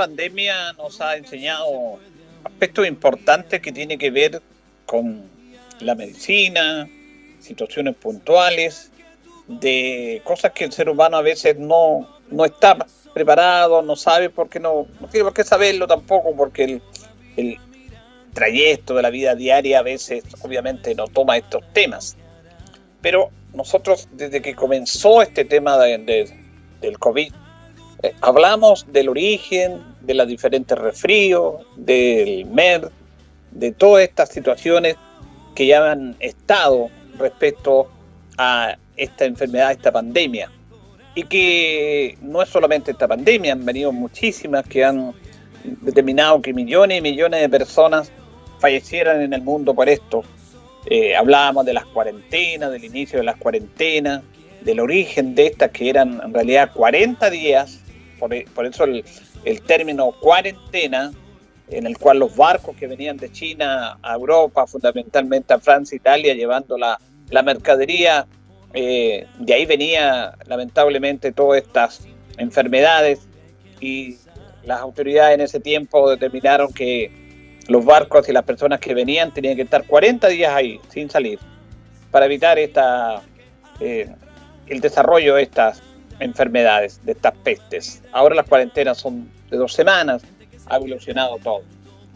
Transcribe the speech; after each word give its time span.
Pandemia 0.00 0.72
nos 0.78 0.98
ha 1.02 1.14
enseñado 1.14 1.98
aspectos 2.42 2.86
importantes 2.86 3.60
que 3.60 3.70
tienen 3.70 3.98
que 3.98 4.10
ver 4.10 4.40
con 4.86 5.28
la 5.80 5.94
medicina, 5.94 6.88
situaciones 7.38 7.96
puntuales, 7.96 8.90
de 9.46 10.22
cosas 10.24 10.52
que 10.52 10.64
el 10.64 10.72
ser 10.72 10.88
humano 10.88 11.18
a 11.18 11.22
veces 11.22 11.58
no, 11.58 12.08
no 12.30 12.46
está 12.46 12.78
preparado, 13.12 13.82
no 13.82 13.94
sabe 13.94 14.30
porque 14.30 14.58
no, 14.58 14.86
no 15.00 15.08
tiene 15.08 15.24
por 15.24 15.34
qué 15.34 15.44
saberlo 15.44 15.86
tampoco, 15.86 16.34
porque 16.34 16.64
el, 16.64 16.82
el 17.36 17.58
trayecto 18.32 18.94
de 18.94 19.02
la 19.02 19.10
vida 19.10 19.34
diaria 19.34 19.80
a 19.80 19.82
veces 19.82 20.24
obviamente 20.40 20.94
no 20.94 21.08
toma 21.08 21.36
estos 21.36 21.62
temas. 21.74 22.16
Pero 23.02 23.28
nosotros 23.52 24.08
desde 24.12 24.40
que 24.40 24.54
comenzó 24.54 25.20
este 25.20 25.44
tema 25.44 25.76
de, 25.76 26.32
del 26.80 26.98
COVID, 26.98 27.34
eh, 28.02 28.14
hablamos 28.22 28.90
del 28.90 29.10
origen, 29.10 29.89
de 30.00 30.14
los 30.14 30.26
diferentes 30.26 30.76
resfríos, 30.76 31.62
del 31.76 32.46
MER, 32.46 32.90
de 33.50 33.72
todas 33.72 34.04
estas 34.04 34.30
situaciones 34.30 34.96
que 35.54 35.66
ya 35.66 35.92
han 35.92 36.16
estado 36.20 36.88
respecto 37.18 37.88
a 38.38 38.76
esta 38.96 39.24
enfermedad, 39.24 39.72
esta 39.72 39.92
pandemia. 39.92 40.50
Y 41.14 41.24
que 41.24 42.16
no 42.22 42.40
es 42.42 42.48
solamente 42.48 42.92
esta 42.92 43.08
pandemia, 43.08 43.52
han 43.52 43.64
venido 43.64 43.92
muchísimas 43.92 44.64
que 44.66 44.84
han 44.84 45.12
determinado 45.64 46.40
que 46.40 46.52
millones 46.52 46.98
y 46.98 47.00
millones 47.02 47.40
de 47.40 47.48
personas 47.48 48.10
fallecieran 48.60 49.20
en 49.20 49.32
el 49.32 49.42
mundo 49.42 49.74
por 49.74 49.88
esto. 49.88 50.22
Eh, 50.86 51.14
hablábamos 51.14 51.66
de 51.66 51.74
las 51.74 51.84
cuarentenas, 51.86 52.70
del 52.70 52.84
inicio 52.84 53.18
de 53.18 53.24
las 53.24 53.36
cuarentenas, 53.36 54.22
del 54.62 54.80
origen 54.80 55.34
de 55.34 55.46
estas 55.46 55.70
que 55.70 55.88
eran 55.88 56.20
en 56.22 56.32
realidad 56.32 56.70
40 56.74 57.30
días 57.30 57.80
e, 58.30 58.44
por, 58.54 58.66
eso 58.66 58.84
el, 58.84 59.04
término 59.66 60.12
cuarentena, 60.12 61.12
en 61.68 61.86
el 61.86 61.96
cual 61.98 62.18
los 62.18 62.36
barcos 62.36 62.76
que 62.76 62.86
venían 62.86 63.16
de 63.16 63.30
China 63.30 63.98
a 64.02 64.14
Europa, 64.14 64.66
fundamentalmente 64.66 65.54
a 65.54 65.58
Francia, 65.60 65.96
Italia, 65.96 66.34
llevando 66.34 66.76
la, 66.76 66.98
mercadería, 67.42 68.26
eh, 68.74 69.26
de 69.38 69.54
ahí 69.54 69.66
venía 69.66 70.34
lamentablemente 70.46 71.32
todas 71.32 71.62
estas 71.62 72.06
enfermedades. 72.38 73.20
Y 73.80 74.16
las 74.64 74.80
autoridades 74.80 75.34
en 75.34 75.40
ese 75.40 75.60
tiempo 75.60 76.10
determinaron 76.10 76.72
que 76.72 77.58
los 77.68 77.84
barcos 77.84 78.28
y 78.28 78.32
las 78.32 78.44
personas 78.44 78.80
que 78.80 78.94
venían 78.94 79.32
tenían 79.32 79.56
que 79.56 79.62
estar 79.62 79.86
40 79.86 80.28
días 80.28 80.52
ahí 80.52 80.80
sin 80.88 81.08
salir 81.08 81.38
para 82.10 82.26
evitar 82.26 82.58
esta, 82.58 83.22
eh, 83.78 84.08
el 84.66 84.80
desarrollo 84.80 85.36
de 85.36 85.42
estas 85.42 85.82
enfermedades, 86.20 87.04
de 87.04 87.12
estas 87.12 87.34
pestes. 87.38 88.02
Ahora 88.12 88.34
las 88.34 88.46
cuarentenas 88.46 88.98
son 88.98 89.28
de 89.50 89.56
dos 89.56 89.72
semanas, 89.72 90.22
ha 90.66 90.76
evolucionado 90.76 91.38
todo. 91.38 91.62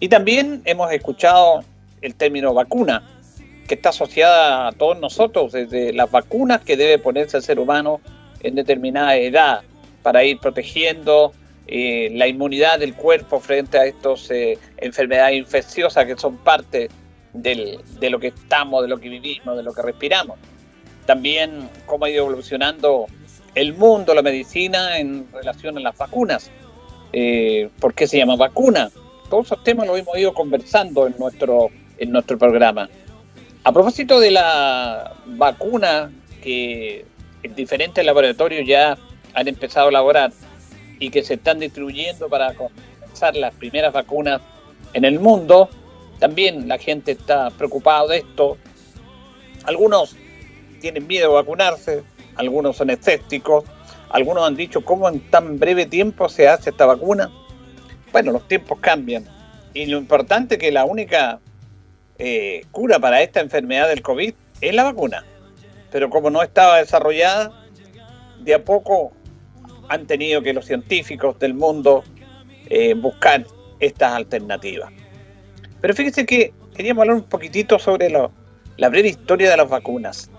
Y 0.00 0.08
también 0.08 0.62
hemos 0.64 0.92
escuchado 0.92 1.64
el 2.00 2.14
término 2.14 2.54
vacuna, 2.54 3.02
que 3.66 3.74
está 3.74 3.88
asociada 3.88 4.68
a 4.68 4.72
todos 4.72 4.98
nosotros, 4.98 5.52
desde 5.52 5.92
las 5.92 6.10
vacunas 6.10 6.60
que 6.60 6.76
debe 6.76 6.98
ponerse 6.98 7.38
el 7.38 7.42
ser 7.42 7.58
humano 7.58 8.00
en 8.40 8.54
determinada 8.54 9.16
edad 9.16 9.62
para 10.02 10.22
ir 10.22 10.38
protegiendo 10.38 11.32
eh, 11.66 12.10
la 12.12 12.28
inmunidad 12.28 12.78
del 12.78 12.94
cuerpo 12.94 13.40
frente 13.40 13.78
a 13.78 13.86
estas 13.86 14.30
eh, 14.30 14.58
enfermedades 14.76 15.38
infecciosas 15.38 16.04
que 16.04 16.16
son 16.16 16.36
parte 16.36 16.90
de 17.32 18.10
lo 18.10 18.20
que 18.20 18.28
estamos, 18.28 18.82
de 18.82 18.88
lo 18.88 18.98
que 18.98 19.08
vivimos, 19.08 19.56
de 19.56 19.62
lo 19.62 19.72
que 19.72 19.82
respiramos. 19.82 20.38
También 21.06 21.68
cómo 21.86 22.04
ha 22.04 22.10
ido 22.10 22.24
evolucionando 22.24 23.06
el 23.54 23.74
mundo, 23.74 24.14
la 24.14 24.22
medicina 24.22 24.98
en 24.98 25.26
relación 25.32 25.76
a 25.78 25.80
las 25.80 25.96
vacunas. 25.96 26.50
Eh, 27.12 27.68
¿Por 27.80 27.94
qué 27.94 28.06
se 28.06 28.18
llama 28.18 28.36
vacuna? 28.36 28.90
Todos 29.30 29.46
esos 29.46 29.62
temas 29.62 29.86
los 29.86 29.98
hemos 29.98 30.16
ido 30.18 30.34
conversando 30.34 31.06
en 31.06 31.14
nuestro, 31.18 31.68
en 31.98 32.10
nuestro 32.10 32.38
programa. 32.38 32.88
A 33.62 33.72
propósito 33.72 34.20
de 34.20 34.30
la 34.30 35.14
vacuna 35.26 36.12
que 36.42 37.06
en 37.42 37.54
diferentes 37.54 38.04
laboratorios 38.04 38.66
ya 38.66 38.98
han 39.34 39.48
empezado 39.48 39.86
a 39.86 39.90
elaborar 39.90 40.32
y 40.98 41.10
que 41.10 41.22
se 41.22 41.34
están 41.34 41.60
distribuyendo 41.60 42.28
para 42.28 42.54
comenzar 42.54 43.36
las 43.36 43.54
primeras 43.54 43.92
vacunas 43.92 44.40
en 44.92 45.04
el 45.04 45.18
mundo, 45.18 45.68
también 46.18 46.68
la 46.68 46.78
gente 46.78 47.12
está 47.12 47.50
preocupada 47.50 48.08
de 48.08 48.18
esto. 48.18 48.56
Algunos 49.64 50.16
tienen 50.80 51.06
miedo 51.06 51.30
a 51.32 51.42
vacunarse, 51.42 52.02
algunos 52.36 52.76
son 52.76 52.90
escépticos, 52.90 53.64
algunos 54.10 54.46
han 54.46 54.56
dicho 54.56 54.84
cómo 54.84 55.08
en 55.08 55.20
tan 55.30 55.58
breve 55.58 55.86
tiempo 55.86 56.28
se 56.28 56.48
hace 56.48 56.70
esta 56.70 56.86
vacuna. 56.86 57.30
Bueno, 58.12 58.32
los 58.32 58.46
tiempos 58.46 58.78
cambian 58.80 59.24
y 59.72 59.86
lo 59.86 59.98
importante 59.98 60.54
es 60.54 60.60
que 60.60 60.70
la 60.70 60.84
única 60.84 61.40
eh, 62.18 62.64
cura 62.70 63.00
para 63.00 63.22
esta 63.22 63.40
enfermedad 63.40 63.88
del 63.88 64.02
COVID 64.02 64.32
es 64.60 64.74
la 64.74 64.84
vacuna. 64.84 65.24
Pero 65.90 66.10
como 66.10 66.30
no 66.30 66.42
estaba 66.42 66.78
desarrollada, 66.78 67.52
de 68.40 68.54
a 68.54 68.64
poco 68.64 69.12
han 69.88 70.06
tenido 70.06 70.42
que 70.42 70.52
los 70.52 70.66
científicos 70.66 71.38
del 71.38 71.54
mundo 71.54 72.04
eh, 72.70 72.94
buscar 72.94 73.44
estas 73.80 74.12
alternativas. 74.12 74.92
Pero 75.80 75.94
fíjese 75.94 76.24
que 76.24 76.52
queríamos 76.74 77.02
hablar 77.02 77.16
un 77.16 77.24
poquitito 77.24 77.78
sobre 77.78 78.08
la 78.10 78.88
breve 78.88 79.08
historia 79.08 79.50
de 79.50 79.56
las 79.56 79.68
vacunas. 79.68 80.30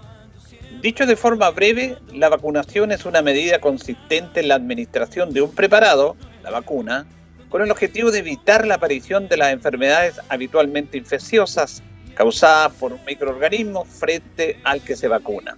Dicho 0.85 1.07
de 1.07 1.15
forma 1.15 1.49
breve, 1.49 1.97
la 2.13 2.29
vacunación 2.29 2.91
es 2.91 3.07
una 3.07 3.23
medida 3.23 3.59
consistente 3.59 4.41
en 4.41 4.49
la 4.49 4.53
administración 4.53 5.33
de 5.33 5.41
un 5.41 5.49
preparado, 5.49 6.15
la 6.43 6.51
vacuna, 6.51 7.07
con 7.49 7.63
el 7.63 7.71
objetivo 7.71 8.11
de 8.11 8.19
evitar 8.19 8.67
la 8.67 8.75
aparición 8.75 9.27
de 9.27 9.35
las 9.35 9.51
enfermedades 9.51 10.21
habitualmente 10.29 10.99
infecciosas 10.99 11.81
causadas 12.13 12.71
por 12.73 12.93
un 12.93 13.03
microorganismo 13.03 13.83
frente 13.83 14.59
al 14.63 14.79
que 14.81 14.95
se 14.95 15.07
vacuna. 15.07 15.57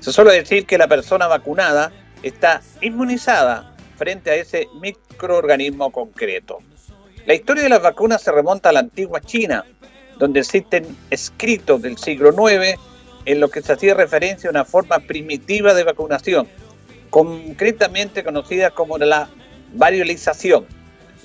Se 0.00 0.12
suele 0.12 0.34
decir 0.34 0.66
que 0.66 0.76
la 0.76 0.88
persona 0.88 1.26
vacunada 1.26 1.90
está 2.22 2.60
inmunizada 2.82 3.74
frente 3.96 4.30
a 4.30 4.34
ese 4.34 4.68
microorganismo 4.78 5.90
concreto. 5.90 6.58
La 7.24 7.32
historia 7.32 7.62
de 7.62 7.70
las 7.70 7.80
vacunas 7.80 8.20
se 8.20 8.30
remonta 8.30 8.68
a 8.68 8.72
la 8.72 8.80
antigua 8.80 9.22
China, 9.22 9.64
donde 10.18 10.40
existen 10.40 10.84
escritos 11.08 11.80
del 11.80 11.96
siglo 11.96 12.28
IX 12.28 12.78
en 13.26 13.40
lo 13.40 13.50
que 13.50 13.60
se 13.60 13.72
hacía 13.72 13.94
referencia 13.94 14.48
a 14.48 14.52
una 14.52 14.64
forma 14.64 15.00
primitiva 15.00 15.74
de 15.74 15.84
vacunación, 15.84 16.48
concretamente 17.10 18.24
conocida 18.24 18.70
como 18.70 18.96
la 18.98 19.28
variolización. 19.74 20.66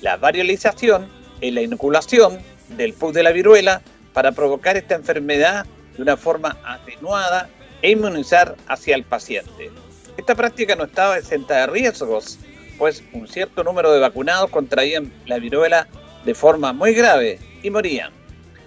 La 0.00 0.16
variolización 0.16 1.08
es 1.40 1.52
la 1.54 1.62
inoculación 1.62 2.38
del 2.76 2.92
pus 2.92 3.14
de 3.14 3.22
la 3.22 3.32
viruela 3.32 3.82
para 4.12 4.32
provocar 4.32 4.76
esta 4.76 4.96
enfermedad 4.96 5.64
de 5.96 6.02
una 6.02 6.16
forma 6.16 6.58
atenuada 6.64 7.48
e 7.82 7.90
inmunizar 7.90 8.56
hacia 8.66 8.96
el 8.96 9.04
paciente. 9.04 9.70
Esta 10.16 10.34
práctica 10.34 10.74
no 10.76 10.84
estaba 10.84 11.18
exenta 11.18 11.60
de 11.60 11.66
riesgos, 11.68 12.38
pues 12.78 13.02
un 13.12 13.28
cierto 13.28 13.62
número 13.64 13.92
de 13.92 14.00
vacunados 14.00 14.50
contraían 14.50 15.12
la 15.26 15.38
viruela 15.38 15.86
de 16.24 16.34
forma 16.34 16.72
muy 16.72 16.94
grave 16.94 17.38
y 17.62 17.70
morían. 17.70 18.12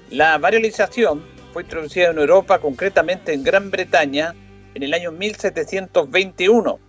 La 0.09 0.37
variolización 0.37 1.23
fue 1.55 1.63
introducida 1.63 2.09
en 2.09 2.17
Europa, 2.17 2.59
concretamente 2.59 3.31
en 3.31 3.41
Gran 3.41 3.71
Bretaña, 3.71 4.35
en 4.73 4.83
el 4.83 4.93
año 4.93 5.13
1721 5.13 6.79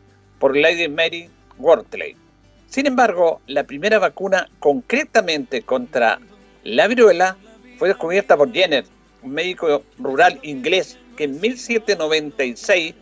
por 0.41 0.57
Lady 0.57 0.89
Mary 0.89 1.31
Wortley. 1.57 2.17
Sin 2.67 2.87
embargo, 2.87 3.41
la 3.47 3.63
primera 3.63 4.01
vacuna 4.01 4.49
concretamente 4.59 5.63
contra 5.63 6.19
la 6.65 6.89
viruela 6.89 7.37
fue 7.79 7.87
descubierta 7.87 8.37
por 8.37 8.53
Jenner, 8.53 8.85
un 9.23 9.35
médico 9.35 9.85
rural 10.01 10.41
inglés 10.43 10.99
que 11.17 11.23
en 11.23 11.41
1796 11.41 12.93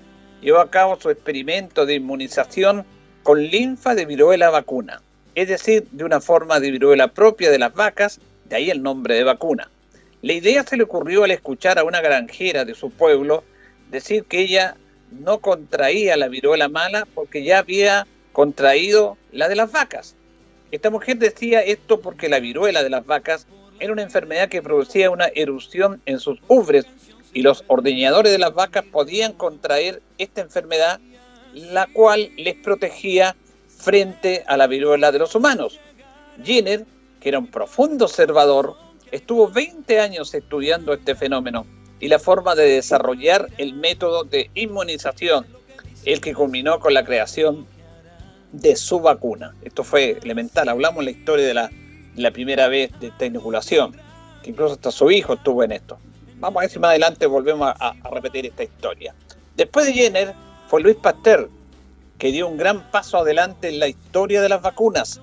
llevó 0.43 0.59
a 0.59 0.71
cabo 0.71 1.01
su 1.01 1.09
experimento 1.09 1.87
de 1.87 1.95
inmunización 1.95 2.85
con 3.23 3.43
linfa 3.43 3.95
de 3.95 4.05
viruela 4.05 4.51
vacuna, 4.51 5.01
es 5.35 5.49
decir, 5.49 5.89
de 5.93 6.05
una 6.05 6.21
forma 6.21 6.61
de 6.61 6.73
viruela 6.73 7.09
propia 7.09 7.51
de 7.51 7.59
las 7.59 7.73
vacas, 7.73 8.21
de 8.51 8.57
ahí 8.57 8.69
el 8.69 8.83
nombre 8.83 9.15
de 9.15 9.25
vacuna. 9.25 9.71
La 10.25 10.33
idea 10.33 10.65
se 10.65 10.79
le 10.79 10.85
ocurrió 10.85 11.25
al 11.25 11.33
escuchar 11.33 11.79
a 11.79 11.85
una 11.85 12.01
granjera 12.01 12.65
de 12.65 12.75
su 12.75 12.91
pueblo 12.91 13.45
decir 13.91 14.25
que 14.25 14.41
ella 14.41 14.75
no 15.11 15.41
contraía 15.41 16.17
la 16.17 16.29
viruela 16.29 16.71
mala 16.71 17.07
porque 17.15 17.45
ya 17.45 17.59
había 17.59 18.07
contraído 18.33 19.19
la 19.33 19.51
de 19.51 19.57
las 19.57 19.71
vacas. 19.71 20.15
Esta 20.71 20.89
mujer 20.89 21.19
decía 21.19 21.61
esto 21.61 22.01
porque 22.01 22.31
la 22.31 22.41
viruela 22.41 22.83
de 22.83 22.89
las 22.89 23.05
vacas 23.05 23.47
era 23.81 23.93
una 23.93 24.01
enfermedad 24.01 24.49
que 24.49 24.63
producía 24.63 25.11
una 25.11 25.27
erupción 25.27 26.01
en 26.07 26.19
sus 26.19 26.39
ubres 26.49 26.87
y 27.35 27.43
los 27.43 27.63
ordeñadores 27.67 28.33
de 28.33 28.39
las 28.39 28.55
vacas 28.55 28.87
podían 28.91 29.35
contraer 29.35 30.01
esta 30.17 30.41
enfermedad, 30.41 31.01
la 31.53 31.87
cual 31.93 32.31
les 32.39 32.55
protegía 32.55 33.37
frente 33.69 34.43
a 34.47 34.57
la 34.57 34.69
viruela 34.69 35.13
de 35.13 35.19
los 35.19 35.35
humanos. 35.35 35.79
Jenner, 36.43 36.87
que 37.21 37.29
era 37.29 37.39
un 37.39 37.49
profundo 37.49 38.07
observador, 38.07 38.84
estuvo 39.15 39.49
20 39.49 40.01
años 40.01 40.35
estudiando 40.35 40.93
este 40.93 41.15
fenómeno 41.15 41.67
y 42.01 42.09
la 42.09 42.19
forma 42.19 42.57
de 42.57 42.65
desarrollar 42.65 43.47
el 43.59 43.75
método 43.75 44.25
de 44.25 44.51
inmunización, 44.55 45.47
el 46.05 46.21
que 46.21 46.35
culminó 46.35 46.81
con 46.81 46.95
la 46.95 47.05
creación 47.05 47.65
de 48.51 48.75
su 48.75 48.99
vacuna. 48.99 49.55
Esto 49.63 49.85
fue 49.85 50.19
elemental. 50.21 50.69
Hablamos 50.69 51.05
la 51.05 51.13
historia 51.13 51.47
de 51.47 51.55
la, 51.55 52.31
primera 52.33 52.67
vez 52.67 52.91
de 52.99 53.07
esta 53.09 53.27
inoculación, 53.27 53.97
que 54.43 54.51
incluso 54.51 54.75
hasta 54.75 54.91
su 54.91 55.09
hijo 55.13 55.35
estuvo 55.35 55.63
en 55.63 55.71
esto. 55.71 55.97
Vamos 56.41 56.61
a 56.61 56.61
ver 56.63 56.71
si 56.71 56.81
más 56.81 56.91
adelante 56.91 57.27
volvemos 57.27 57.73
a 57.79 57.95
repetir 58.11 58.47
esta 58.47 58.65
historia. 58.65 59.15
Después 59.57 59.87
de 59.87 59.93
Jenner 59.93 60.35
fue 60.67 60.83
Luis 60.83 60.97
Pasteur, 60.97 61.49
que 62.19 62.33
dio 62.33 62.49
un 62.49 62.57
gran 62.57 62.91
paso 62.91 63.19
adelante 63.19 63.69
en 63.69 63.79
la 63.79 63.87
historia 63.87 64.43
de 64.43 64.49
las 64.49 64.61
vacunas, 64.61 65.21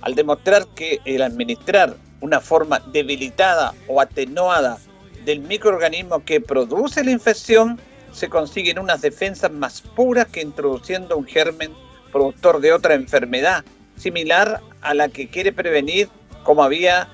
al 0.00 0.14
demostrar 0.14 0.66
que 0.68 1.00
el 1.04 1.20
administrar 1.20 1.94
una 2.24 2.40
forma 2.40 2.80
debilitada 2.90 3.74
o 3.86 4.00
atenuada 4.00 4.78
del 5.26 5.40
microorganismo 5.40 6.24
que 6.24 6.40
produce 6.40 7.04
la 7.04 7.10
infección, 7.10 7.78
se 8.12 8.30
consiguen 8.30 8.78
unas 8.78 9.02
defensas 9.02 9.52
más 9.52 9.82
puras 9.82 10.26
que 10.28 10.40
introduciendo 10.40 11.18
un 11.18 11.26
germen 11.26 11.72
productor 12.10 12.60
de 12.60 12.72
otra 12.72 12.94
enfermedad, 12.94 13.62
similar 13.96 14.62
a 14.80 14.94
la 14.94 15.10
que 15.10 15.28
quiere 15.28 15.52
prevenir 15.52 16.08
como 16.44 16.64
había 16.64 17.08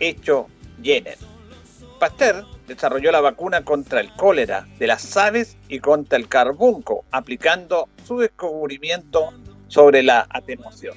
hecho 0.00 0.48
Jenner. 0.82 1.16
Pasteur 1.98 2.44
desarrolló 2.66 3.12
la 3.12 3.22
vacuna 3.22 3.64
contra 3.64 4.00
el 4.00 4.12
cólera 4.16 4.66
de 4.78 4.86
las 4.86 5.16
aves 5.16 5.56
y 5.68 5.78
contra 5.78 6.18
el 6.18 6.28
carbunco, 6.28 7.04
aplicando 7.10 7.88
su 8.06 8.18
descubrimiento 8.18 9.32
sobre 9.68 10.02
la 10.02 10.26
atenuación. 10.28 10.96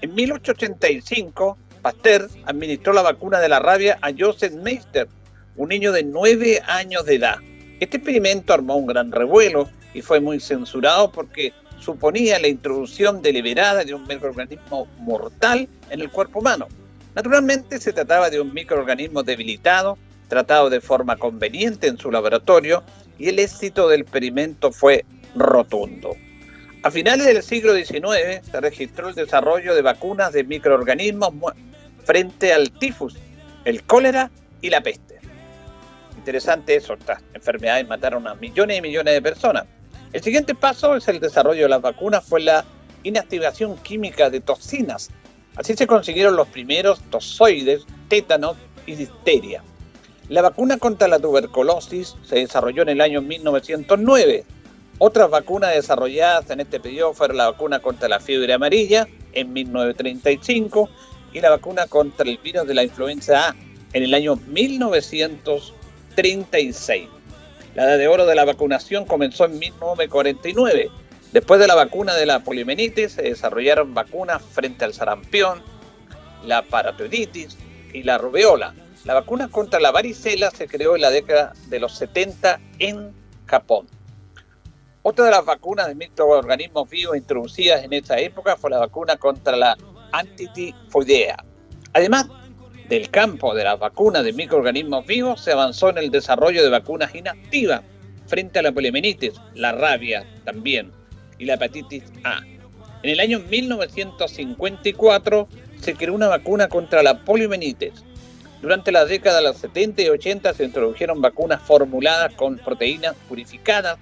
En 0.00 0.14
1885, 0.14 1.58
Pasteur 1.84 2.30
administró 2.46 2.94
la 2.94 3.02
vacuna 3.02 3.40
de 3.40 3.48
la 3.50 3.58
rabia 3.58 3.98
a 4.00 4.10
Joseph 4.18 4.54
Meister, 4.54 5.06
un 5.54 5.68
niño 5.68 5.92
de 5.92 6.02
9 6.02 6.62
años 6.66 7.04
de 7.04 7.16
edad. 7.16 7.36
Este 7.78 7.98
experimento 7.98 8.54
armó 8.54 8.76
un 8.76 8.86
gran 8.86 9.12
revuelo 9.12 9.68
y 9.92 10.00
fue 10.00 10.18
muy 10.18 10.40
censurado 10.40 11.12
porque 11.12 11.52
suponía 11.78 12.38
la 12.38 12.48
introducción 12.48 13.20
deliberada 13.20 13.84
de 13.84 13.92
un 13.92 14.06
microorganismo 14.06 14.88
mortal 15.00 15.68
en 15.90 16.00
el 16.00 16.10
cuerpo 16.10 16.38
humano. 16.38 16.68
Naturalmente 17.14 17.78
se 17.78 17.92
trataba 17.92 18.30
de 18.30 18.40
un 18.40 18.54
microorganismo 18.54 19.22
debilitado, 19.22 19.98
tratado 20.28 20.70
de 20.70 20.80
forma 20.80 21.16
conveniente 21.16 21.88
en 21.88 21.98
su 21.98 22.10
laboratorio, 22.10 22.82
y 23.18 23.28
el 23.28 23.38
éxito 23.38 23.90
del 23.90 24.00
experimento 24.00 24.72
fue 24.72 25.04
rotundo. 25.34 26.16
A 26.82 26.90
finales 26.90 27.26
del 27.26 27.42
siglo 27.42 27.74
XIX 27.74 28.40
se 28.50 28.60
registró 28.60 29.10
el 29.10 29.14
desarrollo 29.14 29.74
de 29.74 29.82
vacunas 29.82 30.32
de 30.32 30.44
microorganismos 30.44 31.34
frente 32.04 32.52
al 32.52 32.70
tifus, 32.70 33.16
el 33.64 33.82
cólera 33.84 34.30
y 34.60 34.70
la 34.70 34.80
peste. 34.80 35.18
Interesante 36.16 36.76
eso, 36.76 36.94
estas 36.94 37.22
enfermedades 37.34 37.86
mataron 37.86 38.26
a 38.26 38.34
millones 38.34 38.78
y 38.78 38.82
millones 38.82 39.14
de 39.14 39.22
personas. 39.22 39.64
El 40.12 40.22
siguiente 40.22 40.54
paso 40.54 40.96
es 40.96 41.08
el 41.08 41.20
desarrollo 41.20 41.64
de 41.64 41.68
las 41.68 41.82
vacunas, 41.82 42.24
fue 42.24 42.40
la 42.40 42.64
inactivación 43.02 43.76
química 43.78 44.30
de 44.30 44.40
toxinas. 44.40 45.10
Así 45.56 45.74
se 45.74 45.86
consiguieron 45.86 46.36
los 46.36 46.48
primeros 46.48 47.00
tozoides, 47.10 47.84
tétanos 48.08 48.56
y 48.86 48.94
difteria. 48.94 49.62
La 50.28 50.40
vacuna 50.40 50.78
contra 50.78 51.08
la 51.08 51.18
tuberculosis 51.18 52.16
se 52.24 52.36
desarrolló 52.36 52.82
en 52.82 52.88
el 52.88 53.00
año 53.00 53.20
1909. 53.20 54.44
Otras 54.98 55.28
vacunas 55.28 55.74
desarrolladas 55.74 56.48
en 56.50 56.60
este 56.60 56.80
periodo 56.80 57.12
fueron 57.12 57.36
la 57.36 57.50
vacuna 57.50 57.80
contra 57.80 58.08
la 58.08 58.20
fiebre 58.20 58.54
amarilla 58.54 59.06
en 59.32 59.52
1935 59.52 60.88
y 61.34 61.40
la 61.40 61.50
vacuna 61.50 61.86
contra 61.88 62.26
el 62.26 62.38
virus 62.38 62.66
de 62.66 62.72
la 62.72 62.84
influenza 62.84 63.50
A 63.50 63.56
en 63.92 64.02
el 64.02 64.14
año 64.14 64.36
1936. 64.36 67.08
La 67.74 67.84
edad 67.84 67.98
de 67.98 68.08
oro 68.08 68.24
de 68.24 68.36
la 68.36 68.46
vacunación 68.46 69.04
comenzó 69.04 69.44
en 69.44 69.58
1949. 69.58 70.90
Después 71.32 71.60
de 71.60 71.66
la 71.66 71.74
vacuna 71.74 72.14
de 72.14 72.24
la 72.24 72.42
polimenitis 72.44 73.12
se 73.12 73.20
desarrollaron 73.22 73.92
vacunas 73.92 74.40
frente 74.42 74.84
al 74.84 74.94
sarampión, 74.94 75.60
la 76.44 76.62
paratoiditis 76.62 77.58
y 77.92 78.04
la 78.04 78.16
rubeola. 78.16 78.72
La 79.04 79.14
vacuna 79.14 79.48
contra 79.48 79.80
la 79.80 79.90
varicela 79.90 80.52
se 80.52 80.68
creó 80.68 80.94
en 80.94 81.02
la 81.02 81.10
década 81.10 81.52
de 81.66 81.80
los 81.80 81.98
70 81.98 82.60
en 82.78 83.12
Japón. 83.46 83.88
Otra 85.02 85.24
de 85.24 85.32
las 85.32 85.44
vacunas 85.44 85.88
de 85.88 85.96
microorganismos 85.96 86.88
vivos 86.88 87.16
introducidas 87.16 87.82
en 87.82 87.92
esa 87.92 88.20
época 88.20 88.56
fue 88.56 88.70
la 88.70 88.78
vacuna 88.78 89.16
contra 89.16 89.56
la 89.56 89.76
antitifoidea. 90.18 91.36
Además, 91.92 92.26
del 92.88 93.10
campo 93.10 93.54
de 93.54 93.64
las 93.64 93.78
vacunas 93.78 94.24
de 94.24 94.32
microorganismos 94.32 95.06
vivos 95.06 95.42
se 95.42 95.52
avanzó 95.52 95.90
en 95.90 95.98
el 95.98 96.10
desarrollo 96.10 96.62
de 96.62 96.70
vacunas 96.70 97.14
inactivas 97.14 97.82
frente 98.26 98.58
a 98.58 98.62
la 98.62 98.72
polimenitis, 98.72 99.34
la 99.54 99.72
rabia 99.72 100.26
también 100.44 100.90
y 101.38 101.44
la 101.44 101.54
hepatitis 101.54 102.04
A. 102.24 102.40
En 103.02 103.10
el 103.10 103.20
año 103.20 103.40
1954 103.40 105.48
se 105.80 105.94
creó 105.94 106.14
una 106.14 106.28
vacuna 106.28 106.68
contra 106.68 107.02
la 107.02 107.24
polimenitis. 107.24 108.04
Durante 108.62 108.92
las 108.92 109.08
décadas 109.08 109.40
de 109.40 109.48
los 109.48 109.56
70 109.58 110.02
y 110.02 110.08
80 110.08 110.54
se 110.54 110.64
introdujeron 110.64 111.20
vacunas 111.20 111.60
formuladas 111.62 112.32
con 112.34 112.58
proteínas 112.58 113.16
purificadas, 113.28 113.98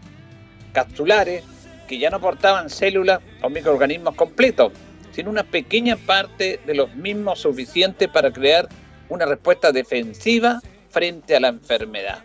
capsulares, 0.72 1.42
que 1.88 1.98
ya 1.98 2.10
no 2.10 2.20
portaban 2.20 2.70
células 2.70 3.18
o 3.42 3.50
microorganismos 3.50 4.14
completos, 4.14 4.72
sino 5.12 5.30
una 5.30 5.44
pequeña 5.44 5.96
parte 5.96 6.60
de 6.66 6.74
los 6.74 6.94
mismos 6.94 7.40
suficiente 7.40 8.08
para 8.08 8.32
crear 8.32 8.68
una 9.08 9.26
respuesta 9.26 9.72
defensiva 9.72 10.60
frente 10.90 11.36
a 11.36 11.40
la 11.40 11.48
enfermedad. 11.48 12.22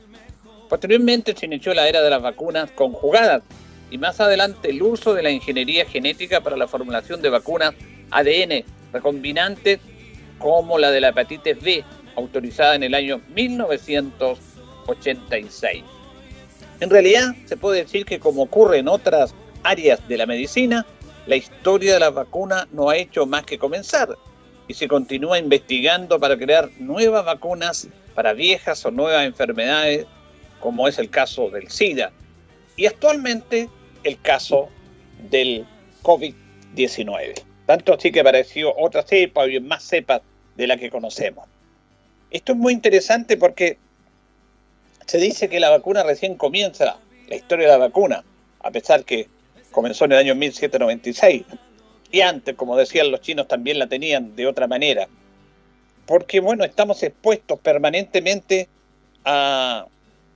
Posteriormente 0.70 1.36
se 1.36 1.46
inició 1.46 1.74
la 1.74 1.88
era 1.88 2.02
de 2.02 2.10
las 2.10 2.22
vacunas 2.22 2.70
conjugadas 2.72 3.44
y 3.90 3.98
más 3.98 4.20
adelante 4.20 4.70
el 4.70 4.82
uso 4.82 5.14
de 5.14 5.24
la 5.24 5.32
ingeniería 5.32 5.86
genética 5.86 6.42
para 6.42 6.58
la 6.58 6.68
formulación 6.68 7.22
de 7.22 7.30
vacunas 7.30 7.74
ADN 8.12 8.66
recombinantes 8.92 9.80
como 10.40 10.78
la 10.78 10.92
de 10.92 11.00
la 11.02 11.10
hepatitis 11.10 11.60
B, 11.62 11.84
autorizada 12.16 12.76
en 12.76 12.84
el 12.84 12.94
año 12.94 13.20
1986. 13.34 15.84
En 16.80 16.90
realidad 16.90 17.36
se 17.46 17.58
puede 17.58 17.84
decir 17.84 18.06
que 18.06 18.20
como 18.20 18.44
ocurre 18.44 18.78
en 18.78 18.88
otras 18.88 19.36
áreas 19.64 20.08
de 20.08 20.16
la 20.18 20.26
medicina, 20.26 20.86
la 21.28 21.36
historia 21.36 21.94
de 21.94 22.00
las 22.00 22.14
vacunas 22.14 22.68
no 22.72 22.90
ha 22.90 22.98
hecho 22.98 23.26
más 23.26 23.44
que 23.44 23.60
comenzar 23.60 24.18
y 24.68 24.74
se 24.74 24.88
continúa 24.88 25.38
investigando 25.38 26.20
para 26.20 26.38
crear 26.38 26.70
nuevas 26.80 27.26
vacunas 27.26 27.88
para 28.16 28.34
viejas 28.34 28.86
o 28.86 28.92
nuevas 28.92 29.26
enfermedades, 29.26 30.08
como 30.62 30.88
es 30.88 30.98
el 30.98 31.10
caso 31.10 31.50
del 31.50 31.70
SIDA 31.70 32.12
y 32.78 32.86
actualmente 32.86 33.70
el 34.04 34.20
caso 34.22 34.70
del 35.30 35.66
COVID-19. 36.02 37.44
Tanto 37.66 37.94
así 37.94 38.12
que 38.12 38.22
apareció 38.22 38.74
otra 38.78 39.04
cepa 39.04 39.48
y 39.48 39.60
más 39.60 39.84
cepas 39.84 40.22
de 40.56 40.68
la 40.68 40.78
que 40.78 40.90
conocemos. 40.90 41.46
Esto 42.32 42.54
es 42.54 42.58
muy 42.58 42.74
interesante 42.74 43.36
porque 43.36 43.78
se 45.06 45.18
dice 45.18 45.50
que 45.50 45.60
la 45.60 45.70
vacuna 45.70 46.04
recién 46.04 46.36
comienza, 46.36 46.98
la 47.28 47.36
historia 47.36 47.66
de 47.66 47.72
la 47.74 47.78
vacuna, 47.78 48.24
a 48.62 48.72
pesar 48.72 49.04
que 49.04 49.28
comenzó 49.78 50.06
en 50.06 50.14
el 50.14 50.18
año 50.18 50.34
1796. 50.34 51.44
Y 52.12 52.22
antes, 52.22 52.56
como 52.56 52.76
decían 52.76 53.12
los 53.12 53.22
chinos, 53.22 53.48
también 53.48 53.78
la 53.78 53.86
tenían 53.86 54.36
de 54.36 54.48
otra 54.48 54.66
manera. 54.66 55.08
Porque, 56.08 56.40
bueno, 56.40 56.64
estamos 56.64 57.04
expuestos 57.04 57.60
permanentemente 57.60 58.70
a 59.24 59.86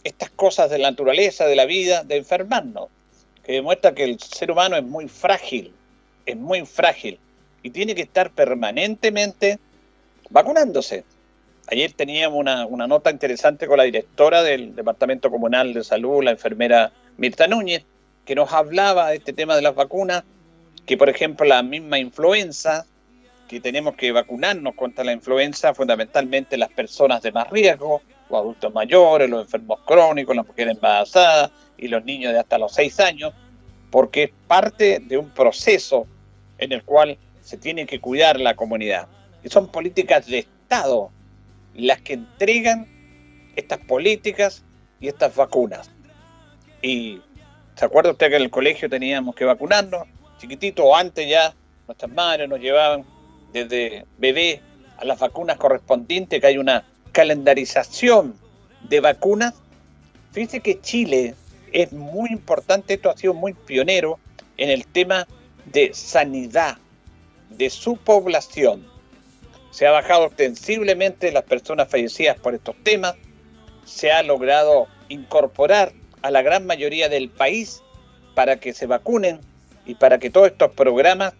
estas 0.03 0.29
cosas 0.29 0.69
de 0.69 0.77
la 0.77 0.91
naturaleza, 0.91 1.47
de 1.47 1.55
la 1.55 1.65
vida, 1.65 2.03
de 2.03 2.17
enfermarnos, 2.17 2.89
que 3.43 3.53
demuestra 3.53 3.95
que 3.95 4.03
el 4.03 4.19
ser 4.19 4.51
humano 4.51 4.75
es 4.75 4.83
muy 4.83 5.07
frágil, 5.07 5.73
es 6.27 6.37
muy 6.37 6.63
frágil 6.67 7.17
y 7.63 7.71
tiene 7.71 7.95
que 7.95 8.03
estar 8.03 8.29
permanentemente 8.29 9.57
vacunándose. 10.29 11.03
Ayer 11.65 11.93
teníamos 11.93 12.37
una, 12.37 12.67
una, 12.67 12.85
nota 12.85 13.09
interesante 13.09 13.65
con 13.65 13.77
la 13.77 13.85
directora 13.85 14.43
del 14.43 14.75
Departamento 14.75 15.31
Comunal 15.31 15.73
de 15.73 15.83
Salud, 15.83 16.23
la 16.23 16.31
enfermera 16.31 16.91
Mirta 17.17 17.47
Núñez, 17.47 17.85
que 18.25 18.35
nos 18.35 18.51
hablaba 18.53 19.09
de 19.09 19.17
este 19.17 19.33
tema 19.33 19.55
de 19.55 19.61
las 19.61 19.75
vacunas, 19.75 20.23
que 20.85 20.97
por 20.97 21.09
ejemplo 21.09 21.45
la 21.45 21.63
misma 21.63 21.99
influenza, 21.99 22.85
que 23.47 23.59
tenemos 23.59 23.95
que 23.95 24.11
vacunarnos 24.11 24.75
contra 24.75 25.03
la 25.03 25.11
influenza, 25.11 25.73
fundamentalmente 25.73 26.57
las 26.57 26.69
personas 26.69 27.21
de 27.21 27.31
más 27.31 27.49
riesgo, 27.49 28.01
los 28.29 28.39
adultos 28.39 28.73
mayores, 28.73 29.29
los 29.29 29.43
enfermos 29.43 29.79
crónicos, 29.85 30.35
las 30.35 30.47
mujeres 30.47 30.75
embarazadas 30.75 31.51
y 31.77 31.87
los 31.87 32.03
niños 32.05 32.31
de 32.31 32.39
hasta 32.39 32.57
los 32.57 32.73
6 32.73 32.99
años, 33.01 33.33
porque 33.89 34.23
es 34.23 34.31
parte 34.47 34.99
de 34.99 35.17
un 35.17 35.29
proceso 35.31 36.07
en 36.57 36.71
el 36.71 36.83
cual 36.83 37.17
se 37.41 37.57
tiene 37.57 37.85
que 37.85 37.99
cuidar 37.99 38.39
la 38.39 38.55
comunidad. 38.55 39.07
Y 39.43 39.49
son 39.49 39.67
políticas 39.67 40.27
de 40.27 40.39
Estado 40.39 41.11
las 41.73 42.01
que 42.01 42.13
entregan 42.13 42.87
estas 43.55 43.79
políticas 43.79 44.63
y 44.99 45.07
estas 45.07 45.35
vacunas. 45.35 45.91
Y 46.81 47.21
¿se 47.81 47.85
acuerda 47.85 48.11
usted 48.11 48.29
que 48.29 48.35
en 48.35 48.43
el 48.43 48.51
colegio 48.51 48.87
teníamos 48.87 49.33
que 49.33 49.43
vacunarnos? 49.43 50.07
Chiquitito 50.37 50.85
o 50.85 50.95
antes 50.95 51.27
ya 51.27 51.51
nuestras 51.87 52.11
madres 52.11 52.47
nos 52.47 52.59
llevaban 52.59 53.03
desde 53.51 54.05
bebé 54.19 54.61
a 54.97 55.03
las 55.03 55.17
vacunas 55.17 55.57
correspondientes, 55.57 56.39
que 56.39 56.45
hay 56.45 56.59
una 56.59 56.85
calendarización 57.11 58.35
de 58.87 58.99
vacunas. 58.99 59.55
Fíjese 60.31 60.59
que 60.59 60.79
Chile 60.79 61.33
es 61.71 61.91
muy 61.91 62.29
importante, 62.29 62.93
esto 62.93 63.09
ha 63.09 63.17
sido 63.17 63.33
muy 63.33 63.55
pionero 63.55 64.19
en 64.57 64.69
el 64.69 64.85
tema 64.85 65.27
de 65.65 65.91
sanidad 65.95 66.77
de 67.49 67.71
su 67.71 67.97
población. 67.97 68.85
Se 69.71 69.87
ha 69.87 69.91
bajado 69.91 70.27
ostensiblemente 70.27 71.31
las 71.31 71.45
personas 71.45 71.89
fallecidas 71.89 72.39
por 72.39 72.53
estos 72.53 72.75
temas, 72.83 73.15
se 73.85 74.11
ha 74.11 74.21
logrado 74.21 74.85
incorporar 75.09 75.93
a 76.21 76.31
la 76.31 76.41
gran 76.41 76.65
mayoría 76.65 77.09
del 77.09 77.29
país 77.29 77.81
para 78.35 78.57
que 78.57 78.73
se 78.73 78.85
vacunen 78.85 79.39
y 79.85 79.95
para 79.95 80.19
que 80.19 80.29
todos 80.29 80.47
estos 80.47 80.71
programas 80.71 81.33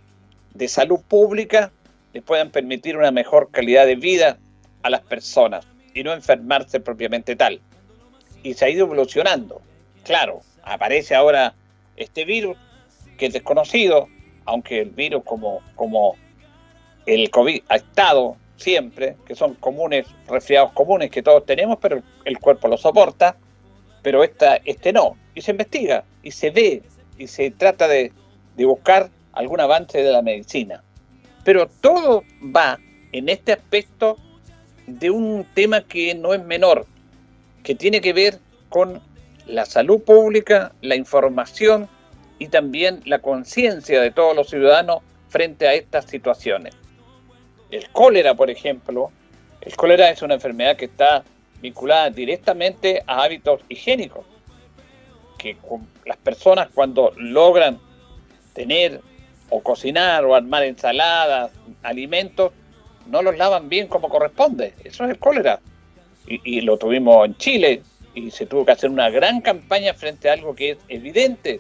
de 0.54 0.68
salud 0.68 1.00
pública 1.08 1.72
les 2.14 2.24
puedan 2.24 2.50
permitir 2.50 2.98
una 2.98 3.12
mejor 3.12 3.50
calidad 3.52 3.86
de 3.86 3.96
vida 3.96 4.38
a 4.84 4.90
las 4.90 5.02
personas 5.02 5.66
y 5.94 6.04
no 6.04 6.14
enfermarse 6.14 6.80
propiamente 6.80 7.36
tal. 7.36 7.62
Y 8.44 8.54
se 8.54 8.66
ha 8.66 8.70
ido 8.70 8.86
evolucionando. 8.86 9.62
Claro, 10.04 10.42
aparece 10.64 11.16
ahora 11.16 11.54
este 11.96 12.26
virus 12.26 12.58
que 13.18 13.28
es 13.28 13.34
desconocido, 13.34 14.08
aunque 14.46 14.82
el 14.82 14.90
virus 14.90 15.24
como, 15.24 15.62
como 15.76 16.16
el 17.06 17.30
COVID 17.30 17.62
ha 17.70 17.76
estado 17.76 18.38
siempre, 18.58 19.16
que 19.26 19.36
son 19.36 19.56
comunes, 19.56 20.06
resfriados 20.28 20.72
comunes 20.74 21.10
que 21.12 21.24
todos 21.24 21.46
tenemos, 21.46 21.78
pero 21.82 22.02
el 22.26 22.40
cuerpo 22.40 22.68
lo 22.68 22.78
soporta, 22.78 23.38
pero 24.02 24.24
esta, 24.24 24.58
este 24.66 24.94
no. 24.94 25.18
Y 25.36 25.42
se 25.42 25.52
investiga, 25.52 26.04
y 26.24 26.32
se 26.32 26.50
ve, 26.52 26.84
y 27.18 27.28
se 27.28 27.52
trata 27.52 27.88
de, 27.88 28.12
de 28.58 28.66
buscar 28.66 29.10
algún 29.34 29.60
avance 29.60 30.02
de 30.02 30.12
la 30.12 30.22
medicina. 30.22 30.84
Pero 31.44 31.68
todo 31.68 32.24
va 32.56 32.80
en 33.12 33.30
este 33.30 33.54
aspecto 33.54 34.18
de 34.88 35.10
un 35.10 35.46
tema 35.54 35.82
que 35.82 36.14
no 36.16 36.34
es 36.34 36.44
menor, 36.44 36.86
que 37.64 37.76
tiene 37.76 38.02
que 38.02 38.14
ver 38.14 38.40
con 38.70 39.02
la 39.46 39.66
salud 39.66 40.02
pública, 40.02 40.74
la 40.82 40.96
información 40.96 41.88
y 42.40 42.48
también 42.48 43.02
la 43.06 43.20
conciencia 43.20 44.02
de 44.02 44.12
todos 44.12 44.36
los 44.36 44.50
ciudadanos 44.50 45.00
frente 45.30 45.68
a 45.68 45.74
estas 45.74 46.06
situaciones. 46.06 46.76
El 47.70 47.90
cólera, 47.90 48.34
por 48.34 48.50
ejemplo, 48.50 49.12
el 49.62 49.76
cólera 49.76 50.10
es 50.10 50.22
una 50.22 50.34
enfermedad 50.34 50.76
que 50.76 50.86
está 50.86 51.24
vinculada 51.62 52.10
directamente 52.10 53.04
a 53.06 53.24
hábitos 53.24 53.62
higiénicos, 53.70 54.26
que 55.38 55.58
las 56.06 56.18
personas 56.18 56.70
cuando 56.74 57.14
logran 57.18 57.80
tener 58.54 59.02
o 59.50 59.62
cocinar 59.62 60.26
o 60.26 60.36
armar 60.36 60.64
ensaladas, 60.64 61.52
alimentos, 61.84 62.52
no 63.08 63.22
los 63.22 63.38
lavan 63.38 63.70
bien 63.70 63.88
como 63.88 64.10
corresponde. 64.10 64.74
Eso 64.84 65.04
es 65.04 65.12
el 65.12 65.20
cólera. 65.20 65.60
Y, 66.28 66.62
lo 66.62 66.78
tuvimos 66.78 67.26
en 67.26 67.36
Chile 67.38 67.82
y 68.14 68.32
se 68.32 68.46
tuvo 68.46 68.64
que 68.66 68.72
hacer 68.72 68.90
una 68.90 69.10
gran 69.10 69.42
campaña 69.42 69.94
frente 69.94 70.30
a 70.30 70.34
algo 70.34 70.56
que 70.56 70.72
es 70.72 70.78
evidente, 70.88 71.60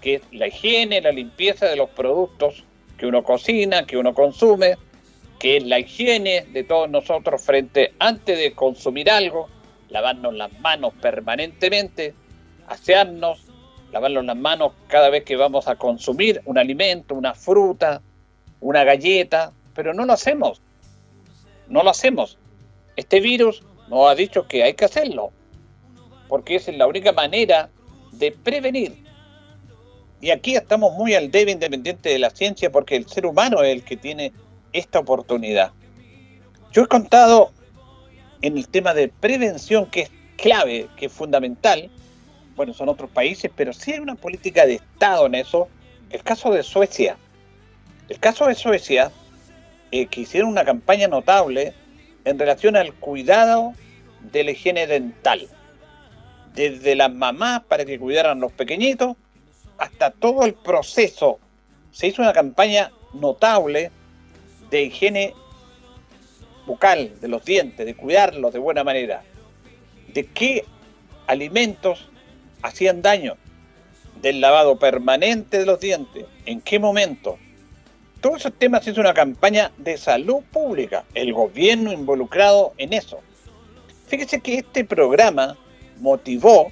que 0.00 0.16
es 0.16 0.22
la 0.32 0.48
higiene, 0.48 1.00
la 1.00 1.12
limpieza 1.12 1.66
de 1.66 1.76
los 1.76 1.88
productos 1.90 2.64
que 2.98 3.06
uno 3.06 3.22
cocina, 3.22 3.86
que 3.86 3.96
uno 3.96 4.12
consume, 4.12 4.76
que 5.42 5.58
es 5.58 5.64
la 5.64 5.80
higiene 5.80 6.46
de 6.52 6.62
todos 6.62 6.88
nosotros 6.88 7.42
frente 7.42 7.92
antes 7.98 8.38
de 8.38 8.54
consumir 8.54 9.10
algo, 9.10 9.48
lavarnos 9.90 10.32
las 10.34 10.58
manos 10.60 10.94
permanentemente, 11.02 12.14
asearnos, 12.68 13.44
lavarnos 13.92 14.24
las 14.24 14.36
manos 14.36 14.72
cada 14.86 15.10
vez 15.10 15.24
que 15.24 15.36
vamos 15.36 15.66
a 15.66 15.74
consumir 15.74 16.40
un 16.44 16.58
alimento, 16.58 17.14
una 17.14 17.34
fruta, 17.34 18.00
una 18.60 18.84
galleta, 18.84 19.52
pero 19.74 19.92
no 19.92 20.06
lo 20.06 20.12
hacemos 20.14 20.62
no 21.72 21.82
lo 21.82 21.90
hacemos. 21.90 22.38
Este 22.96 23.20
virus 23.20 23.62
nos 23.88 24.08
ha 24.08 24.14
dicho 24.14 24.46
que 24.46 24.62
hay 24.62 24.74
que 24.74 24.84
hacerlo, 24.84 25.32
porque 26.28 26.56
es 26.56 26.68
la 26.68 26.86
única 26.86 27.12
manera 27.12 27.70
de 28.12 28.30
prevenir. 28.30 29.02
Y 30.20 30.30
aquí 30.30 30.54
estamos 30.54 30.92
muy 30.92 31.14
al 31.14 31.30
debe 31.30 31.50
independiente 31.50 32.10
de 32.10 32.18
la 32.18 32.30
ciencia, 32.30 32.70
porque 32.70 32.94
el 32.94 33.08
ser 33.08 33.26
humano 33.26 33.62
es 33.62 33.72
el 33.72 33.82
que 33.82 33.96
tiene 33.96 34.32
esta 34.72 34.98
oportunidad. 34.98 35.72
Yo 36.72 36.82
he 36.82 36.86
contado 36.86 37.52
en 38.40 38.56
el 38.56 38.68
tema 38.68 38.94
de 38.94 39.08
prevención, 39.08 39.86
que 39.86 40.02
es 40.02 40.10
clave, 40.36 40.88
que 40.96 41.06
es 41.06 41.12
fundamental, 41.12 41.90
bueno, 42.56 42.74
son 42.74 42.88
otros 42.88 43.10
países, 43.10 43.50
pero 43.54 43.72
sí 43.72 43.92
hay 43.92 44.00
una 44.00 44.14
política 44.14 44.66
de 44.66 44.74
Estado 44.74 45.26
en 45.26 45.34
eso. 45.34 45.68
El 46.10 46.22
caso 46.22 46.50
de 46.50 46.62
Suecia. 46.62 47.16
El 48.08 48.18
caso 48.18 48.46
de 48.46 48.54
Suecia 48.54 49.10
eh, 49.90 50.06
que 50.06 50.22
hicieron 50.22 50.50
una 50.50 50.64
campaña 50.64 51.08
notable 51.08 51.72
en 52.24 52.38
relación 52.38 52.76
al 52.76 52.92
cuidado 52.94 53.72
de 54.32 54.44
la 54.44 54.50
higiene 54.50 54.86
dental. 54.86 55.48
Desde 56.54 56.94
las 56.94 57.12
mamás 57.12 57.62
para 57.64 57.84
que 57.84 57.98
cuidaran 57.98 58.40
los 58.40 58.52
pequeñitos 58.52 59.16
hasta 59.78 60.10
todo 60.10 60.44
el 60.44 60.54
proceso. 60.54 61.38
Se 61.90 62.08
hizo 62.08 62.22
una 62.22 62.32
campaña 62.32 62.92
notable 63.14 63.90
de 64.72 64.82
higiene 64.82 65.34
bucal, 66.66 67.12
de 67.20 67.28
los 67.28 67.44
dientes, 67.44 67.86
de 67.86 67.94
cuidarlos 67.94 68.52
de 68.52 68.58
buena 68.58 68.82
manera. 68.82 69.22
De 70.12 70.26
qué 70.26 70.64
alimentos 71.28 72.08
hacían 72.62 73.02
daño. 73.02 73.36
Del 74.20 74.40
lavado 74.40 74.78
permanente 74.78 75.58
de 75.60 75.66
los 75.66 75.78
dientes. 75.78 76.24
En 76.46 76.60
qué 76.60 76.78
momento 76.80 77.38
todos 78.22 78.38
esos 78.38 78.52
temas 78.56 78.86
es 78.86 78.98
una 78.98 79.12
campaña 79.14 79.72
de 79.78 79.98
salud 79.98 80.44
pública, 80.52 81.04
el 81.12 81.32
gobierno 81.32 81.92
involucrado 81.92 82.72
en 82.78 82.92
eso. 82.92 83.18
Fíjese 84.06 84.40
que 84.40 84.58
este 84.58 84.84
programa 84.84 85.56
motivó 85.98 86.70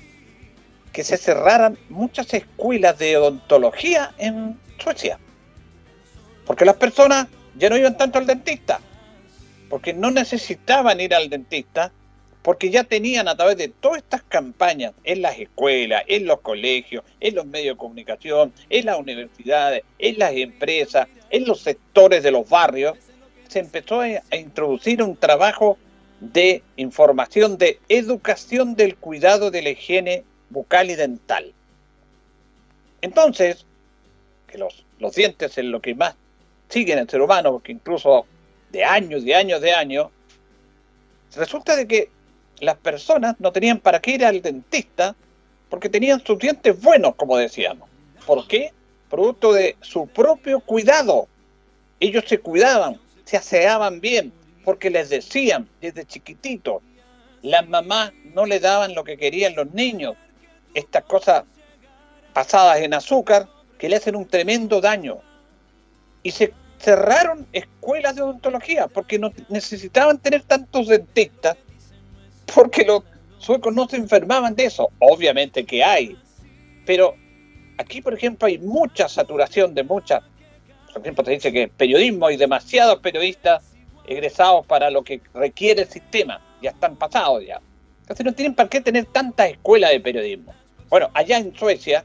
que 0.93 1.03
se 1.03 1.17
cerraran 1.17 1.77
muchas 1.89 2.33
escuelas 2.35 2.97
de 2.99 3.17
odontología 3.17 4.15
en 4.19 4.61
Suecia. 4.79 5.19
Porque 6.47 6.65
las 6.65 6.77
personas 6.77 7.27
ya 7.61 7.69
no 7.69 7.77
iban 7.77 7.97
tanto 7.97 8.19
al 8.19 8.27
dentista, 8.27 8.81
porque 9.69 9.93
no 9.93 10.11
necesitaban 10.11 10.99
ir 10.99 11.15
al 11.15 11.29
dentista, 11.29 11.93
porque 12.43 12.71
ya 12.71 12.85
tenían 12.85 13.29
a 13.29 13.37
través 13.37 13.59
de 13.59 13.69
todas 13.69 13.99
estas 13.99 14.23
campañas 14.23 14.95
en 15.05 15.21
las 15.21 15.39
escuelas, 15.39 16.03
en 16.07 16.27
los 16.27 16.41
colegios, 16.41 17.05
en 17.21 17.35
los 17.35 17.45
medios 17.45 17.75
de 17.75 17.79
comunicación, 17.79 18.55
en 18.71 18.87
las 18.87 18.99
universidades, 18.99 19.85
en 19.99 20.19
las 20.19 20.33
empresas, 20.33 21.07
en 21.29 21.45
los 21.45 21.61
sectores 21.61 22.23
de 22.23 22.31
los 22.31 22.49
barrios, 22.49 22.97
se 23.47 23.59
empezó 23.59 24.01
a 24.01 24.37
introducir 24.37 25.03
un 25.03 25.15
trabajo 25.15 25.77
de 26.21 26.63
información, 26.77 27.59
de 27.59 27.79
educación 27.91 28.75
del 28.75 28.97
cuidado 28.97 29.51
de 29.51 29.61
la 29.61 29.71
higiene 29.71 30.25
bucal 30.49 30.91
y 30.91 30.95
dental. 30.95 31.53
Entonces, 33.03 33.67
que 34.47 34.57
los, 34.57 34.87
los 34.99 35.15
dientes 35.15 35.59
es 35.59 35.65
lo 35.67 35.81
que 35.81 35.95
más 35.95 36.15
siguen 36.71 36.99
el 36.99 37.09
ser 37.09 37.21
humano, 37.21 37.53
porque 37.53 37.73
incluso 37.73 38.25
de 38.71 38.83
años, 38.85 39.25
de 39.25 39.35
años, 39.35 39.61
de 39.61 39.73
años, 39.73 40.09
resulta 41.37 41.77
de 41.77 41.87
que 41.87 42.11
las 42.61 42.77
personas 42.77 43.37
no 43.39 43.53
tenían 43.53 43.79
para 43.79 44.01
qué 44.01 44.13
ir 44.13 44.25
al 44.25 44.41
dentista 44.41 45.15
porque 45.69 45.89
tenían 45.89 46.25
sus 46.25 46.39
dientes 46.39 46.81
buenos, 46.81 47.15
como 47.17 47.37
decíamos. 47.37 47.89
¿Por 48.27 48.47
qué? 48.49 48.73
producto 49.11 49.53
de 49.53 49.77
su 49.83 50.07
propio 50.07 50.61
cuidado. 50.61 51.29
Ellos 51.99 52.25
se 52.27 52.39
cuidaban, 52.39 52.99
se 53.25 53.37
aseaban 53.37 54.01
bien, 54.01 54.33
porque 54.65 54.89
les 54.89 55.11
decían 55.11 55.69
desde 55.81 56.07
chiquititos, 56.07 56.83
Las 57.43 57.67
mamás 57.67 58.13
no 58.35 58.45
le 58.45 58.61
daban 58.61 58.95
lo 58.95 59.03
que 59.03 59.17
querían 59.17 59.55
los 59.55 59.73
niños. 59.73 60.15
Estas 60.75 61.05
cosas 61.05 61.45
pasadas 62.35 62.81
en 62.81 62.95
azúcar 62.95 63.49
que 63.79 63.89
le 63.89 63.97
hacen 63.97 64.15
un 64.15 64.27
tremendo 64.27 64.81
daño. 64.81 65.19
Y 66.23 66.31
se 66.31 66.53
cerraron 66.81 67.47
escuelas 67.53 68.17
de 68.17 68.23
odontología 68.23 68.89
porque 68.89 69.19
no 69.19 69.33
necesitaban 69.49 70.19
tener 70.19 70.43
tantos 70.43 70.89
dentistas 70.89 71.57
porque 72.55 72.85
los 72.85 73.03
suecos 73.39 73.75
no 73.75 73.89
se 73.89 73.97
enfermaban 73.97 74.55
de 74.55 74.65
eso. 74.65 74.91
Obviamente 74.99 75.65
que 75.65 75.85
hay, 75.85 76.17
pero 76.87 77.15
aquí, 77.79 78.01
por 78.01 78.15
ejemplo, 78.15 78.49
hay 78.49 78.59
mucha 78.59 79.09
saturación 79.09 79.75
de 79.75 79.85
muchas. 79.85 80.23
Por 80.93 81.03
ejemplo, 81.03 81.23
te 81.23 81.33
dice 81.33 81.53
que 81.53 81.69
periodismo 81.69 82.27
hay 82.27 82.37
demasiados 82.37 82.99
periodistas 83.01 83.63
egresados 84.07 84.67
para 84.67 84.91
lo 84.91 85.05
que 85.05 85.21
requiere 85.35 85.83
el 85.83 85.89
sistema. 85.89 86.43
Ya 86.63 86.71
están 86.71 86.97
pasados 86.97 87.45
ya. 87.47 87.61
Entonces 88.01 88.27
no 88.27 88.33
tienen 88.33 88.55
para 88.55 88.69
qué 88.69 88.81
tener 88.81 89.05
tantas 89.05 89.51
escuelas 89.51 89.91
de 89.93 90.01
periodismo. 90.01 90.53
Bueno, 90.89 91.11
allá 91.15 91.39
en 91.39 91.55
Suecia 91.55 92.05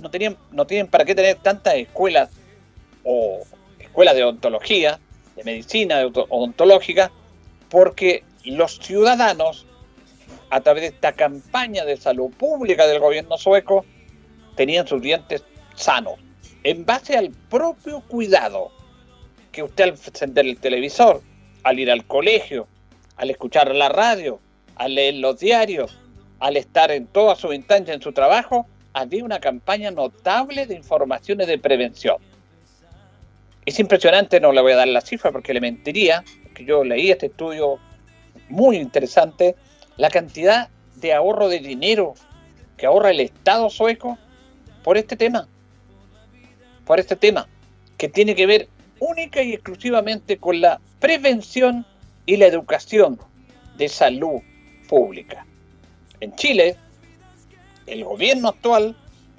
no, 0.00 0.10
tenían, 0.10 0.36
no 0.50 0.66
tienen 0.66 0.88
para 0.88 1.04
qué 1.04 1.14
tener 1.14 1.36
tantas 1.36 1.74
escuelas 1.74 2.30
o 3.04 3.42
escuelas 3.92 4.14
de 4.14 4.24
odontología, 4.24 4.98
de 5.36 5.44
medicina 5.44 5.98
de 5.98 6.06
odontológica, 6.06 7.12
porque 7.68 8.24
los 8.46 8.78
ciudadanos, 8.78 9.66
a 10.48 10.62
través 10.62 10.80
de 10.80 10.88
esta 10.88 11.12
campaña 11.12 11.84
de 11.84 11.98
salud 11.98 12.30
pública 12.30 12.86
del 12.86 13.00
gobierno 13.00 13.36
sueco, 13.36 13.84
tenían 14.56 14.88
sus 14.88 15.02
dientes 15.02 15.44
sanos, 15.74 16.14
en 16.64 16.86
base 16.86 17.18
al 17.18 17.32
propio 17.50 18.00
cuidado 18.08 18.72
que 19.50 19.62
usted 19.62 19.84
al 19.84 19.90
encender 19.90 20.46
el 20.46 20.58
televisor, 20.58 21.20
al 21.62 21.78
ir 21.78 21.90
al 21.90 22.06
colegio, 22.06 22.66
al 23.18 23.28
escuchar 23.28 23.74
la 23.74 23.90
radio, 23.90 24.40
al 24.76 24.94
leer 24.94 25.16
los 25.16 25.38
diarios, 25.38 25.98
al 26.40 26.56
estar 26.56 26.90
en 26.90 27.06
toda 27.08 27.36
su 27.36 27.52
instancia 27.52 27.92
en 27.92 28.00
su 28.00 28.14
trabajo, 28.14 28.66
había 28.94 29.22
una 29.22 29.38
campaña 29.38 29.90
notable 29.90 30.66
de 30.66 30.76
informaciones 30.76 31.46
de 31.46 31.58
prevención. 31.58 32.16
Es 33.64 33.78
impresionante, 33.78 34.40
no 34.40 34.52
le 34.52 34.60
voy 34.60 34.72
a 34.72 34.76
dar 34.76 34.88
la 34.88 35.00
cifra 35.00 35.30
porque 35.30 35.54
le 35.54 35.60
mentiría, 35.60 36.24
que 36.54 36.64
yo 36.64 36.84
leí 36.84 37.10
este 37.10 37.26
estudio 37.26 37.78
muy 38.48 38.76
interesante, 38.76 39.54
la 39.96 40.10
cantidad 40.10 40.68
de 40.96 41.12
ahorro 41.12 41.48
de 41.48 41.60
dinero 41.60 42.14
que 42.76 42.86
ahorra 42.86 43.10
el 43.10 43.20
Estado 43.20 43.70
sueco 43.70 44.18
por 44.82 44.96
este 44.98 45.16
tema. 45.16 45.48
Por 46.84 46.98
este 46.98 47.14
tema, 47.14 47.48
que 47.96 48.08
tiene 48.08 48.34
que 48.34 48.46
ver 48.46 48.68
única 48.98 49.42
y 49.42 49.52
exclusivamente 49.52 50.38
con 50.38 50.60
la 50.60 50.80
prevención 50.98 51.86
y 52.26 52.36
la 52.36 52.46
educación 52.46 53.18
de 53.76 53.88
salud 53.88 54.40
pública. 54.88 55.46
En 56.20 56.34
Chile, 56.34 56.76
el 57.86 58.04
gobierno 58.04 58.48
actual 58.48 58.96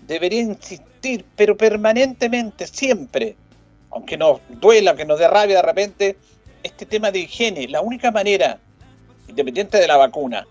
debería 0.07 0.41
insistir, 0.41 1.25
pero 1.35 1.55
permanentemente, 1.57 2.67
siempre, 2.67 3.35
aunque 3.93 4.17
nos 4.17 4.41
duela, 4.49 4.91
aunque 4.91 5.05
nos 5.05 5.19
dé 5.19 5.27
rabia 5.27 5.57
de 5.57 5.61
repente, 5.61 6.17
este 6.63 6.85
tema 6.85 7.11
de 7.11 7.19
higiene. 7.19 7.67
La 7.67 7.81
única 7.81 8.11
manera, 8.11 8.59
independiente 9.27 9.77
de 9.77 9.87
la 9.87 9.97
vacuna, 9.97 10.47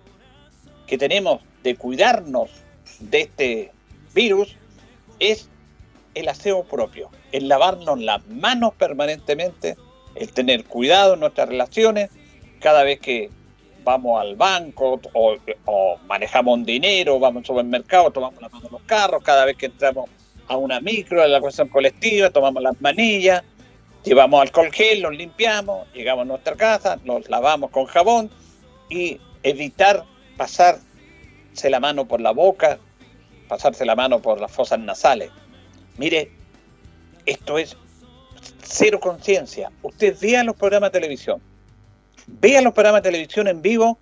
que 0.86 0.96
tenemos 0.98 1.40
de 1.62 1.76
cuidarnos 1.76 2.50
de 3.00 3.22
este 3.22 3.72
virus 4.14 4.56
es 5.18 5.48
el 6.14 6.28
aseo 6.28 6.64
propio, 6.64 7.10
el 7.32 7.48
lavarnos 7.48 8.00
las 8.00 8.26
manos 8.26 8.74
permanentemente, 8.74 9.76
el 10.14 10.30
tener 10.32 10.64
cuidado 10.64 11.14
en 11.14 11.20
nuestras 11.20 11.48
relaciones, 11.48 12.10
cada 12.60 12.84
vez 12.84 13.00
que 13.00 13.30
vamos 13.82 14.20
al 14.20 14.36
banco 14.36 15.00
o, 15.14 15.96
manejamos 16.06 16.54
un 16.54 16.64
dinero, 16.64 17.18
vamos 17.18 17.40
al 17.40 17.46
supermercado, 17.46 18.10
tomamos 18.10 18.40
las 18.40 18.52
manos 18.52 18.70
los 18.70 18.82
carros, 18.82 19.22
cada 19.22 19.44
vez 19.44 19.56
que 19.56 19.66
entramos 19.66 20.10
a 20.48 20.56
una 20.56 20.80
micro, 20.80 21.22
a 21.22 21.28
la 21.28 21.40
cuestión 21.40 21.68
colectiva, 21.68 22.30
tomamos 22.30 22.62
las 22.62 22.80
manillas, 22.80 23.42
llevamos 24.04 24.42
alcohol 24.42 24.70
gel, 24.72 25.00
los 25.00 25.14
limpiamos, 25.14 25.86
llegamos 25.92 26.22
a 26.22 26.26
nuestra 26.26 26.56
casa, 26.56 26.98
nos 27.04 27.28
lavamos 27.28 27.70
con 27.70 27.86
jabón 27.86 28.30
y 28.88 29.20
evitar 29.42 30.04
pasarse 30.36 31.70
la 31.70 31.80
mano 31.80 32.06
por 32.06 32.20
la 32.20 32.32
boca, 32.32 32.78
pasarse 33.48 33.84
la 33.84 33.94
mano 33.94 34.20
por 34.20 34.40
las 34.40 34.50
fosas 34.50 34.78
nasales. 34.78 35.30
Mire, 35.98 36.30
esto 37.26 37.58
es 37.58 37.76
cero 38.62 38.98
conciencia. 39.00 39.70
Usted 39.82 40.16
vea 40.20 40.42
los 40.44 40.56
programas 40.56 40.92
de 40.92 41.00
televisión, 41.00 41.40
vea 42.26 42.60
los 42.62 42.72
programas 42.72 43.02
de 43.02 43.10
televisión 43.10 43.48
en 43.48 43.62
vivo 43.62 43.98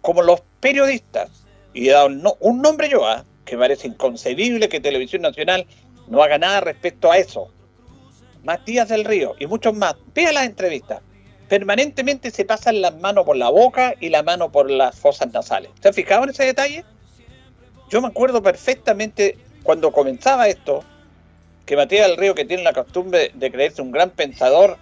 como 0.00 0.22
los 0.22 0.42
periodistas, 0.60 1.30
y 1.74 1.88
dado 1.88 2.08
un 2.40 2.62
nombre 2.62 2.88
yo, 2.88 3.06
¿ah? 3.06 3.24
Que 3.48 3.56
parece 3.56 3.88
inconcebible 3.88 4.68
que 4.68 4.78
Televisión 4.78 5.22
Nacional 5.22 5.66
no 6.06 6.22
haga 6.22 6.38
nada 6.38 6.60
respecto 6.60 7.10
a 7.10 7.18
eso. 7.18 7.50
Matías 8.44 8.88
del 8.88 9.04
Río 9.04 9.34
y 9.38 9.46
muchos 9.46 9.74
más. 9.74 9.96
Vea 10.14 10.32
las 10.32 10.44
entrevistas. 10.44 11.00
Permanentemente 11.48 12.30
se 12.30 12.44
pasan 12.44 12.82
las 12.82 12.94
manos 12.98 13.24
por 13.24 13.36
la 13.36 13.48
boca 13.48 13.94
y 14.00 14.10
la 14.10 14.22
mano 14.22 14.52
por 14.52 14.70
las 14.70 14.98
fosas 14.98 15.32
nasales. 15.32 15.70
¿Se 15.80 15.88
han 15.88 15.94
fijado 15.94 16.24
en 16.24 16.30
ese 16.30 16.44
detalle? 16.44 16.84
Yo 17.90 18.02
me 18.02 18.08
acuerdo 18.08 18.42
perfectamente 18.42 19.38
cuando 19.62 19.92
comenzaba 19.92 20.46
esto, 20.48 20.84
que 21.64 21.74
Matías 21.74 22.06
del 22.06 22.18
Río, 22.18 22.34
que 22.34 22.44
tiene 22.44 22.62
la 22.62 22.74
costumbre 22.74 23.30
de 23.34 23.50
creerse 23.50 23.80
un 23.80 23.92
gran 23.92 24.10
pensador 24.10 24.76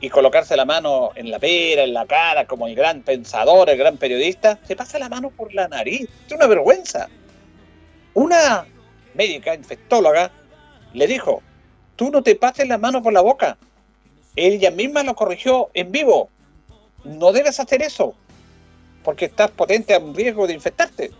y 0.00 0.10
colocarse 0.10 0.56
la 0.56 0.64
mano 0.64 1.10
en 1.14 1.30
la 1.30 1.38
pera, 1.38 1.84
en 1.84 1.94
la 1.94 2.06
cara, 2.06 2.46
como 2.46 2.66
el 2.66 2.74
gran 2.74 3.02
pensador, 3.02 3.70
el 3.70 3.78
gran 3.78 3.96
periodista, 3.96 4.58
se 4.66 4.74
pasa 4.74 4.98
la 4.98 5.08
mano 5.08 5.30
por 5.30 5.54
la 5.54 5.68
nariz. 5.68 6.08
Es 6.26 6.32
una 6.32 6.48
vergüenza. 6.48 7.08
Una 8.14 8.66
médica, 9.14 9.54
infectóloga, 9.54 10.30
le 10.92 11.06
dijo, 11.06 11.42
tú 11.96 12.10
no 12.10 12.22
te 12.22 12.34
pases 12.34 12.68
la 12.68 12.78
mano 12.78 13.02
por 13.02 13.12
la 13.12 13.20
boca. 13.20 13.58
Ella 14.36 14.70
misma 14.70 15.02
lo 15.02 15.14
corrigió 15.14 15.70
en 15.74 15.90
vivo. 15.90 16.30
No 17.04 17.32
debes 17.32 17.58
hacer 17.60 17.82
eso, 17.82 18.14
porque 19.02 19.26
estás 19.26 19.50
potente 19.50 19.94
a 19.94 19.98
un 19.98 20.14
riesgo 20.14 20.46
de 20.46 20.54
infectarte. 20.54 21.10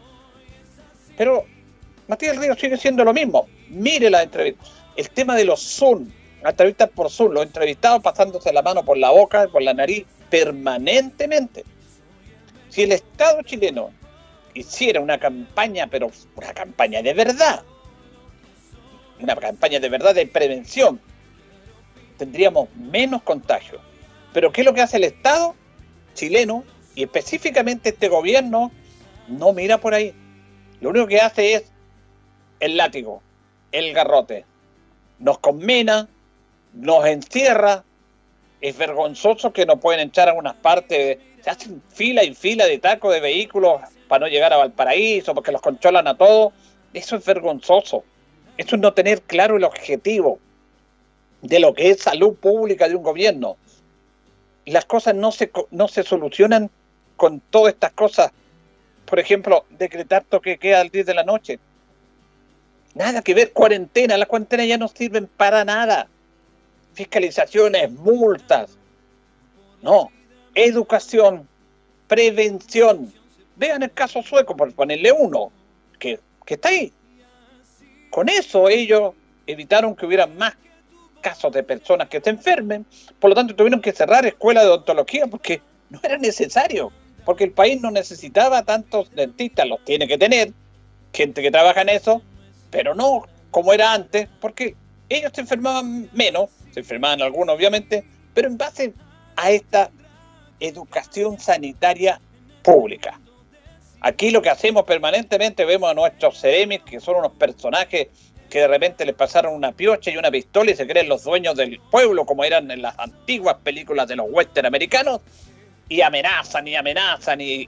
Pero 1.17 1.45
Matías 2.07 2.37
Río 2.37 2.55
sigue 2.55 2.77
siendo 2.77 3.05
lo 3.05 3.13
mismo. 3.13 3.47
Mire 3.69 4.11
la 4.11 4.23
entrevista. 4.23 4.65
El 4.97 5.11
tema 5.11 5.37
de 5.37 5.45
los 5.45 5.61
Zoom, 5.61 6.09
entrevistas 6.45 6.91
por 6.91 7.11
Zoom, 7.11 7.33
los 7.33 7.45
entrevistados 7.45 8.03
pasándose 8.03 8.53
la 8.53 8.63
mano 8.63 8.85
por 8.85 8.97
la 8.99 9.11
boca, 9.11 9.47
por 9.49 9.63
la 9.63 9.75
nariz, 9.75 10.07
permanentemente. 10.31 11.65
Si 12.69 12.83
el 12.83 12.93
Estado 12.93 13.43
chileno 13.43 13.91
hiciera 14.59 15.01
una 15.01 15.19
campaña, 15.19 15.87
pero 15.87 16.11
una 16.37 16.53
campaña 16.53 17.03
de 17.03 17.15
verdad, 17.15 17.65
una 19.21 19.37
campaña 19.37 19.81
de 19.81 19.89
verdad 19.89 20.15
de 20.15 20.27
prevención, 20.27 21.01
tendríamos 22.17 22.69
menos 22.75 23.23
contagios. 23.23 23.81
Pero 24.33 24.53
¿qué 24.53 24.63
es 24.63 24.65
lo 24.67 24.75
que 24.75 24.83
hace 24.83 24.97
el 24.97 25.05
Estado 25.05 25.55
chileno 26.15 26.65
y 26.95 27.05
específicamente 27.05 27.91
este 27.91 28.09
gobierno? 28.09 28.73
No 29.29 29.53
mira 29.53 29.79
por 29.79 29.95
ahí. 29.95 30.15
Lo 30.81 30.91
único 30.91 31.07
que 31.07 31.21
hace 31.21 31.55
es 31.55 31.73
el 32.61 32.77
látigo, 32.77 33.23
el 33.73 33.93
garrote. 33.93 34.45
Nos 35.19 35.39
conmena, 35.39 36.09
nos 36.73 37.07
encierra. 37.07 37.85
Es 38.61 38.77
vergonzoso 38.77 39.53
que 39.53 39.67
no 39.67 39.79
pueden 39.79 40.09
echar 40.09 40.29
a 40.29 40.33
unas 40.33 40.55
partes. 40.55 41.19
Se 41.43 41.51
hacen 41.51 41.83
fila 41.89 42.25
y 42.25 42.35
fila 42.35 42.67
de 42.67 42.79
tacos 42.79 43.13
de 43.13 43.21
vehículos 43.21 43.81
para 44.09 44.27
no 44.27 44.29
llegar 44.29 44.53
a 44.53 44.57
Valparaíso, 44.57 45.35
porque 45.35 45.53
los 45.53 45.61
controlan 45.61 46.09
a 46.09 46.17
todos. 46.17 46.53
Eso 46.93 47.17
es 47.17 47.25
vergonzoso. 47.25 48.05
Eso 48.57 48.77
es 48.77 48.83
no 48.83 48.93
tener 48.93 49.23
claro 49.23 49.57
el 49.57 49.65
objetivo 49.65 50.41
de 51.43 51.61
lo 51.61 51.75
que 51.75 51.91
es 51.91 52.01
salud 52.03 52.35
pública 52.35 52.89
de 52.89 52.97
un 52.97 53.03
gobierno. 53.03 53.57
Las 54.67 54.85
cosas 54.85 55.15
no 55.15 55.31
se, 55.33 55.51
no 55.71 55.89
se 55.89 56.03
solucionan 56.03 56.71
con 57.17 57.41
todas 57.41 57.75
estas 57.75 57.93
cosas. 57.93 58.33
Por 59.05 59.19
ejemplo, 59.19 59.65
decretar 59.71 60.25
toque 60.25 60.59
queda 60.59 60.81
al 60.81 60.91
10 60.91 61.07
de 61.07 61.15
la 61.15 61.25
noche. 61.25 61.59
Nada 62.95 63.23
que 63.23 63.35
ver, 63.35 63.53
cuarentena. 63.53 64.17
Las 64.17 64.29
cuarentenas 64.29 64.67
ya 64.67 64.79
no 64.79 64.89
sirven 64.89 65.27
para 65.27 65.65
nada. 65.65 66.09
Fiscalizaciones, 66.95 67.93
multas. 67.93 68.77
No, 69.83 70.11
educación, 70.55 71.49
prevención. 72.09 73.13
Vean 73.59 73.83
el 73.83 73.93
caso 73.93 74.23
sueco, 74.23 74.57
por 74.57 74.73
ponerle 74.73 75.13
uno, 75.13 75.53
que, 75.99 76.21
que 76.47 76.55
está 76.55 76.69
ahí. 76.69 76.93
Con 78.11 78.29
eso 78.29 78.69
ellos 78.69 79.15
evitaron 79.47 79.97
que 79.97 80.07
hubiera 80.07 80.27
más 80.27 80.55
casos 81.21 81.53
de 81.53 81.63
personas 81.65 82.09
que 82.09 82.21
se 82.21 82.31
enfermen, 82.31 82.87
por 83.19 83.31
lo 83.31 83.35
tanto 83.35 83.57
tuvieron 83.57 83.81
que 83.81 83.93
cerrar 83.93 84.25
escuelas 84.25 84.65
de 84.65 84.71
odontología 84.71 85.27
porque 85.27 85.61
no 85.91 86.01
era 86.03 86.17
necesario, 86.19 86.93
porque 87.25 87.45
el 87.45 87.53
país 87.53 87.81
no 87.81 87.91
necesitaba 87.91 88.63
tantos 88.63 89.11
dentistas, 89.15 89.67
los 89.67 89.85
tiene 89.85 90.07
que 90.07 90.19
tener, 90.19 90.53
gente 91.13 91.43
que 91.43 91.51
trabaja 91.51 91.83
en 91.83 91.89
eso, 91.89 92.23
pero 92.71 92.95
no 92.95 93.25
como 93.51 93.73
era 93.73 93.93
antes, 93.93 94.29
porque 94.41 94.77
ellos 95.09 95.33
se 95.35 95.41
enfermaban 95.41 96.09
menos, 96.13 96.51
se 96.73 96.81
enfermaban 96.81 97.23
algunos 97.23 97.57
obviamente, 97.57 98.05
pero 98.35 98.49
en 98.49 98.59
base 98.59 98.93
a 99.37 99.51
esta 99.51 99.91
educación 100.61 101.41
sanitaria 101.41 102.21
pública. 102.63 103.19
Aquí 104.01 104.31
lo 104.31 104.43
que 104.43 104.51
hacemos 104.51 104.85
permanentemente, 104.85 105.65
vemos 105.65 105.91
a 105.91 105.95
nuestros 105.95 106.39
seremis, 106.39 106.81
que 106.83 107.01
son 107.01 107.17
unos 107.17 107.33
personajes 107.33 108.09
que 108.49 108.61
de 108.61 108.69
repente 108.69 109.05
les 109.05 109.15
pasaron 109.15 109.55
una 109.55 109.73
piocha 109.73 110.11
y 110.11 110.17
una 110.17 110.31
pistola 110.31 110.71
y 110.71 110.77
se 110.77 110.87
creen 110.87 111.09
los 111.09 111.25
dueños 111.25 111.57
del 111.57 111.81
pueblo, 111.91 112.25
como 112.25 112.45
eran 112.45 112.71
en 112.71 112.83
las 112.83 112.99
antiguas 112.99 113.57
películas 113.63 114.09
de 114.09 114.17
los 114.17 114.27
western 114.31 114.67
americanos, 114.67 115.21
y 115.89 116.01
amenazan 116.01 116.69
y 116.69 116.77
amenazan 116.77 117.41
y, 117.41 117.67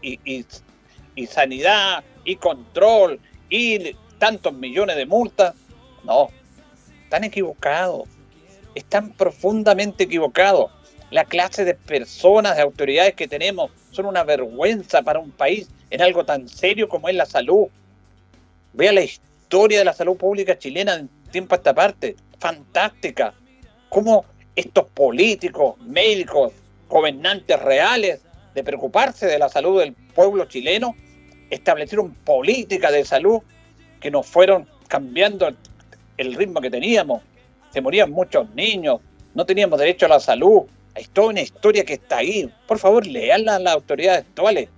y 1.15 1.27
sanidad 1.27 2.05
y 2.25 2.37
control 2.37 3.19
y 3.49 3.95
tantos 4.19 4.53
millones 4.53 4.97
de 4.97 5.07
multas. 5.07 5.55
No, 6.05 6.29
están 7.05 7.25
equivocados, 7.25 8.09
están 8.75 9.11
profundamente 9.11 10.05
equivocados. 10.05 10.71
La 11.11 11.25
clase 11.25 11.65
de 11.65 11.75
personas, 11.75 12.57
de 12.57 12.63
autoridades 12.63 13.15
que 13.15 13.27
tenemos 13.27 13.73
son 13.91 14.07
una 14.07 14.23
vergüenza 14.23 15.03
para 15.03 15.19
un 15.19 15.33
país 15.33 15.69
en 15.91 16.03
algo 16.03 16.25
tan 16.25 16.49
serio 16.49 16.89
como 16.89 17.09
es 17.09 17.15
la 17.15 17.27
salud. 17.27 17.67
Vea 18.73 18.93
la 18.93 19.03
historia 19.03 19.81
de 19.81 19.85
la 19.85 19.93
salud 19.93 20.17
pública 20.17 20.59
chilena 20.59 20.95
en 20.95 21.09
tiempo 21.31 21.55
a 21.55 21.59
esta 21.59 21.75
parte, 21.75 22.17
fantástica. 22.39 23.35
Cómo 23.89 24.25
estos 24.55 24.87
políticos, 24.87 25.77
médicos, 25.81 26.53
gobernantes 26.89 27.61
reales 27.61 28.21
de 28.55 28.65
preocuparse 28.65 29.27
de 29.27 29.39
la 29.39 29.49
salud 29.49 29.81
del 29.81 29.93
pueblo 29.93 30.45
chileno, 30.47 30.95
establecieron 31.51 32.15
políticas 32.15 32.93
de 32.93 33.05
salud 33.05 33.41
que 34.01 34.11
nos 34.11 34.27
fueron 34.27 34.69
cambiando 34.89 35.51
el 36.17 36.35
ritmo 36.35 36.61
que 36.61 36.71
teníamos. 36.71 37.23
Se 37.71 37.81
morían 37.81 38.11
muchos 38.11 38.53
niños, 38.55 39.01
no 39.35 39.47
teníamos 39.47 39.79
derecho 39.79 40.07
a 40.07 40.11
la 40.11 40.21
salud. 40.21 40.63
Hay 40.95 41.05
toda 41.05 41.29
una 41.29 41.41
historia 41.41 41.85
que 41.85 41.95
está 41.95 42.19
ahí. 42.19 42.53
Por 42.67 42.79
favor, 42.79 43.07
leanla 43.07 43.57
a 43.57 43.59
las 43.61 43.75
autoridades 43.75 44.23
actuales. 44.23 44.69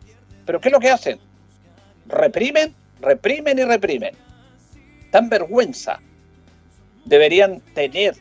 Pero 0.45 0.61
¿qué 0.61 0.69
es 0.69 0.73
lo 0.73 0.81
que 0.81 0.91
hacen? 0.91 1.19
Reprimen, 2.07 2.75
reprimen 3.01 3.59
y 3.59 3.65
reprimen. 3.65 4.15
Tan 5.11 5.29
vergüenza. 5.29 6.01
Deberían 7.05 7.61
tener 7.75 8.15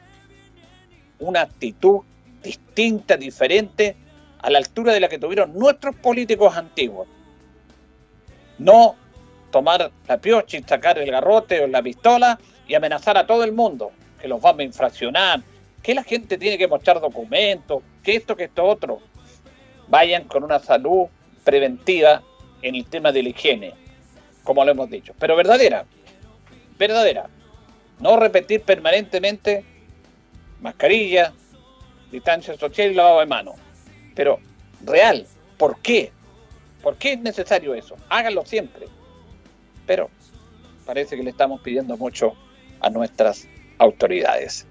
una 1.20 1.42
actitud 1.42 2.02
distinta, 2.44 3.18
diferente, 3.18 3.96
a 4.40 4.50
la 4.50 4.58
altura 4.58 4.94
de 4.94 5.00
la 5.00 5.08
que 5.08 5.20
tuvieron 5.20 5.54
nuestros 5.54 5.96
políticos 5.96 6.56
antiguos. 6.58 7.08
No 8.58 8.96
tomar 9.52 9.92
la 10.08 10.18
piocha 10.18 10.58
y 10.58 10.64
sacar 10.64 10.98
el 10.98 11.12
garrote 11.12 11.64
o 11.64 11.68
la 11.68 11.82
pistola 11.82 12.40
y 12.68 12.74
amenazar 12.74 13.18
a 13.18 13.28
todo 13.28 13.44
el 13.44 13.52
mundo, 13.52 13.92
que 14.20 14.28
los 14.28 14.42
vamos 14.42 14.62
a 14.62 14.64
infraccionar, 14.64 15.42
que 15.84 15.94
la 15.94 16.04
gente 16.04 16.38
tiene 16.38 16.58
que 16.58 16.68
mostrar 16.68 17.00
documentos, 17.00 17.84
que 18.04 18.16
esto, 18.16 18.36
que 18.36 18.46
esto 18.46 18.64
otro. 18.64 19.00
Vayan 19.90 20.24
con 20.24 20.44
una 20.44 20.60
salud 20.60 21.08
preventiva 21.44 22.22
en 22.62 22.76
el 22.76 22.86
tema 22.86 23.12
de 23.12 23.24
la 23.24 23.30
higiene, 23.30 23.74
como 24.44 24.64
lo 24.64 24.72
hemos 24.72 24.90
dicho, 24.90 25.14
pero 25.20 25.36
verdadera, 25.36 25.86
verdadera. 26.78 27.28
No 28.00 28.18
repetir 28.18 28.62
permanentemente 28.62 29.64
mascarilla, 30.62 31.34
distancia 32.12 32.58
social 32.58 32.92
y 32.92 32.96
lavado 32.96 33.20
de 33.20 33.26
manos, 33.26 33.56
pero 34.16 34.40
real. 34.86 35.26
¿Por 35.58 35.80
qué? 35.80 36.12
¿Por 36.82 36.98
qué 36.98 37.14
es 37.14 37.20
necesario 37.20 37.76
eso? 37.76 37.96
Háganlo 38.10 38.46
siempre. 38.46 38.88
Pero 39.86 40.10
parece 40.86 41.16
que 41.16 41.24
le 41.24 41.30
estamos 41.30 41.62
pidiendo 41.62 41.98
mucho 41.98 42.34
a 42.80 42.90
nuestras 42.90 43.48
autoridades. 43.78 44.66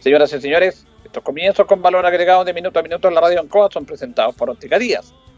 Señoras 0.00 0.32
y 0.32 0.40
señores, 0.40 0.86
estos 1.04 1.22
comienzos 1.22 1.66
con 1.66 1.82
valor 1.82 2.04
agregado 2.06 2.44
de 2.44 2.52
minuto 2.52 2.78
a 2.78 2.82
minuto 2.82 3.08
en 3.08 3.14
la 3.14 3.20
radio 3.20 3.40
Ancoa 3.40 3.68
son 3.70 3.84
presentados 3.84 4.34
por 4.34 4.50
Óptica 4.50 4.78
Díaz, 4.78 5.14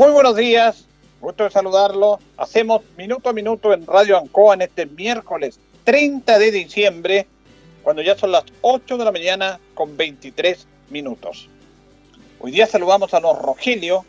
Muy 0.00 0.12
buenos 0.12 0.34
días, 0.34 0.86
gusto 1.20 1.44
de 1.44 1.50
saludarlo. 1.50 2.20
Hacemos 2.38 2.80
minuto 2.96 3.28
a 3.28 3.34
minuto 3.34 3.74
en 3.74 3.86
Radio 3.86 4.16
Ancoa 4.16 4.54
en 4.54 4.62
este 4.62 4.86
miércoles 4.86 5.60
30 5.84 6.38
de 6.38 6.50
diciembre, 6.50 7.26
cuando 7.82 8.00
ya 8.00 8.16
son 8.16 8.32
las 8.32 8.44
8 8.62 8.96
de 8.96 9.04
la 9.04 9.12
mañana 9.12 9.60
con 9.74 9.98
23 9.98 10.66
minutos. 10.88 11.50
Hoy 12.38 12.52
día 12.52 12.66
saludamos 12.66 13.12
a 13.12 13.20
los 13.20 13.38
Rogelio 13.42 14.06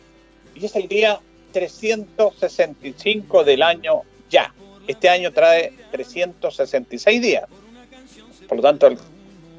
y 0.55 0.65
es 0.65 0.77
el 0.77 0.87
día 0.87 1.19
365 1.51 3.43
del 3.43 3.61
año 3.61 4.03
ya. 4.29 4.53
Este 4.87 5.09
año 5.09 5.33
trae 5.33 5.73
366 5.91 7.21
días. 7.21 7.49
Por 8.47 8.55
lo 8.55 8.63
tanto, 8.63 8.89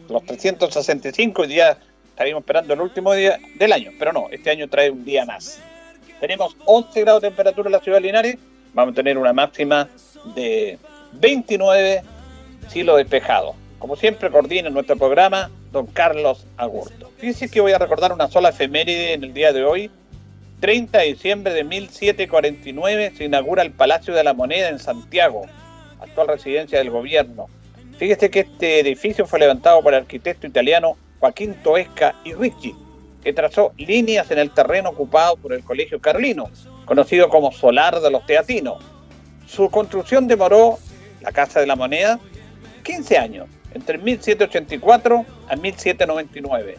los 0.09 0.25
365 0.25 1.47
días 1.47 1.77
estaríamos 2.09 2.41
esperando 2.41 2.73
el 2.73 2.81
último 2.81 3.13
día 3.13 3.39
del 3.59 3.71
año, 3.71 3.91
pero 3.99 4.15
no, 4.15 4.31
este 4.31 4.49
año 4.49 4.67
trae 4.71 4.91
un 4.91 5.05
día 5.05 5.27
más. 5.27 5.61
Tenemos 6.23 6.57
11 6.67 7.01
grados 7.01 7.21
de 7.21 7.31
temperatura 7.31 7.67
en 7.67 7.73
la 7.73 7.81
ciudad 7.81 7.99
de 7.99 8.03
Linares. 8.03 8.37
Vamos 8.75 8.93
a 8.93 8.95
tener 8.95 9.19
una 9.19 9.33
máxima 9.33 9.89
de 10.37 10.79
29, 11.15 12.01
cielo 12.69 12.97
despejado. 12.97 13.57
Como 13.81 13.97
siempre, 13.97 14.31
coordina 14.31 14.71
nuestro 14.71 14.97
programa 14.97 15.51
don 15.73 15.87
Carlos 15.87 16.47
Agurto. 16.57 17.11
Fíjense 17.17 17.51
que 17.51 17.61
voy 17.61 17.73
a 17.73 17.79
recordar 17.79 18.13
una 18.13 18.29
sola 18.29 18.51
efeméride 18.51 19.15
en 19.15 19.25
el 19.25 19.35
día 19.35 19.53
de 19.53 19.65
hoy. 19.65 19.91
30 20.61 20.97
de 20.97 21.07
diciembre 21.07 21.55
de 21.55 21.65
1749 21.65 23.15
se 23.17 23.25
inaugura 23.25 23.65
el 23.65 23.73
Palacio 23.73 24.15
de 24.15 24.23
la 24.23 24.33
Moneda 24.33 24.69
en 24.69 24.79
Santiago, 24.79 25.47
actual 25.99 26.29
residencia 26.29 26.79
del 26.79 26.91
gobierno. 26.91 27.49
Fíjese 27.99 28.31
que 28.31 28.41
este 28.41 28.79
edificio 28.79 29.27
fue 29.27 29.41
levantado 29.41 29.83
por 29.83 29.93
el 29.93 30.03
arquitecto 30.03 30.47
italiano 30.47 30.97
Joaquín 31.19 31.57
Toesca 31.65 32.15
y 32.25 32.33
Ricci, 32.35 32.77
que 33.23 33.33
trazó 33.33 33.73
líneas 33.77 34.31
en 34.31 34.39
el 34.39 34.51
terreno 34.51 34.91
ocupado 34.91 35.37
por 35.37 35.53
el 35.53 35.63
Colegio 35.65 36.01
Carlino, 36.01 36.51
conocido 36.85 37.29
como 37.29 37.53
Solar 37.53 38.01
de 38.01 38.11
los 38.11 38.27
Teatinos. 38.27 38.83
Su 39.47 39.71
construcción 39.71 40.27
demoró, 40.27 40.79
la 41.21 41.33
Casa 41.33 41.61
de 41.61 41.67
la 41.67 41.77
Moneda, 41.77 42.19
15 42.83 43.19
años, 43.19 43.49
entre 43.75 43.99
1784 43.99 45.25
a 45.49 45.57
1799. 45.57 46.79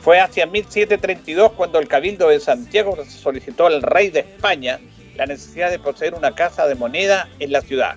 Fue 0.00 0.20
hacia 0.20 0.46
1732 0.46 1.52
cuando 1.52 1.78
el 1.78 1.88
Cabildo 1.88 2.28
de 2.28 2.40
Santiago 2.40 2.96
solicitó 3.04 3.66
al 3.66 3.82
rey 3.82 4.10
de 4.10 4.20
España 4.20 4.78
la 5.16 5.26
necesidad 5.26 5.70
de 5.70 5.78
poseer 5.78 6.14
una 6.14 6.34
casa 6.34 6.66
de 6.66 6.74
moneda 6.74 7.28
en 7.38 7.52
la 7.52 7.60
ciudad. 7.60 7.96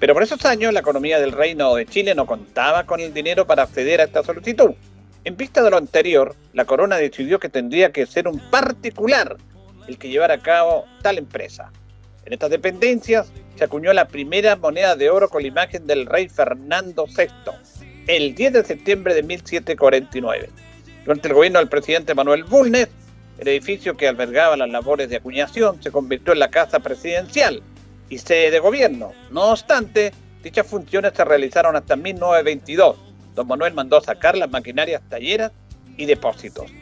Pero 0.00 0.14
por 0.14 0.22
esos 0.22 0.44
años 0.44 0.72
la 0.72 0.80
economía 0.80 1.20
del 1.20 1.32
Reino 1.32 1.74
de 1.74 1.86
Chile 1.86 2.14
no 2.14 2.26
contaba 2.26 2.84
con 2.84 3.00
el 3.00 3.12
dinero 3.12 3.46
para 3.46 3.64
acceder 3.64 4.00
a 4.00 4.04
esta 4.04 4.22
solicitud. 4.22 4.70
En 5.28 5.36
vista 5.36 5.62
de 5.62 5.68
lo 5.68 5.76
anterior, 5.76 6.34
la 6.54 6.64
corona 6.64 6.96
decidió 6.96 7.38
que 7.38 7.50
tendría 7.50 7.92
que 7.92 8.06
ser 8.06 8.28
un 8.28 8.38
particular 8.50 9.36
el 9.86 9.98
que 9.98 10.08
llevara 10.08 10.32
a 10.32 10.40
cabo 10.40 10.86
tal 11.02 11.18
empresa. 11.18 11.70
En 12.24 12.32
estas 12.32 12.48
dependencias 12.48 13.30
se 13.54 13.64
acuñó 13.64 13.92
la 13.92 14.08
primera 14.08 14.56
moneda 14.56 14.96
de 14.96 15.10
oro 15.10 15.28
con 15.28 15.42
la 15.42 15.48
imagen 15.48 15.86
del 15.86 16.06
rey 16.06 16.30
Fernando 16.30 17.04
VI, 17.04 17.52
el 18.06 18.34
10 18.34 18.52
de 18.54 18.64
septiembre 18.64 19.12
de 19.12 19.22
1749. 19.22 20.48
Durante 21.04 21.28
el 21.28 21.34
gobierno 21.34 21.58
del 21.58 21.68
presidente 21.68 22.14
Manuel 22.14 22.44
Bulnes, 22.44 22.88
el 23.36 23.48
edificio 23.48 23.98
que 23.98 24.08
albergaba 24.08 24.56
las 24.56 24.70
labores 24.70 25.10
de 25.10 25.16
acuñación 25.16 25.82
se 25.82 25.92
convirtió 25.92 26.32
en 26.32 26.38
la 26.38 26.48
casa 26.48 26.80
presidencial 26.80 27.62
y 28.08 28.16
sede 28.16 28.50
de 28.50 28.60
gobierno. 28.60 29.12
No 29.30 29.50
obstante, 29.50 30.10
dichas 30.42 30.66
funciones 30.66 31.12
se 31.14 31.22
realizaron 31.22 31.76
hasta 31.76 31.96
1922 31.96 33.07
don 33.38 33.46
Manuel 33.46 33.72
mandó 33.72 34.00
sacar 34.00 34.36
las 34.36 34.50
maquinarias 34.50 35.00
talleras 35.08 35.52
y 35.96 36.06
depósitos. 36.06 36.72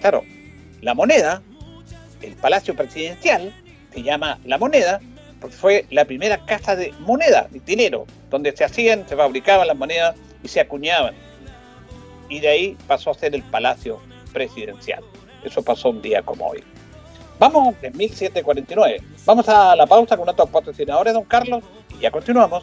Claro, 0.00 0.22
la 0.80 0.94
moneda, 0.94 1.42
el 2.22 2.34
Palacio 2.36 2.76
Presidencial, 2.76 3.52
se 3.92 4.02
llama 4.04 4.38
La 4.44 4.56
Moneda, 4.56 5.00
porque 5.40 5.56
fue 5.56 5.86
la 5.90 6.04
primera 6.04 6.46
casa 6.46 6.76
de 6.76 6.92
moneda, 7.00 7.48
de 7.50 7.58
dinero, 7.58 8.06
donde 8.30 8.56
se 8.56 8.62
hacían, 8.62 9.08
se 9.08 9.16
fabricaban 9.16 9.66
las 9.66 9.76
monedas 9.76 10.14
y 10.44 10.48
se 10.48 10.60
acuñaban. 10.60 11.14
Y 12.28 12.38
de 12.38 12.48
ahí 12.48 12.76
pasó 12.86 13.10
a 13.10 13.14
ser 13.14 13.34
el 13.34 13.42
Palacio 13.42 13.98
Presidencial. 14.32 15.02
Eso 15.42 15.60
pasó 15.64 15.90
un 15.90 16.02
día 16.02 16.22
como 16.22 16.46
hoy. 16.46 16.62
Vamos 17.40 17.74
en 17.82 17.96
1749. 17.96 19.02
Vamos 19.24 19.48
a 19.48 19.74
la 19.74 19.86
pausa 19.86 20.16
con 20.16 20.26
nuestros 20.26 20.50
patrocinadores, 20.50 21.14
don 21.14 21.24
Carlos, 21.24 21.64
y 21.98 22.02
ya 22.02 22.12
continuamos. 22.12 22.62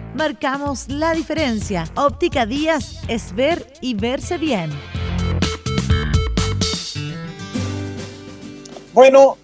Marcamos 0.15 0.89
la 0.89 1.13
diferencia. 1.13 1.85
Óptica 1.95 2.45
Díaz 2.45 3.01
es 3.07 3.33
ver 3.33 3.65
y 3.79 3.93
verse 3.93 4.37
bien. 4.37 4.69
Bueno, 8.93 9.37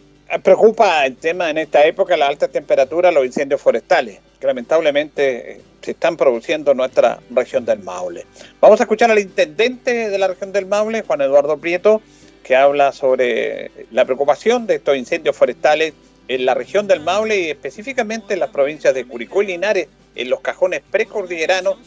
preocupa 0.43 1.06
el 1.06 1.15
tema 1.15 1.49
en 1.49 1.58
esta 1.58 1.86
época 1.86 2.17
la 2.17 2.27
alta 2.27 2.49
temperatura, 2.49 3.12
los 3.12 3.25
incendios 3.25 3.62
forestales 3.62 4.19
que 4.39 4.47
lamentablemente 4.47 5.53
eh, 5.53 5.62
se 5.82 5.91
están 5.91 6.17
produciendo 6.17 6.71
en 6.71 6.77
nuestra 6.77 7.19
región 7.32 7.65
del 7.65 7.80
Maule. 7.80 8.25
Vamos 8.62 8.80
a 8.80 8.84
escuchar 8.84 9.10
al 9.10 9.19
intendente 9.19 10.10
de 10.10 10.17
la 10.17 10.27
región 10.27 10.51
del 10.51 10.65
Maule, 10.65 11.01
Juan 11.01 11.21
Eduardo 11.21 11.58
Prieto, 11.58 12.01
que 12.43 12.56
habla 12.56 12.91
sobre 12.91 13.71
la 13.91 14.06
preocupación 14.06 14.67
de 14.67 14.75
estos 14.75 14.95
incendios 14.95 15.36
forestales 15.36 15.93
en 16.27 16.45
la 16.45 16.53
región 16.53 16.88
del 16.88 16.99
Maule 16.99 17.39
y 17.39 17.49
específicamente 17.49 18.34
en 18.34 18.41
las 18.41 18.49
provincias 18.49 18.93
de 18.93 19.06
Curicó 19.06 19.41
y 19.41 19.47
Linares, 19.47 19.88
en 20.17 20.30
los 20.30 20.41
cajones 20.41 20.82
precordilleranos, 20.89 21.77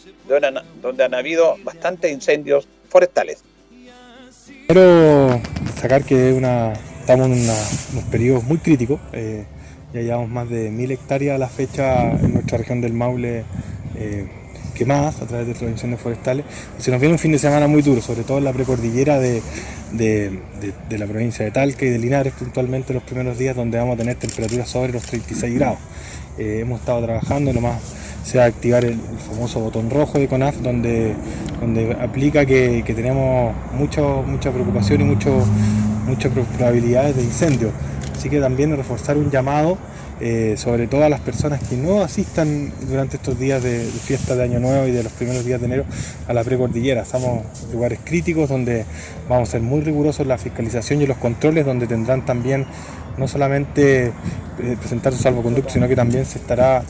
donde 0.82 1.04
han, 1.04 1.14
habido 1.14 1.56
bastantes 1.64 2.12
incendios 2.12 2.68
forestales. 2.88 3.42
Quiero 4.66 5.40
destacar 5.64 6.04
que 6.04 6.30
estamos 7.00 7.26
en 7.26 7.32
unos 7.32 8.04
periodos 8.10 8.44
muy 8.44 8.58
críticos. 8.58 9.00
Eh, 9.12 9.44
ya 9.92 10.00
llevamos 10.02 10.28
más 10.28 10.48
de 10.48 10.70
mil 10.70 10.92
hectáreas 10.92 11.34
a 11.34 11.38
la 11.38 11.48
fecha 11.48 12.12
en 12.12 12.34
nuestra 12.34 12.58
región 12.58 12.80
del 12.80 12.92
Maule 12.92 13.44
eh, 13.96 14.28
quemadas 14.74 15.20
a 15.20 15.26
través 15.26 15.48
de 15.48 15.52
los 15.54 15.62
incendios 15.62 16.00
forestales. 16.00 16.46
Se 16.78 16.92
nos 16.92 17.00
viene 17.00 17.14
un 17.14 17.18
fin 17.18 17.32
de 17.32 17.38
semana 17.38 17.66
muy 17.66 17.82
duro, 17.82 18.00
sobre 18.00 18.22
todo 18.22 18.38
en 18.38 18.44
la 18.44 18.52
precordillera 18.52 19.18
de, 19.18 19.42
la 20.90 21.06
provincia 21.06 21.44
de 21.44 21.50
Talca 21.50 21.84
y 21.84 21.88
de 21.88 21.98
Linares, 21.98 22.32
puntualmente 22.32 22.94
los 22.94 23.02
primeros 23.02 23.36
días 23.36 23.56
donde 23.56 23.76
vamos 23.76 23.94
a 23.94 23.98
tener 23.98 24.14
temperaturas 24.14 24.68
sobre 24.68 24.92
los 24.92 25.02
36 25.02 25.54
grados. 25.54 25.78
Eh, 26.38 26.60
hemos 26.60 26.80
estado 26.80 27.04
trabajando, 27.04 27.52
lo 27.52 27.60
más 27.60 27.82
se 28.24 28.38
va 28.38 28.44
a 28.44 28.46
activar 28.46 28.85
el, 28.85 28.98
famoso 29.30 29.61
botón 29.61 29.90
rojo 29.90 30.18
de 30.18 30.28
CONAF, 30.28 30.56
donde, 30.56 31.14
donde 31.61 31.96
aplica 32.00 32.44
que, 32.44 32.83
tenemos 32.87 33.54
mucho, 33.74 34.24
mucha 34.26 34.50
preocupación 34.50 35.00
y 35.02 35.04
mucho, 35.04 35.44
muchas 36.06 36.33
probabilidades 36.56 37.16
de 37.16 37.22
incendio. 37.22 37.70
Así 38.16 38.28
que 38.28 38.40
también 38.40 38.76
reforzar 38.76 39.16
un 39.16 39.30
llamado, 39.30 39.78
eh, 40.20 40.54
sobre 40.59 40.87
todo 40.87 41.04
a 41.04 41.09
las 41.09 41.20
personas 41.20 41.62
que 41.66 41.76
no 41.76 42.02
asistan 42.02 42.70
durante 42.87 43.16
estos 43.16 43.38
días 43.38 43.62
de, 43.62 43.80
fiesta 43.80 44.37
de 44.37 44.44
Año 44.44 44.61
Nuevo 44.61 44.87
y 44.87 44.90
de 44.90 45.02
los 45.02 45.12
primeros 45.12 45.44
días 45.44 45.61
de 45.61 45.66
enero 45.66 45.85
a 46.28 46.35
la 46.35 46.44
precordillera. 46.44 47.02
Estamos 47.02 47.44
en 47.64 47.72
lugares 47.72 48.00
críticos 48.04 48.50
donde 48.50 48.85
vamos 49.28 49.48
a 49.48 49.52
ser 49.52 49.62
muy 49.62 49.80
rigurosos 49.80 50.20
en 50.20 50.28
la 50.28 50.37
fiscalización 50.37 51.00
y 51.00 51.06
los 51.06 51.16
controles, 51.16 51.64
donde 51.64 51.87
tendrán 51.87 52.26
también 52.26 52.66
no 53.16 53.26
solamente 53.26 54.06
eh, 54.06 54.12
presentar 54.78 55.12
su 55.14 55.22
salvoconducto, 55.22 55.70
sino 55.70 55.88
que 55.88 55.96
también 55.96 56.26
se 56.26 56.38
estará 56.38 56.83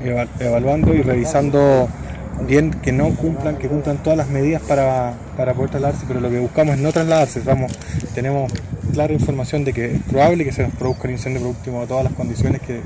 evaluando 0.00 0.94
y 0.94 1.02
revisando 1.02 1.88
bien 2.46 2.70
que 2.70 2.92
no 2.92 3.10
cumplan, 3.14 3.56
que 3.56 3.68
cumplan 3.68 4.02
todas 4.02 4.16
las 4.16 4.28
medidas 4.28 4.62
para, 4.62 5.14
poder 5.36 5.70
trasladarse, 5.70 6.04
pero 6.06 6.20
lo 6.20 6.30
que 6.30 6.38
buscamos 6.38 6.76
es 6.76 6.80
no 6.80 6.92
trasladarse, 6.92 7.40
vamos, 7.40 7.72
tenemos 8.14 8.52
clara 8.92 9.12
información 9.12 9.64
de 9.64 9.72
que 9.72 9.96
es 9.96 10.02
probable 10.02 10.44
que 10.44 10.52
se 10.52 10.62
nos 10.62 10.72
produzca 10.72 11.04
un 11.04 11.10
incendio 11.12 11.40
productivo 11.40 11.80
de 11.80 11.86
todas 11.86 12.04
las 12.04 12.12
condiciones 12.14 12.60
que, 12.62 12.80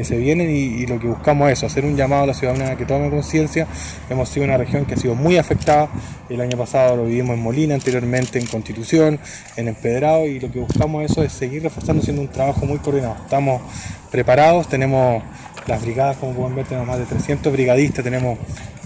se 0.00 0.16
vienen 0.16 0.48
y, 0.48 0.86
lo 0.86 0.98
que 0.98 1.08
buscamos 1.08 1.50
es 1.50 1.62
hacer 1.62 1.84
un 1.84 1.94
llamado 1.94 2.22
a 2.22 2.28
la 2.28 2.32
ciudadanía 2.32 2.74
que 2.74 2.86
tome 2.86 3.10
conciencia. 3.10 3.66
Hemos 4.08 4.30
sido 4.30 4.46
una 4.46 4.56
región 4.56 4.86
que 4.86 4.94
ha 4.94 4.96
sido 4.96 5.14
muy 5.14 5.36
afectada, 5.36 5.90
el 6.30 6.40
año 6.40 6.56
pasado 6.56 6.96
lo 6.96 7.04
vivimos 7.04 7.36
en 7.36 7.42
Molina, 7.42 7.74
anteriormente 7.74 8.38
en 8.38 8.46
Constitución, 8.46 9.18
en 9.56 9.68
Empedrado 9.68 10.26
y 10.26 10.40
lo 10.40 10.50
que 10.50 10.58
buscamos 10.58 11.04
eso 11.04 11.22
es 11.22 11.34
seguir 11.34 11.64
reforzando 11.64 12.00
haciendo 12.00 12.22
un 12.22 12.28
trabajo 12.28 12.64
muy 12.64 12.78
coordinado. 12.78 13.16
Estamos 13.22 13.60
preparados, 14.10 14.68
tenemos 14.68 15.22
las 15.70 15.82
brigadas, 15.82 16.16
como 16.16 16.34
pueden 16.34 16.56
ver, 16.56 16.66
tenemos 16.66 16.88
más 16.88 16.98
de 16.98 17.06
300 17.06 17.52
brigadistas, 17.52 18.04
tenemos 18.04 18.38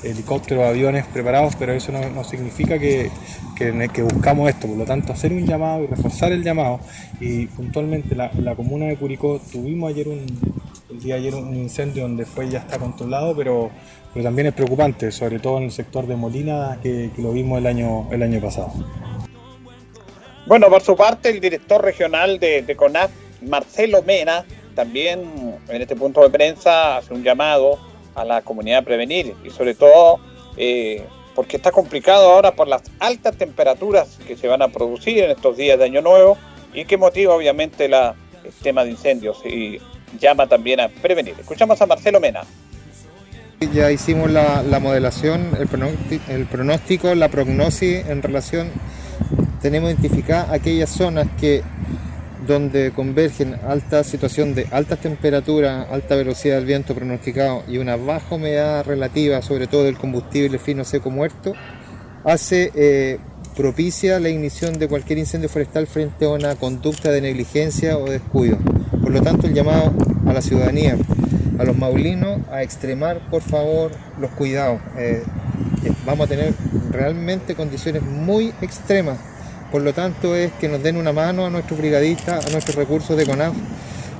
helicópteros, 0.03 0.65
aviones 0.65 1.07
preparados, 1.07 1.57
pero 1.57 1.73
eso 1.73 1.91
no, 1.93 2.25
significa 2.25 2.79
que, 2.79 3.11
que, 3.57 4.03
buscamos 4.03 4.51
esto. 4.51 4.67
Por 4.69 4.77
lo 4.77 4.85
tanto, 4.85 5.13
hacer 5.13 5.33
un 5.33 5.47
llamado 5.47 5.83
y 5.83 5.87
reforzar 5.87 6.31
el 6.33 6.45
llamado. 6.45 6.81
Y 7.21 7.47
puntualmente 7.47 8.15
la, 8.15 8.31
la 8.35 8.55
comuna 8.55 8.87
de 8.87 8.97
Curicó 8.97 9.41
tuvimos 9.51 9.91
ayer 9.91 10.09
un, 10.09 10.27
el 10.91 11.01
día 11.01 11.15
ayer 11.15 11.35
un 11.35 11.57
incendio 11.57 12.03
donde 12.03 12.27
fue 12.27 12.51
ya 12.51 12.59
está 12.59 12.79
controlado, 12.79 13.35
pero, 13.35 13.71
pero 14.13 14.25
también 14.25 14.49
es 14.49 14.55
preocupante, 14.55 15.11
sobre 15.11 15.39
todo 15.39 15.59
en 15.59 15.65
el 15.65 15.73
sector 15.73 16.07
de 16.07 16.17
Molina, 16.17 16.79
que, 16.83 17.11
lo 17.17 17.33
vimos 17.33 17.59
el 17.59 17.67
año, 17.67 18.09
el 18.13 18.23
año 18.23 18.41
pasado. 18.41 18.73
Bueno, 20.47 20.69
por 20.69 20.83
su 20.83 20.95
parte, 20.95 21.31
el 21.31 21.41
director 21.41 21.83
regional 21.83 22.39
de, 22.39 22.61
de 22.61 22.77
CONAF, 22.77 23.11
Marcelo 23.41 24.03
Mena, 24.03 24.45
también 24.75 25.59
en 25.69 25.83
este 25.83 25.97
punto 25.97 26.21
de 26.23 26.31
prensa 26.31 26.99
hace 26.99 27.15
un 27.15 27.23
llamado 27.23 27.79
a 28.15 28.25
la 28.25 28.43
comunidad 28.43 28.81
a 28.81 28.83
prevenir 28.83 29.35
y 29.45 29.51
sobre 29.51 29.75
todo 29.75 30.21
eh, 30.57 31.05
porque 31.35 31.57
está 31.57 31.73
complicado 31.73 32.31
ahora 32.31 32.55
por 32.55 32.69
las 32.69 32.83
altas 33.01 33.37
temperaturas 33.37 34.19
que 34.27 34.37
se 34.37 34.47
van 34.47 34.63
a 34.63 34.69
producir 34.69 35.25
en 35.25 35.31
estos 35.31 35.57
días 35.57 35.79
de 35.79 35.85
Año 35.85 36.01
Nuevo 36.01 36.39
y 36.73 36.85
que 36.85 36.97
motiva 36.97 37.35
obviamente 37.35 37.87
el 37.87 37.95
tema 38.63 38.85
de 38.85 38.91
incendios 38.91 39.45
y 39.45 39.81
llama 40.21 40.47
también 40.47 40.81
a 40.81 40.89
prevenir. 40.89 41.35
Escuchamos 41.39 41.81
a 41.81 41.87
Marcelo 41.87 42.21
Mena. 42.21 42.43
Ya 43.73 43.91
hicimos 43.91 44.31
la, 44.31 44.63
modelación, 44.81 45.57
el 45.59 45.67
pronóstico, 45.67 46.25
el 46.31 46.47
pronóstico, 46.47 47.15
la 47.15 47.29
prognosis 47.29 48.07
en 48.07 48.23
relación, 48.23 48.71
tenemos 49.63 49.91
identificadas 49.91 50.51
aquellas 50.51 50.91
zonas 50.91 51.29
que 51.41 51.63
donde 52.47 52.93
convergen 52.93 53.57
alta 53.67 54.05
situación 54.05 54.55
de 54.55 54.67
altas 54.71 55.01
temperaturas, 55.01 55.87
alta 55.91 56.15
velocidad 56.17 56.57
del 56.57 56.67
viento 56.67 56.95
pronosticado 56.95 57.63
y 57.69 57.79
una 57.79 57.97
baja 57.97 58.35
humedad 58.35 58.85
relativa, 58.85 59.43
sobre 59.43 59.67
todo 59.67 59.85
del 59.85 59.97
combustible 59.97 60.59
fino 60.59 60.85
seco 60.85 61.11
muerto, 61.11 61.55
hace 62.25 62.71
eh, 62.75 63.19
propicia 63.57 64.21
la 64.21 64.29
ignición 64.29 64.79
de 64.79 64.89
cualquier 64.89 65.19
incendio 65.19 65.49
forestal 65.49 65.87
frente 65.87 66.25
a 66.25 66.31
una 66.31 66.57
conducta 66.57 67.11
de 67.11 67.21
negligencia 67.21 67.99
o 67.99 68.05
descuido. 68.11 68.59
Por 69.03 69.13
lo 69.13 69.23
tanto, 69.23 69.47
el 69.47 69.55
llamado 69.55 69.93
a 70.27 70.33
la 70.33 70.43
ciudadanía, 70.43 70.97
a 71.59 71.65
los 71.65 71.77
maulinos, 71.77 72.41
a 72.51 72.63
extremar 72.63 73.21
por 73.31 73.43
favor 73.43 73.93
los 74.21 74.31
cuidados. 74.33 74.81
Eh, 74.99 75.23
vamos 76.05 76.27
a 76.27 76.29
tener 76.29 76.53
realmente 76.91 77.55
condiciones 77.55 78.03
muy 78.03 78.53
extremas 78.61 79.19
por 79.75 79.83
lo 79.83 79.93
tanto, 79.93 80.37
es 80.37 80.53
que 80.53 80.69
nos 80.69 80.85
den 80.85 80.97
una 80.97 81.13
mano 81.13 81.47
a 81.47 81.51
nuestros 81.51 81.77
brigadistas, 81.81 82.47
a 82.47 82.51
nuestros 82.51 82.77
recursos 82.77 83.17
de 83.17 83.27
CONAF, 83.27 83.55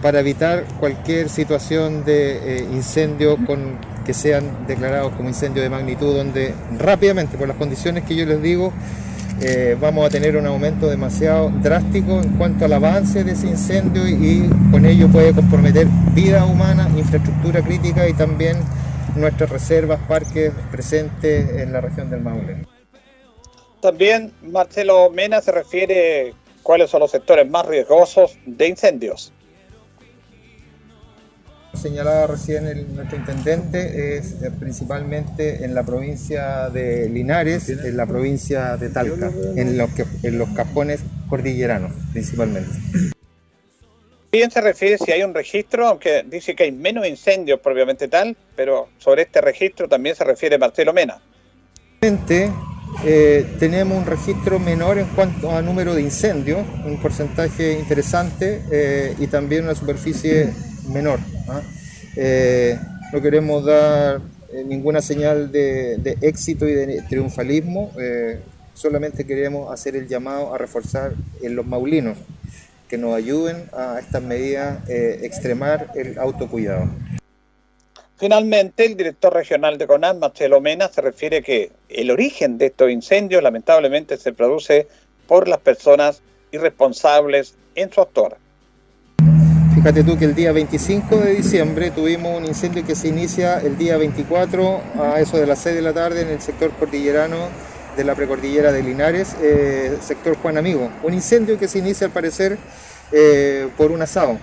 para 0.03 0.19
evitar 0.19 0.65
cualquier 0.81 1.29
situación 1.29 2.05
de 2.05 2.57
eh, 2.57 2.67
incendio 2.73 3.37
con, 3.47 3.79
que 4.05 4.13
sean 4.15 4.67
declarados 4.67 5.13
como 5.13 5.29
incendio 5.29 5.63
de 5.63 5.71
magnitud, 5.71 6.13
donde 6.13 6.53
rápidamente, 6.77 7.39
por 7.39 7.47
las 7.47 7.57
condiciones 7.57 8.03
que 8.03 8.17
yo 8.17 8.27
les 8.27 8.43
digo, 8.43 8.73
eh, 9.43 9.77
vamos 9.81 10.05
a 10.05 10.11
tener 10.11 10.37
un 10.37 10.45
aumento 10.47 10.91
demasiado 10.91 11.51
drástico 11.63 12.21
en 12.21 12.31
cuanto 12.31 12.65
al 12.65 12.73
avance 12.73 13.23
de 13.23 13.31
ese 13.31 13.47
incendio 13.47 14.09
y 14.09 14.51
con 14.73 14.85
ello 14.85 15.07
puede 15.07 15.33
comprometer 15.33 15.87
vida 16.17 16.47
humana, 16.47 16.89
infraestructura 16.97 17.63
crítica 17.63 18.09
y 18.09 18.13
también 18.15 18.57
nuestras 19.15 19.51
reservas, 19.51 20.01
parques 20.09 20.51
presentes 20.73 21.49
en 21.63 21.73
la 21.73 21.81
región 21.81 22.11
del 22.11 22.23
Maule. 22.23 22.74
También 23.85 24.33
Marcelo 24.41 25.11
Mena 25.11 25.43
se 25.43 25.53
refiere 25.53 26.33
cuáles 26.63 26.89
son 26.89 27.01
los 27.01 27.11
sectores 27.11 27.47
más 27.51 27.67
riesgosos 27.67 28.39
de 28.47 28.69
incendios. 28.69 29.31
Señalaba 31.75 32.29
recién 32.29 32.67
el, 32.67 32.95
nuestro 32.95 33.19
intendente 33.19 34.17
es 34.17 34.41
eh, 34.41 34.51
principalmente 34.59 35.67
en 35.67 35.75
la 35.75 35.83
provincia 35.83 36.71
de 36.71 37.11
Linares, 37.11 37.69
en 37.69 37.95
la 37.95 38.07
provincia 38.07 38.79
de 38.79 38.89
Talca, 38.89 39.31
en 39.55 39.77
los, 39.77 39.91
que, 39.91 40.07
en 40.23 40.39
los 40.39 40.49
cajones 40.57 41.01
cordilleranos 41.29 41.93
principalmente. 42.11 42.71
Bien 44.33 44.51
se 44.51 44.63
refiere 44.63 44.97
si 44.97 45.13
hay 45.13 45.25
un 45.25 45.35
registro, 45.35 45.89
aunque 45.89 46.25
dice 46.27 46.57
que 46.57 46.63
hay 46.63 46.73
menos 46.73 47.07
incendios 47.07 47.61
propiamente 47.61 48.09
tal, 48.09 48.35
pero 48.57 48.89
sobre 48.97 49.25
este 49.25 49.43
registro 49.43 49.91
también 49.91 50.17
se 50.17 50.25
refiere 50.25 50.57
Marcelo 50.57 50.95
Mena. 50.95 51.21
Eh, 53.03 53.45
tenemos 53.59 53.99
un 53.99 54.07
registro 54.07 54.59
menor 54.59 54.99
en 54.99 55.07
cuanto 55.07 55.51
a 55.51 55.61
número 55.61 55.95
de 55.95 56.03
incendios, 56.03 56.65
un 56.87 56.99
porcentaje 57.01 57.79
interesante 57.79 58.63
eh, 58.71 59.15
y 59.19 59.27
también 59.27 59.65
una 59.65 59.75
superficie 59.75 60.53
menor. 60.89 61.19
¿ah? 61.49 61.61
Eh, 62.17 62.79
no 63.13 63.21
queremos 63.21 63.65
dar 63.65 64.21
ninguna 64.67 65.03
señal 65.03 65.51
de, 65.51 65.99
de, 65.99 66.17
éxito 66.23 66.69
y 66.69 66.75
de 66.75 67.03
triunfalismo, 67.09 67.91
solamente 68.73 69.25
queremos 69.25 69.73
hacer 69.73 69.97
el 69.97 70.07
llamado 70.07 70.55
a 70.55 70.59
reforzar 70.59 71.13
en 71.43 71.57
los 71.57 71.67
maulinos 71.67 72.17
que 72.89 72.97
nos 72.97 73.15
ayuden 73.15 73.65
a 73.73 73.99
estas 73.99 74.23
medidas 74.23 74.79
extremar 74.89 75.91
el 75.97 76.19
autocuidado. 76.19 76.89
Finalmente, 78.25 78.87
el 78.87 78.97
director 78.97 79.35
regional 79.35 79.77
de 79.77 79.87
CONAN, 79.87 80.19
Marcelo 80.19 80.59
Mena, 80.59 80.89
se 80.89 81.03
refiere 81.03 81.43
que 81.43 81.73
el 81.91 82.11
origen 82.11 82.57
de 82.57 82.69
estos 82.69 82.91
incendios 82.91 83.43
lamentablemente 83.43 84.17
se 84.17 84.33
produce 84.33 84.89
por 85.27 85.47
las 85.47 85.59
personas 85.59 86.23
irresponsables 86.51 87.55
en 87.75 87.93
su 87.93 88.01
actor. 88.01 88.39
Fíjate 89.75 90.03
tú 90.05 90.19
que 90.19 90.25
el 90.25 90.35
día 90.35 90.53
25 90.53 91.19
de 91.19 91.35
diciembre 91.35 91.91
tuvimos 91.91 92.39
un 92.41 92.47
incendio 92.47 92.83
que 92.87 92.95
se 92.95 93.09
inicia 93.09 93.59
el 93.59 93.77
día 93.77 93.99
24 93.99 94.81
a 95.03 95.21
eso 95.21 95.37
de 95.37 95.47
las 95.47 95.59
6 95.59 95.77
de 95.77 95.83
la 95.83 95.93
tarde 95.93 96.23
en 96.23 96.29
el 96.29 96.41
sector 96.41 96.71
cordillerano 96.71 97.51
de 97.95 98.05
la 98.05 98.15
precordillera 98.15 98.73
de 98.73 98.83
Linares, 98.83 99.37
eh, 99.43 99.99
sector 100.01 100.39
Juan 100.39 100.57
Amigo. 100.57 100.91
Un 101.03 101.13
incendio 101.13 101.59
que 101.59 101.69
se 101.69 101.79
inicia 101.81 102.07
al 102.07 102.13
parecer 102.15 102.57
eh, 103.13 103.69
por 103.77 103.93
un 103.93 104.01
asado. 104.01 104.39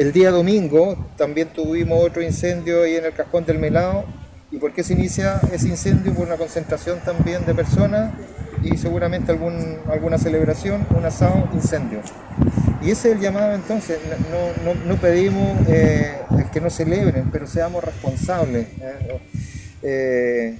El 0.00 0.12
día 0.12 0.30
domingo 0.30 0.96
también 1.18 1.48
tuvimos 1.48 2.02
otro 2.02 2.22
incendio 2.22 2.84
ahí 2.84 2.96
en 2.96 3.04
el 3.04 3.12
Cajón 3.12 3.44
del 3.44 3.58
Melado. 3.58 4.06
¿Y 4.50 4.56
por 4.56 4.72
qué 4.72 4.82
se 4.82 4.94
inicia 4.94 5.42
ese 5.52 5.68
incendio? 5.68 6.14
Por 6.14 6.26
una 6.26 6.38
concentración 6.38 7.00
también 7.00 7.44
de 7.44 7.54
personas 7.54 8.14
y 8.62 8.78
seguramente 8.78 9.30
algún, 9.30 9.76
alguna 9.90 10.16
celebración, 10.16 10.86
un 10.96 11.04
asado, 11.04 11.46
incendio. 11.52 12.00
Y 12.80 12.92
ese 12.92 13.10
es 13.10 13.16
el 13.16 13.20
llamado 13.20 13.52
entonces, 13.52 13.98
no, 14.30 14.72
no, 14.72 14.86
no 14.86 14.96
pedimos 14.96 15.68
eh, 15.68 16.16
que 16.50 16.62
no 16.62 16.70
celebren, 16.70 17.28
pero 17.30 17.46
seamos 17.46 17.84
responsables. 17.84 18.68
¿eh? 18.80 19.20
Eh, 19.82 20.58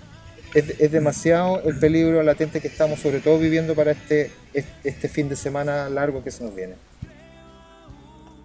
es, 0.53 0.81
es, 0.81 0.93
demasiado 0.93 1.63
el 1.63 1.79
peligro 1.79 2.23
latente 2.23 2.61
que 2.61 2.69
estamos 2.69 3.01
sobre 3.01 3.21
todo 3.21 3.39
viviendo 3.39 3.75
para 3.75 3.93
este, 3.93 4.33
este 4.53 5.09
fin 5.09 5.31
de 5.31 5.37
semana 5.37 5.89
largo 5.89 6.23
que 6.23 6.31
se 6.31 6.45
nos 6.45 6.55
viene. 6.55 6.75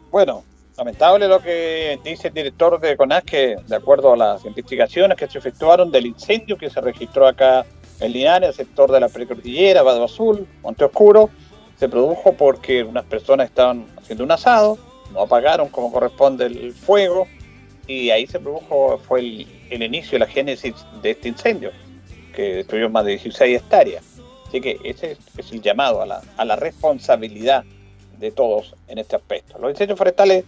Bueno, 0.10 0.46
Lamentable 0.78 1.30
lo 1.30 1.40
que 1.42 1.98
dice 2.04 2.28
el 2.28 2.34
director 2.34 2.80
de 2.82 2.98
CONAS, 2.98 3.24
que 3.24 3.56
de 3.66 3.76
acuerdo 3.76 4.12
a 4.12 4.18
las 4.18 4.44
investigaciones 4.44 5.18
que 5.18 5.28
se 5.28 5.38
efectuaron 5.38 5.90
del 5.90 6.06
incendio 6.06 6.58
que 6.58 6.70
se 6.70 6.82
registró 6.82 7.28
acá 7.28 7.66
en 8.02 8.12
Linares, 8.12 8.50
el 8.50 8.56
sector 8.56 8.92
de 8.92 9.00
la 9.00 9.08
precordillera, 9.08 9.84
Vado 9.84 10.04
Azul, 10.04 10.46
Monte 10.62 10.84
Oscuro, 10.84 11.30
se 11.80 11.88
produjo 11.88 12.34
porque 12.34 12.84
unas 12.84 13.06
personas 13.06 13.48
estaban 13.48 13.86
haciendo 13.98 14.26
un 14.26 14.32
asado, 14.32 14.78
no 15.14 15.22
apagaron 15.22 15.70
como 15.70 15.94
corresponde 15.94 16.46
el 16.48 16.74
fuego, 16.74 17.26
y 17.88 18.10
ahí 18.10 18.28
se 18.28 18.40
produjo, 18.42 18.98
fue 18.98 19.22
el, 19.22 19.82
inicio, 19.82 20.20
la 20.20 20.28
génesis 20.28 20.74
de 21.02 21.12
este 21.12 21.30
incendio, 21.30 21.72
que 22.34 22.56
destruyó 22.56 22.90
más 22.90 23.06
de 23.06 23.12
16 23.12 23.62
hectáreas. 23.62 24.04
Así 24.46 24.60
que 24.60 24.78
ese 24.84 25.18
es 25.38 25.52
el 25.54 25.62
llamado 25.62 26.02
a 26.02 26.06
la, 26.06 26.22
a 26.36 26.44
la 26.44 26.58
responsabilidad 26.58 27.64
de 28.20 28.32
todos 28.32 28.76
en 28.88 28.98
este 28.98 29.16
aspecto. 29.16 29.58
Los 29.58 29.72
incendios 29.72 29.98
forestales 29.98 30.44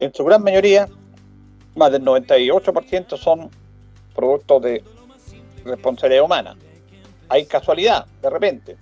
en 0.00 0.14
su 0.14 0.24
gran 0.24 0.42
mayoría, 0.42 0.88
más 1.76 1.92
del 1.92 2.02
98% 2.02 3.16
son 3.16 3.50
productos 4.14 4.62
de 4.62 4.82
responsabilidad 5.64 6.24
humana. 6.24 6.56
Hay 7.28 7.46
casualidad, 7.46 8.06
de 8.22 8.30
repente, 8.30 8.76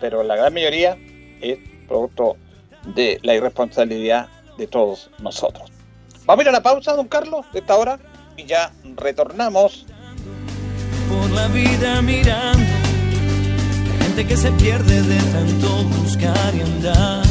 pero 0.00 0.22
la 0.22 0.36
gran 0.36 0.52
mayoría 0.52 0.98
es 1.40 1.58
producto 1.88 2.36
de 2.94 3.18
la 3.22 3.34
irresponsabilidad 3.34 4.28
de 4.58 4.66
todos 4.66 5.10
nosotros. 5.20 5.70
Vamos 6.26 6.40
a 6.40 6.42
ir 6.42 6.48
a 6.50 6.52
la 6.52 6.62
pausa, 6.62 6.94
don 6.94 7.08
Carlos, 7.08 7.46
de 7.52 7.60
esta 7.60 7.76
hora, 7.76 7.98
y 8.36 8.44
ya 8.44 8.72
retornamos. 8.96 9.86
Por 11.08 11.30
la 11.30 11.48
vida 11.48 12.02
mirando, 12.02 12.64
gente 14.00 14.26
que 14.26 14.36
se 14.36 14.52
pierde 14.52 15.02
de 15.02 15.18
tanto 15.32 15.84
buscar 16.00 16.54
y 16.54 16.60
andar. 16.60 17.30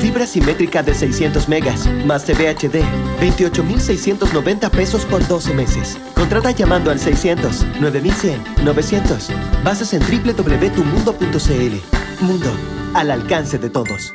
Fibra 0.00 0.26
simétrica 0.26 0.82
de 0.82 0.94
600 0.94 1.48
megas, 1.48 1.86
más 2.04 2.24
TV 2.24 2.48
HD, 2.48 2.82
28,690 3.20 4.70
pesos 4.70 5.04
por 5.04 5.26
12 5.26 5.54
meses. 5.54 5.98
Contrata 6.14 6.50
llamando 6.50 6.90
al 6.90 7.00
600 7.00 7.66
9100 7.80 8.64
900. 8.64 9.30
Bases 9.64 9.94
en 9.94 10.02
www.tumundo.cl. 10.02 12.24
Mundo, 12.24 12.50
al 12.94 13.10
alcance 13.10 13.58
de 13.58 13.70
todos. 13.70 14.14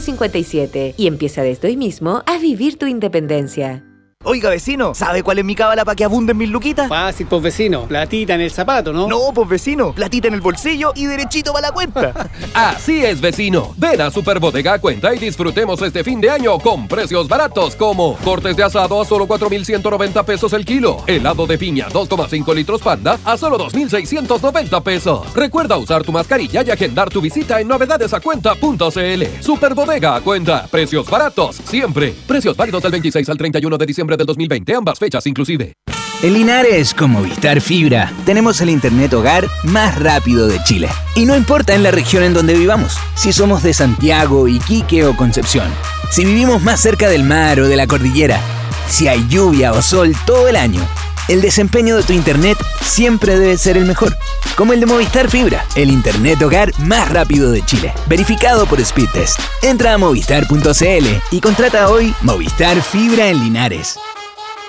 450 0.00 0.94
y 0.96 1.06
empieza 1.06 1.42
desde 1.42 1.68
hoy 1.68 1.76
mismo 1.76 2.22
a 2.26 2.38
vivir 2.38 2.78
tu 2.78 2.86
independencia. 2.86 3.87
Oiga, 4.24 4.50
vecino, 4.50 4.96
¿sabe 4.96 5.22
cuál 5.22 5.38
es 5.38 5.44
mi 5.44 5.54
cábala 5.54 5.84
para 5.84 5.94
que 5.94 6.02
abunden 6.02 6.36
mis 6.36 6.50
luquitas? 6.50 6.88
Fácil, 6.88 7.28
pues 7.28 7.40
vecino. 7.40 7.86
Platita 7.86 8.34
en 8.34 8.40
el 8.40 8.50
zapato, 8.50 8.92
¿no? 8.92 9.06
No, 9.06 9.32
pues 9.32 9.48
vecino. 9.48 9.92
Platita 9.92 10.26
en 10.26 10.34
el 10.34 10.40
bolsillo 10.40 10.92
y 10.96 11.06
derechito 11.06 11.52
para 11.52 11.68
la 11.68 11.72
cuenta. 11.72 12.28
Así 12.52 13.04
es, 13.04 13.20
vecino. 13.20 13.74
Ven 13.76 14.00
a 14.00 14.10
Superbodega 14.10 14.80
Cuenta 14.80 15.14
y 15.14 15.18
disfrutemos 15.18 15.80
este 15.82 16.02
fin 16.02 16.20
de 16.20 16.30
año 16.30 16.58
con 16.58 16.88
precios 16.88 17.28
baratos 17.28 17.76
como 17.76 18.16
cortes 18.16 18.56
de 18.56 18.64
asado 18.64 19.00
a 19.00 19.04
solo 19.04 19.28
4,190 19.28 20.22
pesos 20.24 20.52
el 20.52 20.64
kilo. 20.64 21.04
Helado 21.06 21.46
de 21.46 21.56
piña 21.56 21.88
2,5 21.88 22.54
litros 22.56 22.82
panda 22.82 23.20
a 23.24 23.36
solo 23.36 23.56
2,690 23.56 24.80
pesos. 24.82 25.32
Recuerda 25.32 25.76
usar 25.78 26.02
tu 26.02 26.10
mascarilla 26.10 26.64
y 26.64 26.70
agendar 26.72 27.08
tu 27.08 27.20
visita 27.20 27.60
en 27.60 27.68
novedadesacuenta.cl. 27.68 29.42
Superbodega 29.42 30.20
Cuenta. 30.22 30.66
Precios 30.66 31.08
baratos 31.08 31.54
siempre. 31.64 32.16
Precios 32.26 32.56
válidos 32.56 32.82
del 32.82 32.90
26 32.90 33.28
al 33.28 33.38
31 33.38 33.78
de 33.78 33.86
diciembre 33.86 34.07
del 34.16 34.26
2020, 34.26 34.74
ambas 34.74 34.98
fechas 34.98 35.26
inclusive. 35.26 35.74
En 36.20 36.34
Linares, 36.34 36.94
como 36.94 37.22
Vistar 37.22 37.60
Fibra, 37.60 38.12
tenemos 38.26 38.60
el 38.60 38.70
Internet 38.70 39.14
hogar 39.14 39.48
más 39.62 39.96
rápido 40.00 40.48
de 40.48 40.60
Chile. 40.64 40.88
Y 41.14 41.26
no 41.26 41.36
importa 41.36 41.76
en 41.76 41.84
la 41.84 41.92
región 41.92 42.24
en 42.24 42.34
donde 42.34 42.54
vivamos, 42.54 42.98
si 43.14 43.32
somos 43.32 43.62
de 43.62 43.72
Santiago, 43.72 44.48
Iquique 44.48 45.04
o 45.04 45.14
Concepción, 45.16 45.68
si 46.10 46.24
vivimos 46.24 46.60
más 46.60 46.80
cerca 46.80 47.08
del 47.08 47.22
mar 47.22 47.60
o 47.60 47.68
de 47.68 47.76
la 47.76 47.86
cordillera, 47.86 48.40
si 48.88 49.06
hay 49.06 49.24
lluvia 49.28 49.72
o 49.72 49.80
sol 49.80 50.12
todo 50.26 50.48
el 50.48 50.56
año, 50.56 50.80
el 51.28 51.40
desempeño 51.40 51.96
de 51.96 52.02
tu 52.02 52.12
Internet 52.12 52.58
siempre 52.82 53.38
debe 53.38 53.56
ser 53.56 53.76
el 53.76 53.84
mejor. 53.84 54.16
como 54.56 54.72
el 54.72 54.80
de 54.80 54.86
Movistar 54.86 55.30
Fibra, 55.30 55.64
el 55.76 55.90
internet 55.90 56.42
hogar 56.42 56.72
más 56.80 57.08
rápido 57.10 57.52
de 57.52 57.64
Chile, 57.64 57.94
verificado 58.06 58.66
por 58.66 58.84
Speedtest. 58.84 59.38
Entra 59.62 59.94
a 59.94 59.98
movistar.cl 59.98 61.06
y 61.30 61.40
contrata 61.40 61.88
hoy 61.90 62.12
Movistar 62.22 62.82
Fibra 62.82 63.28
en 63.28 63.38
Linares. 63.38 63.98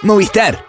Movistar 0.04 0.69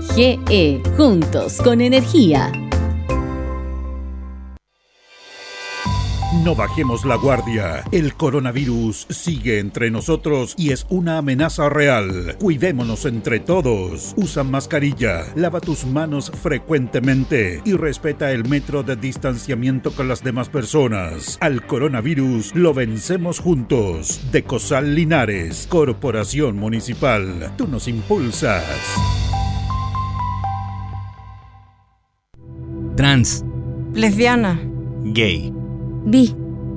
GE, 0.00 0.82
juntos 0.96 1.58
con 1.62 1.80
energía. 1.80 2.52
No 6.44 6.54
bajemos 6.54 7.04
la 7.04 7.16
guardia. 7.16 7.84
El 7.90 8.14
coronavirus 8.14 9.06
sigue 9.10 9.58
entre 9.58 9.90
nosotros 9.90 10.54
y 10.56 10.70
es 10.70 10.86
una 10.88 11.18
amenaza 11.18 11.68
real. 11.68 12.36
Cuidémonos 12.38 13.04
entre 13.04 13.40
todos. 13.40 14.14
Usa 14.16 14.42
mascarilla, 14.44 15.26
lava 15.34 15.60
tus 15.60 15.84
manos 15.84 16.30
frecuentemente 16.30 17.60
y 17.64 17.74
respeta 17.74 18.30
el 18.30 18.48
metro 18.48 18.82
de 18.82 18.96
distanciamiento 18.96 19.90
con 19.90 20.08
las 20.08 20.22
demás 20.22 20.48
personas. 20.48 21.36
Al 21.40 21.66
coronavirus 21.66 22.54
lo 22.54 22.72
vencemos 22.72 23.40
juntos. 23.40 24.20
De 24.32 24.44
Cosal 24.44 24.94
Linares, 24.94 25.66
Corporación 25.68 26.56
Municipal. 26.56 27.52
Tú 27.58 27.66
nos 27.66 27.86
impulsas. 27.86 28.64
Trans, 33.00 33.46
lesbiana, 33.94 34.60
gay, 35.04 35.50
bi. 36.04 36.36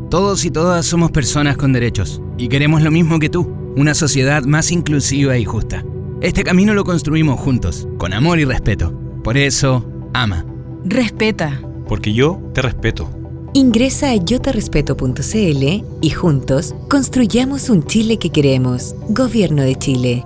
Todos 0.09 0.45
y 0.45 0.51
todas 0.51 0.85
somos 0.85 1.11
personas 1.11 1.57
con 1.57 1.73
derechos 1.73 2.21
y 2.37 2.47
queremos 2.47 2.81
lo 2.81 2.91
mismo 2.91 3.19
que 3.19 3.27
tú, 3.27 3.53
una 3.75 3.93
sociedad 3.93 4.41
más 4.45 4.71
inclusiva 4.71 5.37
y 5.37 5.43
justa. 5.43 5.83
Este 6.21 6.45
camino 6.45 6.73
lo 6.73 6.85
construimos 6.85 7.37
juntos, 7.41 7.89
con 7.97 8.13
amor 8.13 8.39
y 8.39 8.45
respeto. 8.45 8.97
Por 9.21 9.35
eso, 9.35 9.85
ama. 10.13 10.45
Respeta. 10.85 11.61
Porque 11.89 12.13
yo 12.13 12.41
te 12.53 12.61
respeto. 12.61 13.09
Ingresa 13.53 14.11
a 14.11 14.15
yoterespeto.cl 14.15 15.83
y 15.99 16.09
juntos 16.09 16.73
construyamos 16.89 17.69
un 17.69 17.83
Chile 17.83 18.17
que 18.17 18.29
queremos. 18.29 18.95
Gobierno 19.09 19.63
de 19.63 19.75
Chile. 19.75 20.23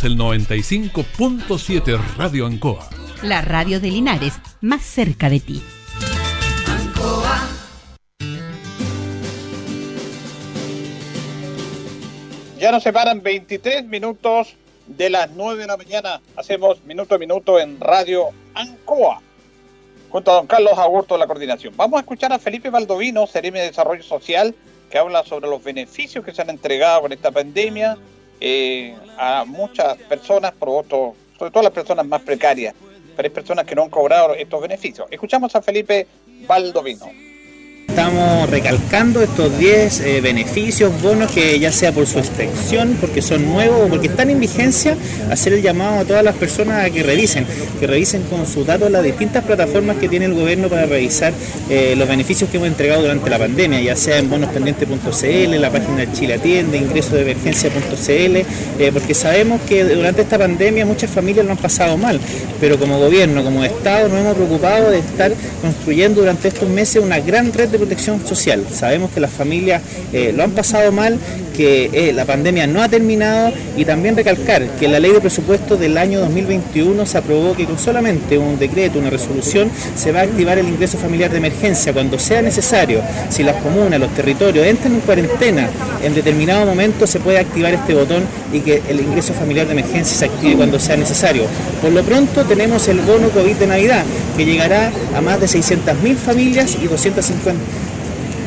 Somos 0.00 0.04
el 0.04 0.16
95.7 0.16 1.98
Radio 2.16 2.46
Ancoa. 2.46 2.88
La 3.22 3.42
radio 3.42 3.80
de 3.80 3.88
Linares, 3.88 4.34
más 4.60 4.82
cerca 4.82 5.28
de 5.28 5.40
ti. 5.40 5.62
Ya 12.58 12.72
nos 12.72 12.82
separan 12.82 13.22
23 13.22 13.84
minutos 13.86 14.54
de 14.86 15.10
las 15.10 15.30
9 15.32 15.62
de 15.62 15.66
la 15.66 15.76
mañana. 15.76 16.20
Hacemos 16.36 16.82
minuto 16.84 17.14
a 17.14 17.18
minuto 17.18 17.58
en 17.58 17.80
Radio 17.80 18.28
Ancoa. 18.54 19.20
Junto 20.10 20.30
a 20.30 20.34
don 20.34 20.46
Carlos 20.46 20.78
Agurto 20.78 21.14
de 21.14 21.20
la 21.20 21.26
coordinación. 21.26 21.74
Vamos 21.76 21.98
a 21.98 22.00
escuchar 22.00 22.32
a 22.32 22.38
Felipe 22.38 22.70
Baldovino, 22.70 23.26
Seremi 23.26 23.58
de 23.58 23.66
Desarrollo 23.66 24.02
Social, 24.02 24.54
que 24.90 24.98
habla 24.98 25.24
sobre 25.24 25.48
los 25.48 25.62
beneficios 25.62 26.24
que 26.24 26.32
se 26.32 26.42
han 26.42 26.50
entregado 26.50 27.02
con 27.02 27.12
esta 27.12 27.30
pandemia 27.30 27.96
eh, 28.40 28.96
a 29.18 29.44
muchas 29.46 29.96
personas, 29.98 30.52
por 30.52 30.68
otro, 30.70 31.14
sobre 31.38 31.50
todo 31.50 31.62
las 31.62 31.72
personas 31.72 32.06
más 32.06 32.22
precarias, 32.22 32.74
pero 33.16 33.26
hay 33.26 33.34
personas 33.34 33.66
que 33.66 33.74
no 33.74 33.82
han 33.82 33.90
cobrado 33.90 34.34
estos 34.34 34.60
beneficios. 34.60 35.06
Escuchamos 35.10 35.54
a 35.54 35.62
Felipe 35.62 36.06
Baldovino. 36.46 37.29
Estamos 37.90 38.48
recalcando 38.48 39.20
estos 39.20 39.58
10 39.58 40.00
eh, 40.00 40.20
beneficios, 40.20 41.02
bonos 41.02 41.32
que 41.32 41.58
ya 41.58 41.72
sea 41.72 41.90
por 41.90 42.06
su 42.06 42.20
extensión, 42.20 42.96
porque 43.00 43.20
son 43.20 43.44
nuevos 43.46 43.86
o 43.86 43.88
porque 43.88 44.06
están 44.06 44.30
en 44.30 44.38
vigencia, 44.38 44.96
hacer 45.28 45.54
el 45.54 45.60
llamado 45.60 45.98
a 45.98 46.04
todas 46.04 46.22
las 46.22 46.36
personas 46.36 46.84
a 46.84 46.90
que 46.90 47.02
revisen, 47.02 47.44
que 47.80 47.88
revisen 47.88 48.22
con 48.22 48.46
sus 48.46 48.64
datos 48.64 48.92
las 48.92 49.02
distintas 49.02 49.44
plataformas 49.44 49.96
que 49.96 50.08
tiene 50.08 50.26
el 50.26 50.34
gobierno 50.34 50.68
para 50.68 50.86
revisar 50.86 51.32
eh, 51.68 51.94
los 51.96 52.08
beneficios 52.08 52.48
que 52.48 52.58
hemos 52.58 52.68
entregado 52.68 53.02
durante 53.02 53.28
la 53.28 53.40
pandemia, 53.40 53.80
ya 53.80 53.96
sea 53.96 54.18
en 54.18 54.30
bonospendientes.cl, 54.30 55.60
la 55.60 55.70
página 55.70 55.96
de 55.96 56.12
Chile 56.12 56.34
Atiende, 56.34 56.78
ingreso 56.78 57.16
de 57.16 57.22
emergencia.cl, 57.22 58.08
eh, 58.08 58.46
porque 58.92 59.14
sabemos 59.14 59.60
que 59.62 59.82
durante 59.82 60.22
esta 60.22 60.38
pandemia 60.38 60.86
muchas 60.86 61.10
familias 61.10 61.44
lo 61.44 61.52
han 61.52 61.58
pasado 61.58 61.98
mal, 61.98 62.20
pero 62.60 62.78
como 62.78 63.00
gobierno, 63.00 63.42
como 63.42 63.64
Estado, 63.64 64.08
nos 64.08 64.20
hemos 64.20 64.36
preocupado 64.36 64.90
de 64.92 65.00
estar 65.00 65.32
construyendo 65.80 66.20
durante 66.20 66.48
estos 66.48 66.68
meses 66.68 67.02
una 67.02 67.20
gran 67.20 67.54
red 67.54 67.70
de 67.70 67.78
protección 67.78 68.24
social. 68.26 68.66
Sabemos 68.70 69.10
que 69.12 69.18
las 69.18 69.30
familias 69.30 69.80
eh, 70.12 70.30
lo 70.36 70.42
han 70.42 70.50
pasado 70.50 70.92
mal, 70.92 71.18
que 71.56 71.88
eh, 71.94 72.12
la 72.12 72.26
pandemia 72.26 72.66
no 72.66 72.82
ha 72.82 72.88
terminado 72.90 73.50
y 73.78 73.86
también 73.86 74.14
recalcar 74.14 74.66
que 74.78 74.88
la 74.88 75.00
ley 75.00 75.12
de 75.12 75.20
presupuesto 75.20 75.78
del 75.78 75.96
año 75.96 76.20
2021 76.20 77.06
se 77.06 77.16
aprobó 77.16 77.56
que 77.56 77.64
con 77.64 77.78
solamente 77.78 78.36
un 78.36 78.58
decreto, 78.58 78.98
una 78.98 79.08
resolución, 79.08 79.70
se 79.96 80.12
va 80.12 80.20
a 80.20 80.22
activar 80.24 80.58
el 80.58 80.68
ingreso 80.68 80.98
familiar 80.98 81.30
de 81.30 81.38
emergencia 81.38 81.94
cuando 81.94 82.18
sea 82.18 82.42
necesario. 82.42 83.00
Si 83.30 83.42
las 83.42 83.56
comunas, 83.62 83.98
los 83.98 84.14
territorios 84.14 84.66
entran 84.66 84.94
en 84.94 85.00
cuarentena, 85.00 85.70
en 86.04 86.14
determinado 86.14 86.66
momento 86.66 87.06
se 87.06 87.20
puede 87.20 87.38
activar 87.38 87.72
este 87.72 87.94
botón 87.94 88.24
y 88.52 88.60
que 88.60 88.82
el 88.86 89.00
ingreso 89.00 89.32
familiar 89.32 89.66
de 89.66 89.72
emergencia 89.72 90.14
se 90.14 90.26
active 90.26 90.56
cuando 90.56 90.78
sea 90.78 90.96
necesario. 90.98 91.44
Por 91.80 91.92
lo 91.92 92.02
pronto 92.02 92.44
tenemos 92.44 92.86
el 92.88 93.00
bono 93.00 93.30
COVID 93.30 93.56
de 93.56 93.66
Navidad 93.66 94.04
que 94.36 94.44
llegará 94.44 94.92
a 95.14 95.20
más 95.22 95.40
de 95.40 95.48
600.000 95.70 96.16
familias 96.16 96.76
y 96.80 96.86
250 96.86 97.60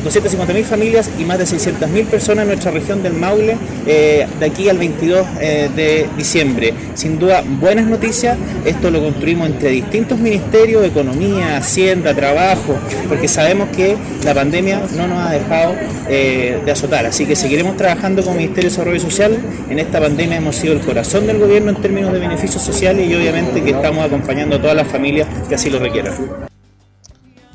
250.000 0.04 0.64
familias 0.64 1.10
y 1.18 1.24
más 1.24 1.38
de 1.38 1.44
600.000 1.44 2.04
personas 2.06 2.42
en 2.42 2.48
nuestra 2.48 2.70
región 2.70 3.02
del 3.02 3.14
Maule 3.14 3.56
eh, 3.86 4.26
de 4.38 4.46
aquí 4.46 4.68
al 4.68 4.78
22 4.78 5.26
eh, 5.40 5.70
de 5.74 6.06
diciembre. 6.16 6.74
Sin 6.94 7.18
duda, 7.18 7.42
buenas 7.46 7.86
noticias. 7.86 8.36
Esto 8.64 8.90
lo 8.90 9.00
construimos 9.00 9.48
entre 9.48 9.70
distintos 9.70 10.18
ministerios, 10.18 10.84
economía, 10.84 11.56
hacienda, 11.56 12.14
trabajo, 12.14 12.76
porque 13.08 13.28
sabemos 13.28 13.70
que 13.70 13.96
la 14.24 14.34
pandemia 14.34 14.82
no 14.96 15.06
nos 15.06 15.26
ha 15.26 15.32
dejado 15.32 15.74
eh, 16.08 16.60
de 16.64 16.70
azotar. 16.70 17.06
Así 17.06 17.24
que 17.24 17.34
seguiremos 17.34 17.76
trabajando 17.76 18.22
con 18.22 18.32
el 18.32 18.40
Ministerio 18.40 18.68
de 18.68 18.76
Desarrollo 18.76 19.00
Social. 19.00 19.38
En 19.70 19.78
esta 19.78 20.00
pandemia 20.00 20.36
hemos 20.36 20.56
sido 20.56 20.74
el 20.74 20.80
corazón 20.80 21.26
del 21.26 21.38
gobierno 21.38 21.70
en 21.70 21.76
términos 21.80 22.12
de 22.12 22.18
beneficios 22.18 22.62
sociales 22.62 23.08
y 23.08 23.14
obviamente 23.14 23.62
que 23.62 23.70
estamos 23.70 24.04
acompañando 24.04 24.56
a 24.56 24.60
todas 24.60 24.76
las 24.76 24.86
familias 24.86 25.26
que 25.48 25.54
así 25.54 25.70
lo 25.70 25.78
requieran. 25.78 26.53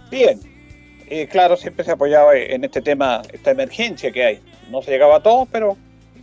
Bien, 0.09 0.39
eh, 1.07 1.27
claro, 1.27 1.55
siempre 1.55 1.85
se 1.85 1.91
apoyaba 1.91 2.35
en 2.35 2.63
este 2.63 2.81
tema, 2.81 3.21
esta 3.31 3.51
emergencia 3.51 4.11
que 4.11 4.23
hay. 4.23 4.41
No 4.69 4.81
se 4.81 4.91
llegaba 4.91 5.17
a 5.17 5.23
todos, 5.23 5.47
pero 5.51 5.77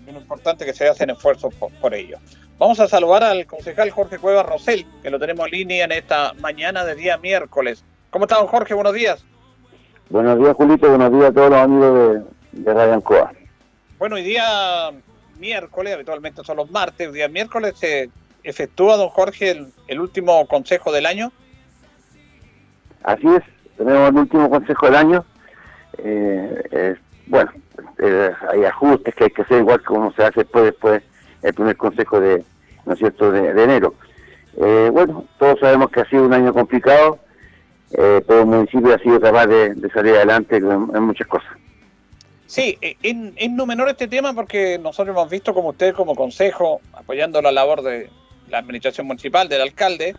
es 0.07 0.15
importante 0.15 0.65
que 0.65 0.73
se 0.73 0.89
hacen 0.89 1.11
esfuerzos 1.11 1.55
por, 1.55 1.95
ello. 1.95 2.19
Vamos 2.59 2.79
a 2.81 2.89
saludar 2.89 3.23
al 3.23 3.47
concejal 3.47 3.91
Jorge 3.91 4.19
Cueva 4.19 4.43
Rosel, 4.43 4.87
que 5.03 5.11
lo 5.11 5.19
tenemos 5.19 5.47
en 5.47 5.53
línea 5.53 5.85
en 5.85 5.93
esta 5.93 6.33
mañana 6.35 6.85
de 6.85 6.95
día 6.95 7.19
miércoles. 7.19 7.85
¿Cómo 8.11 8.25
está, 8.25 8.37
don 8.37 8.47
Jorge? 8.47 8.75
Buenos 8.75 8.95
días. 8.95 9.25
Buenos 10.09 10.39
días, 10.39 10.55
Julito. 10.55 10.89
Buenos 10.89 11.13
días 11.13 11.31
a 11.31 11.33
todos 11.33 11.51
los 11.51 11.59
amigos 11.59 12.25
de, 12.53 12.63
de 12.63 12.75
Radio 12.75 12.95
Ancoa. 12.95 13.33
Bueno, 13.99 14.17
hoy 14.17 14.23
día 14.23 14.93
miércoles, 15.39 15.95
habitualmente 15.95 16.45
son 16.45 16.59
los 16.59 16.71
martes, 16.71 17.09
hoy 17.09 17.15
día 17.15 17.29
miércoles 17.29 17.75
se 17.77 18.11
efectúa, 18.43 18.97
don 18.97 19.09
Jorge, 19.09 19.67
el 19.89 20.01
último 20.01 20.47
consejo 20.47 20.93
del 20.93 21.07
año. 21.07 21.33
Así 23.03 23.27
es, 23.27 23.43
tenemos 23.77 24.09
el 24.09 24.17
último 24.17 24.51
consejo 24.51 24.87
del 24.87 24.95
año. 24.97 25.25
Eh, 25.99 26.97
bueno, 27.27 27.51
eh, 27.99 28.31
hay 28.51 28.65
ajustes 28.65 29.15
que 29.15 29.25
hay 29.25 29.31
que 29.31 29.43
hacer 29.43 29.59
igual 29.59 29.83
como 29.83 30.13
se 30.13 30.25
hace 30.25 30.41
después, 30.41 30.65
después 30.65 31.03
el 31.43 31.55
primer 31.55 31.77
consejo 31.77 32.21
de, 32.21 32.45
¿no 32.85 32.93
es 32.93 32.99
cierto?, 32.99 33.31
de, 33.31 33.51
enero. 33.51 33.95
Eh, 34.59 34.91
bueno, 34.93 35.25
todos 35.39 35.61
sabemos 35.61 35.91
que 35.91 36.01
ha 36.01 36.09
sido 36.09 36.25
un 36.25 36.33
año 36.33 36.53
complicado, 36.53 37.19
pero 37.91 38.41
el 38.41 38.47
municipio 38.47 38.95
ha 38.95 38.99
sido 38.99 39.21
capaz 39.21 39.47
de, 39.47 39.75
salir 39.95 40.15
adelante 40.15 40.57
en, 40.57 41.03
muchas 41.03 41.27
cosas. 41.27 41.49
Sí, 42.47 42.79
es 42.81 43.51
no 43.51 43.67
menor 43.67 43.89
este 43.89 44.07
tema 44.07 44.33
porque 44.33 44.79
nosotros 44.79 45.17
hemos 45.17 45.31
visto 45.31 45.53
como 45.53 45.71
usted 45.71 45.95
como 45.95 46.15
consejo, 46.15 46.81
apoyando 46.93 47.43
la 47.43 47.53
labor 47.53 47.83
de 47.83 48.11
la 48.49 48.59
administración 48.59 49.07
municipal, 49.07 49.49
del 49.49 49.63
alcalde, 49.63 50.15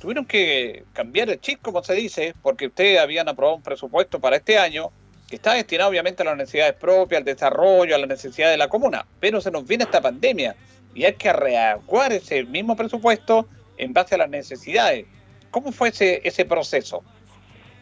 tuvieron 0.00 0.24
que 0.24 0.84
cambiar 0.94 1.28
el 1.28 1.40
chip, 1.40 1.60
como 1.60 1.82
se 1.84 1.94
dice, 1.94 2.34
porque 2.42 2.66
ustedes 2.66 2.98
habían 2.98 3.28
aprobado 3.28 3.56
un 3.56 3.62
presupuesto 3.62 4.18
para 4.18 4.36
este 4.36 4.58
año 4.58 4.90
que 5.28 5.36
está 5.36 5.54
destinado 5.54 5.90
obviamente 5.90 6.22
a 6.22 6.26
las 6.26 6.36
necesidades 6.36 6.74
propias, 6.74 7.20
al 7.20 7.24
desarrollo, 7.24 7.94
a 7.94 7.98
las 7.98 8.08
necesidades 8.08 8.54
de 8.54 8.58
la 8.58 8.68
comuna, 8.68 9.06
pero 9.20 9.40
se 9.40 9.50
nos 9.50 9.66
viene 9.66 9.84
esta 9.84 10.00
pandemia 10.00 10.56
y 10.94 11.04
hay 11.04 11.12
que 11.12 11.32
reaguar 11.32 12.12
ese 12.12 12.42
mismo 12.44 12.74
presupuesto 12.74 13.46
en 13.76 13.92
base 13.92 14.16
a 14.16 14.18
las 14.18 14.30
necesidades. 14.30 15.06
¿Cómo 15.50 15.70
fue 15.70 15.90
ese, 15.90 16.20
ese 16.24 16.44
proceso? 16.44 17.02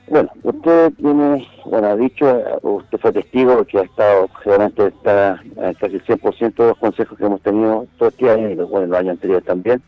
Bueno, 0.09 0.31
usted 0.43 0.93
tiene, 0.95 1.47
bueno, 1.67 1.89
ha 1.89 1.97
dicho, 1.97 2.43
usted 2.63 2.99
fue 2.99 3.13
testigo 3.13 3.65
que 3.65 3.79
ha 3.79 3.83
estado, 3.83 4.29
realmente 4.45 4.89
está 4.89 5.41
eh, 5.57 5.75
casi 5.79 5.97
el 5.97 6.05
100% 6.05 6.55
de 6.55 6.67
los 6.69 6.79
consejos 6.79 7.17
que 7.17 7.25
hemos 7.25 7.43
tenido 7.43 7.87
todo 7.99 8.09
este 8.09 8.29
año 8.29 8.51
y 8.51 8.55
bueno, 8.57 8.87
el 8.87 8.95
año 8.95 9.11
anterior 9.13 9.43
también. 9.43 9.83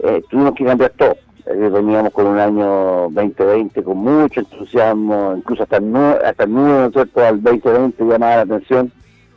Eh, 0.00 0.22
tuvimos 0.30 0.54
que 0.54 0.64
cambiar 0.64 0.90
todo. 0.90 1.16
Eh, 1.50 1.70
veníamos 1.70 2.12
con 2.12 2.26
un 2.26 2.38
año 2.38 3.08
2020 3.10 3.82
con 3.82 3.96
mucho 3.96 4.40
entusiasmo, 4.40 5.34
incluso 5.34 5.62
hasta 5.62 5.78
el, 5.78 5.96
hasta 5.96 6.44
el 6.44 6.52
número 6.52 6.90
¿cierto? 6.90 7.24
al 7.24 7.42
2020 7.42 8.04
llamaba 8.04 8.36
la 8.36 8.42
atención 8.42 8.92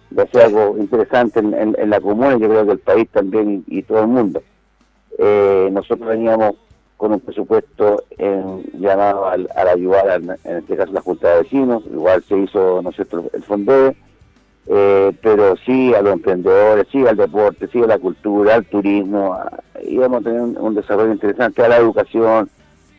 de 0.10 0.24
hacer 0.24 0.42
algo 0.42 0.76
interesante 0.78 1.40
en, 1.40 1.90
la 1.90 2.02
comuna, 2.02 2.38
yo 2.38 2.50
creo 2.50 2.66
que 2.66 2.72
el 2.74 2.80
país 2.80 3.08
también 3.12 3.64
y, 3.66 3.82
todo 3.84 4.02
el 4.02 4.08
mundo. 4.08 4.44
nosotros 5.72 6.10
veníamos 6.10 6.56
con 6.98 7.14
un 7.14 7.22
presupuesto 7.22 8.04
llamado 8.74 9.28
al, 9.28 9.48
ayudar, 9.74 10.22
en 10.44 10.58
este 10.58 10.76
caso 10.76 10.92
la 10.92 11.00
Junta 11.00 11.30
de 11.30 11.44
Vecinos, 11.44 11.84
igual 11.86 12.22
se 12.24 12.40
hizo 12.40 12.82
¿no 12.82 12.90
el 13.32 13.44
fondo 13.44 13.96
eh, 14.68 15.12
pero 15.22 15.56
sí 15.66 15.94
a 15.94 16.02
los 16.02 16.14
emprendedores, 16.14 16.88
sí 16.92 17.06
al 17.06 17.18
deporte, 17.18 17.68
sí 17.72 17.82
a 17.82 17.88
la 17.88 17.98
cultura, 17.98 18.56
al 18.56 18.66
turismo, 18.66 19.38
íbamos 19.84 20.22
a 20.22 20.24
tener 20.24 20.42
un, 20.42 20.76
desarrollo 20.76 21.12
interesante, 21.12 21.64
a 21.64 21.70
la 21.70 21.78
educación, 21.78 22.50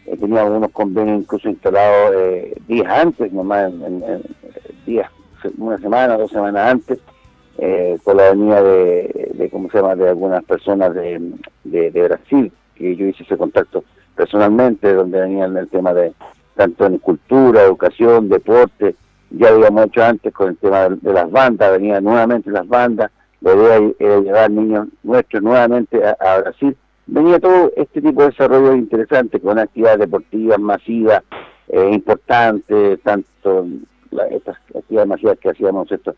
eh, 0.07 0.17
teníamos 0.17 0.51
unos 0.51 0.71
convenios 0.73 1.21
incluso 1.21 1.49
instalados 1.49 2.15
eh, 2.17 2.55
días 2.67 2.89
antes, 2.89 3.33
nomás 3.33 3.73
en, 3.73 4.23
días, 4.87 5.11
una 5.59 5.79
semana, 5.79 6.17
dos 6.17 6.31
semanas 6.31 6.73
antes, 6.73 6.99
eh, 7.59 7.99
con 8.03 8.17
la 8.17 8.31
venida 8.31 8.63
de, 8.63 9.49
¿cómo 9.53 9.71
se 9.71 9.79
llama?, 9.79 9.95
de 9.95 10.09
algunas 10.09 10.43
personas 10.45 10.95
de, 10.95 11.21
de 11.65 11.91
Brasil, 11.91 12.53
que 12.75 12.97
yo 12.97 13.07
hice 13.07 13.23
ese 13.23 13.37
contacto 13.37 13.85
personalmente, 14.17 14.93
donde 14.93 15.21
venían 15.21 15.57
el 15.57 15.69
tema 15.69 15.95
de 15.95 16.13
tanto 16.57 16.87
en 16.87 16.99
cultura, 16.99 17.63
educación, 17.63 18.29
deporte, 18.29 18.95
ya 19.37 19.49
habíamos 19.49 19.87
hecho 19.87 20.05
antes 20.05 20.33
con 20.33 20.51
el 20.51 20.57
tema 20.57 20.89
de, 20.89 21.13
las 21.13 21.31
bandas, 21.31 21.73
venían 21.73 22.05
nuevamente 22.05 22.51
las 22.51 22.67
bandas, 22.67 23.11
la 23.41 23.55
idea 23.55 23.93
era 23.99 24.21
llevar 24.21 24.51
niños 24.51 24.89
nuestros 25.03 25.43
nuevamente 25.43 26.01
a, 26.05 26.39
Brasil. 26.41 26.77
Venía 27.07 27.41
todo 27.41 27.73
este 27.77 28.01
tipo 28.01 28.23
de 28.23 28.29
desarrollo 28.29 28.75
interesante 28.75 29.41
con 29.41 29.59
actividades 29.59 30.01
deportivas 30.01 30.59
masivas, 30.59 31.23
eh, 31.69 31.91
importantes, 31.93 33.01
tanto 33.03 33.67
estas 34.31 34.57
actividades 34.75 35.09
masivas 35.09 35.39
que 35.39 35.51
hacíamos 35.51 35.91
esto 35.91 36.15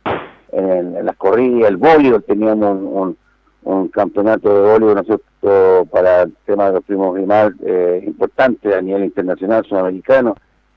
en, 0.52 1.04
las 1.04 1.16
corridas, 1.16 1.70
el 1.70 1.76
voleibol, 1.76 2.22
teníamos 2.24 2.78
un 2.82 3.16
un 3.64 3.88
campeonato 3.88 4.54
de 4.54 4.60
voleibol, 4.60 4.94
¿no 4.94 5.00
es 5.00 5.06
cierto?, 5.06 5.86
para 5.90 6.22
el 6.22 6.34
tema 6.44 6.66
de 6.66 6.72
los 6.74 6.84
primos 6.84 7.14
Grimal 7.14 7.54
eh, 7.64 8.02
importante 8.06 8.74
a 8.74 8.80
nivel 8.80 9.04
internacional, 9.04 9.64
sudamericano. 9.64 10.36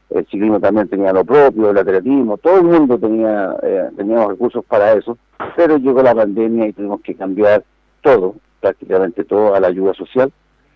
El 0.10 0.26
ciclismo 0.28 0.60
también 0.60 0.88
tenía 0.88 1.12
lo 1.12 1.26
propio, 1.26 1.70
el 1.70 1.78
atletismo, 1.78 2.38
todo 2.38 2.58
el 2.58 2.64
mundo 2.64 2.98
tenía 2.98 3.56
eh, 3.62 3.90
teníamos 3.96 4.30
recursos 4.30 4.64
para 4.64 4.94
eso, 4.94 5.18
pero 5.56 5.78
llegó 5.78 6.02
la 6.02 6.16
pandemia 6.16 6.68
y 6.68 6.74
tuvimos 6.74 7.02
que 7.02 7.14
cambiar 7.14 7.64
todo, 8.02 8.36
prácticamente 8.62 9.26
todo, 9.26 9.54
a 9.54 9.60
la 9.60 9.68
ayuda 9.68 9.94
social, 9.94 10.32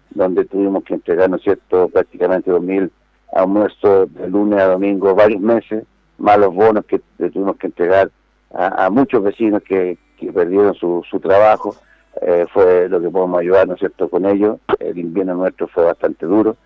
donde 0.10 0.44
tuvimos 0.46 0.84
que 0.84 0.96
entregar, 0.96 1.30
¿no 1.30 1.38
es 1.38 1.44
cierto?, 1.44 1.88
prácticamente 1.88 2.52
2.000 2.52 2.90
almuerzos 3.34 4.14
de 4.14 4.30
lunes 4.30 4.60
a 4.60 4.68
domingo, 4.68 5.16
varios 5.16 5.42
meses, 5.42 5.86
más 6.18 6.38
los 6.38 6.54
bonos 6.54 6.84
que 6.86 7.00
tuvimos 7.18 7.56
que 7.56 7.68
entregar 7.68 8.12
a, 8.54 8.90
muchos 8.90 9.24
vecinos 9.24 9.64
que, 9.64 9.98
perdieron 10.34 10.76
su, 10.76 11.04
su 11.10 11.20
trabajo 11.20 11.76
eh, 12.22 12.46
fue 12.54 12.88
lo 12.90 13.02
que 13.02 13.10
podemos 13.10 13.40
ayudar, 13.40 13.68
¿no 13.68 13.74
es 13.76 13.80
cierto?, 13.80 14.10
con 14.10 14.26
ellos. 14.26 14.58
El 14.80 14.98
invierno 15.00 15.36
nuestro 15.36 15.68
fue 15.68 15.86
bastante 15.86 16.26
duro 16.26 16.58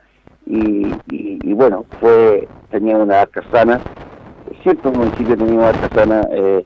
y, 0.46 0.94
y, 1.10 1.54
bueno, 1.54 1.86
fue 2.00 2.48
tenía 2.70 2.98
una 2.98 3.22
arca 3.22 3.44
sana. 3.52 3.82
Siempre 4.64 4.90
un 4.92 5.00
municipio 5.00 5.38
tenía 5.38 5.56
una 5.56 5.70
arca 5.70 5.90
sana 5.94 6.28
eh, 6.32 6.66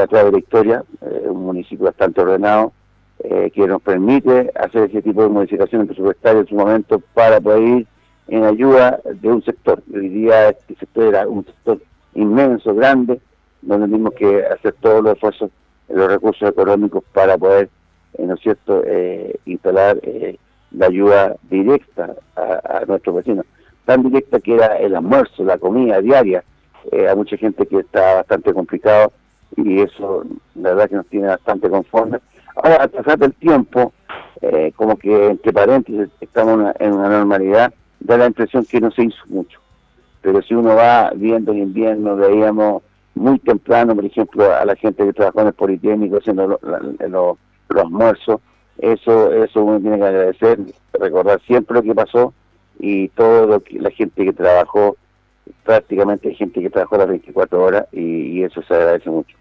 a 0.00 0.06
través 0.06 0.26
de 0.26 0.32
la 0.32 0.38
historia, 0.38 0.84
eh, 1.02 1.26
un 1.28 1.44
municipio 1.44 1.86
bastante 1.86 2.20
ordenado, 2.20 2.72
eh, 3.20 3.50
que 3.54 3.66
nos 3.66 3.80
permite 3.82 4.50
hacer 4.54 4.90
ese 4.90 5.02
tipo 5.02 5.22
de 5.22 5.28
modificaciones 5.28 5.86
presupuestarias 5.86 6.42
en 6.42 6.48
su 6.48 6.54
momento 6.56 7.00
para 7.14 7.40
poder 7.40 7.62
ir 7.62 7.86
en 8.28 8.44
ayuda 8.44 9.00
de 9.04 9.28
un 9.28 9.42
sector. 9.44 9.82
Hoy 9.94 10.08
día 10.08 10.50
este 10.50 10.74
sector 10.76 11.04
era 11.04 11.28
un 11.28 11.44
sector 11.44 11.80
inmenso, 12.14 12.74
grande, 12.74 13.20
donde 13.62 13.86
tuvimos 13.86 14.14
que 14.14 14.44
hacer 14.46 14.74
todos 14.80 15.02
los 15.02 15.14
esfuerzos, 15.14 15.50
los 15.88 16.08
recursos 16.08 16.48
económicos 16.48 17.04
para 17.12 17.38
poder 17.38 17.68
eh, 18.18 18.26
¿no 18.26 18.34
es 18.34 18.40
cierto?, 18.40 18.82
eh, 18.86 19.38
instalar 19.44 19.98
eh, 20.02 20.38
la 20.76 20.86
ayuda 20.86 21.36
directa 21.50 22.14
a, 22.36 22.84
nuestros 22.86 23.16
vecinos, 23.16 23.46
tan 23.84 24.02
directa 24.02 24.40
que 24.40 24.54
era 24.54 24.76
el 24.78 24.94
almuerzo, 24.94 25.44
la 25.44 25.58
comida 25.58 26.00
diaria, 26.00 26.44
a 27.10 27.14
mucha 27.14 27.36
gente 27.36 27.66
que 27.66 27.78
está 27.78 28.16
bastante 28.16 28.52
complicado 28.52 29.12
y 29.56 29.80
eso 29.80 30.24
la 30.54 30.70
verdad 30.70 30.88
que 30.90 30.96
nos 30.96 31.06
tiene 31.06 31.28
bastante 31.28 31.70
conformes. 31.70 32.20
Ahora, 32.56 32.76
al 32.76 32.90
pasar 32.90 33.18
del 33.18 33.32
tiempo, 33.34 33.92
como 34.76 34.96
que 34.96 35.28
entre 35.28 35.52
paréntesis 35.52 36.08
estamos 36.20 36.74
en 36.78 36.92
una 36.92 37.08
normalidad, 37.08 37.72
da 38.00 38.18
la 38.18 38.26
impresión 38.26 38.64
que 38.64 38.80
no 38.80 38.90
se 38.90 39.04
hizo 39.04 39.24
mucho. 39.28 39.60
Pero 40.20 40.42
si 40.42 40.54
uno 40.54 40.74
va 40.74 41.10
viendo 41.14 41.52
en 41.52 41.58
invierno, 41.58 42.16
veíamos 42.16 42.82
muy 43.14 43.38
temprano, 43.38 43.94
por 43.94 44.04
ejemplo, 44.04 44.52
a 44.54 44.64
la 44.64 44.76
gente 44.76 45.04
que 45.04 45.12
trabajó 45.12 45.40
en 45.40 45.46
el 45.48 45.52
Politécnico 45.52 46.18
haciendo 46.18 46.58
los 46.58 47.38
almuerzos, 47.68 48.40
eso, 48.78 49.32
eso 49.44 49.62
uno 49.62 49.80
tiene 49.80 49.98
que 49.98 50.04
agradecer, 50.04 50.58
recordar 50.92 51.40
siempre 51.46 51.76
lo 51.76 51.82
que 51.82 51.94
pasó 51.94 52.34
y 52.78 53.08
todo 53.08 53.46
lo 53.46 53.60
que 53.60 53.78
la 53.78 53.90
gente 53.90 54.24
que 54.24 54.32
trabajó, 54.32 54.96
prácticamente 55.64 56.34
gente 56.34 56.60
que 56.60 56.70
trabajó 56.70 56.96
las 56.98 57.08
24 57.08 57.62
horas 57.62 57.86
y, 57.92 58.42
eso 58.42 58.62
se 58.62 58.74
agradece 58.74 59.10
mucho. 59.10 59.36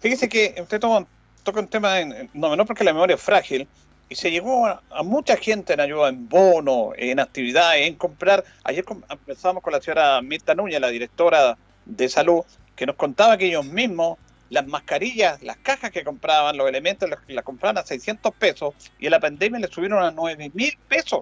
Fíjese 0.00 0.28
que 0.28 0.54
usted 0.60 0.80
toca 0.80 1.60
un 1.60 1.68
tema, 1.68 2.00
en, 2.00 2.30
no 2.32 2.50
menor 2.50 2.66
porque 2.66 2.84
la 2.84 2.92
memoria 2.92 3.16
es 3.16 3.22
frágil, 3.22 3.66
y 4.08 4.14
se 4.14 4.30
llegó 4.30 4.66
a, 4.66 4.80
mucha 5.02 5.36
gente 5.36 5.74
en 5.74 5.80
ayuda 5.80 6.08
en 6.08 6.28
bono, 6.28 6.92
en 6.96 7.20
actividades, 7.20 7.86
en 7.86 7.94
comprar. 7.94 8.44
Ayer 8.64 8.84
empezamos 9.10 9.62
con 9.62 9.72
la 9.72 9.80
señora 9.80 10.22
Mirta 10.22 10.54
Núñez, 10.54 10.80
la 10.80 10.88
directora 10.88 11.58
de 11.84 12.08
salud, 12.08 12.42
que 12.74 12.86
nos 12.86 12.96
contaba 12.96 13.36
que 13.36 13.46
ellos 13.46 13.66
mismos 13.66 14.18
las 14.50 14.66
mascarillas, 14.66 15.42
las 15.42 15.56
cajas 15.58 15.90
que 15.90 16.04
compraban, 16.04 16.56
los 16.56 16.68
elementos, 16.68 17.08
las, 17.28 17.44
compraban 17.44 17.78
a 17.78 17.84
600 17.84 18.34
pesos 18.34 18.74
y 18.98 19.06
en 19.06 19.12
la 19.12 19.20
pandemia 19.20 19.60
le 19.60 19.68
subieron 19.68 20.02
a 20.02 20.10
9 20.10 20.50
mil 20.54 20.76
pesos. 20.88 21.20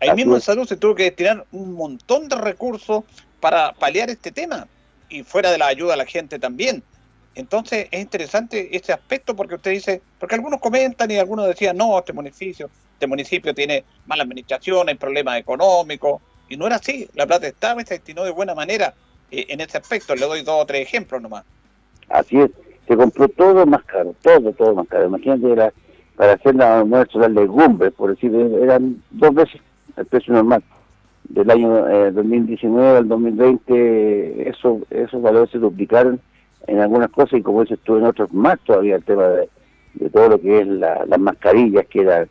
Ahí 0.00 0.12
mismo 0.14 0.34
en 0.34 0.40
salud 0.40 0.66
se 0.66 0.76
tuvo 0.76 0.94
que 0.94 1.04
destinar 1.04 1.46
un 1.52 1.72
montón 1.72 2.28
de 2.28 2.36
recursos 2.36 3.04
para 3.40 3.72
paliar 3.72 4.10
este 4.10 4.30
tema 4.30 4.68
y 5.08 5.22
fuera 5.22 5.50
de 5.50 5.58
la 5.58 5.68
ayuda 5.68 5.94
a 5.94 5.96
la 5.96 6.06
gente 6.06 6.38
también. 6.38 6.82
Entonces 7.34 7.88
es 7.90 8.00
interesante 8.00 8.76
ese 8.76 8.92
aspecto 8.92 9.36
porque 9.36 9.56
usted 9.56 9.70
dice, 9.70 10.02
porque 10.18 10.34
algunos 10.34 10.60
comentan 10.60 11.10
y 11.10 11.18
algunos 11.18 11.46
decían, 11.46 11.76
no, 11.76 11.98
este 11.98 12.12
municipio, 12.12 12.70
este 12.92 13.06
municipio 13.06 13.54
tiene 13.54 13.84
mala 14.06 14.22
administración, 14.22 14.88
hay 14.88 14.94
problemas 14.94 15.38
económicos, 15.38 16.20
y 16.48 16.56
no 16.56 16.66
era 16.66 16.76
así, 16.76 17.08
la 17.14 17.26
plata 17.26 17.46
estaba 17.46 17.82
y 17.82 17.86
se 17.86 17.94
destinó 17.94 18.24
de 18.24 18.30
buena 18.30 18.54
manera 18.54 18.94
eh, 19.30 19.46
en 19.48 19.60
ese 19.60 19.78
aspecto. 19.78 20.14
Le 20.14 20.26
doy 20.26 20.42
dos 20.42 20.62
o 20.62 20.66
tres 20.66 20.86
ejemplos 20.86 21.20
nomás. 21.20 21.44
Así 22.08 22.40
es, 22.40 22.50
se 22.86 22.96
compró 22.96 23.28
todo 23.28 23.66
más 23.66 23.84
caro, 23.84 24.14
todo, 24.22 24.52
todo 24.52 24.74
más 24.74 24.88
caro. 24.88 25.06
Imagínate, 25.06 25.52
era 25.52 25.72
para 26.16 26.32
hacer 26.32 26.54
la 26.54 26.78
almuerzo, 26.78 27.18
las 27.18 27.30
legumbres, 27.30 27.92
por 27.92 28.10
decir, 28.10 28.34
eran 28.34 29.02
dos 29.10 29.34
veces 29.34 29.60
el 29.96 30.06
precio 30.06 30.32
normal. 30.32 30.62
Del 31.28 31.50
año 31.50 32.12
2019 32.12 32.86
eh, 32.86 32.96
al 32.98 33.08
2020, 33.08 34.48
eso, 34.48 34.80
esos 34.90 35.20
valores 35.20 35.50
se 35.50 35.58
duplicaron 35.58 36.20
en 36.66 36.80
algunas 36.80 37.10
cosas 37.10 37.40
y 37.40 37.42
como 37.42 37.62
dices 37.62 37.78
tú, 37.84 37.96
en 37.96 38.04
otros 38.04 38.32
más 38.32 38.58
todavía 38.60 38.96
el 38.96 39.04
tema 39.04 39.24
de, 39.28 39.48
todo 40.10 40.28
lo 40.28 40.40
que 40.40 40.60
es 40.60 40.66
las 40.66 41.18
mascarillas, 41.18 41.86
que 41.86 42.02
era, 42.02 42.26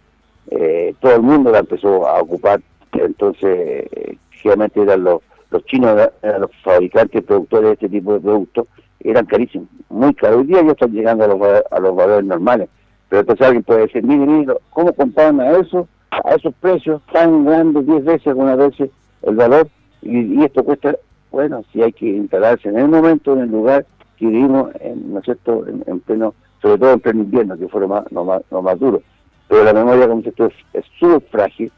eh, 0.51 0.93
todo 0.99 1.15
el 1.15 1.21
mundo 1.21 1.51
la 1.51 1.59
empezó 1.59 2.07
a 2.07 2.21
ocupar, 2.21 2.61
entonces, 2.93 3.87
eh, 3.91 4.17
generalmente 4.31 4.81
eran 4.81 5.03
los, 5.03 5.21
los 5.49 5.65
chinos, 5.65 6.09
eran 6.21 6.41
los 6.41 6.51
fabricantes, 6.63 7.23
productores 7.23 7.67
de 7.67 7.73
este 7.73 7.89
tipo 7.89 8.13
de 8.13 8.19
productos, 8.19 8.67
eran 9.09 9.25
carísimos, 9.25 9.67
muy 9.89 10.13
caros. 10.15 10.39
Hoy 10.39 10.47
día 10.47 10.63
ya 10.63 10.71
están 10.71 10.91
llegando 10.91 11.25
a 11.25 11.27
los, 11.27 11.41
a 11.71 11.79
los 11.79 11.95
valores 11.95 12.25
normales. 12.25 12.69
Pero 13.09 13.21
entonces 13.21 13.45
alguien 13.45 13.63
puede 13.63 13.81
decir, 13.81 14.03
mire, 14.03 14.25
mire, 14.25 14.53
¿cómo 14.71 14.91
comparan 14.93 15.39
a 15.39 15.51
eso, 15.51 15.87
a 16.09 16.33
esos 16.33 16.53
precios 16.55 17.01
tan 17.11 17.45
grandes, 17.45 17.85
10 17.85 18.03
veces, 18.03 18.27
algunas 18.27 18.57
veces, 18.57 18.89
el 19.21 19.35
valor? 19.35 19.67
Y, 20.01 20.43
esto 20.43 20.63
cuesta, 20.63 20.95
bueno, 21.31 21.63
si 21.71 21.81
hay 21.81 21.93
que 21.93 22.07
instalarse 22.07 22.69
en 22.69 22.79
el 22.79 22.87
momento, 22.87 23.33
en 23.33 23.41
el 23.41 23.51
lugar 23.51 23.85
que 24.17 24.25
vivimos, 24.25 24.71
en, 24.79 25.13
¿no 25.13 25.19
es 25.19 25.25
cierto?, 25.25 25.65
en, 25.67 25.99
pleno, 25.99 26.33
sobre 26.61 26.79
todo 26.79 26.93
en 26.93 26.99
pleno 26.99 27.19
invierno, 27.21 27.57
que 27.57 27.67
fue 27.67 27.81
lo 27.81 27.87
más, 27.87 28.11
lo 28.11 28.25
más, 28.25 28.41
lo 28.49 28.61
más 28.61 28.79
duro. 28.79 29.01
Pero 29.47 29.63
la 29.63 29.73
memoria, 29.73 30.07
como 30.07 30.21
esto 30.21 30.49
es 30.73 30.85
súper 30.99 31.21
frágil 31.29 31.71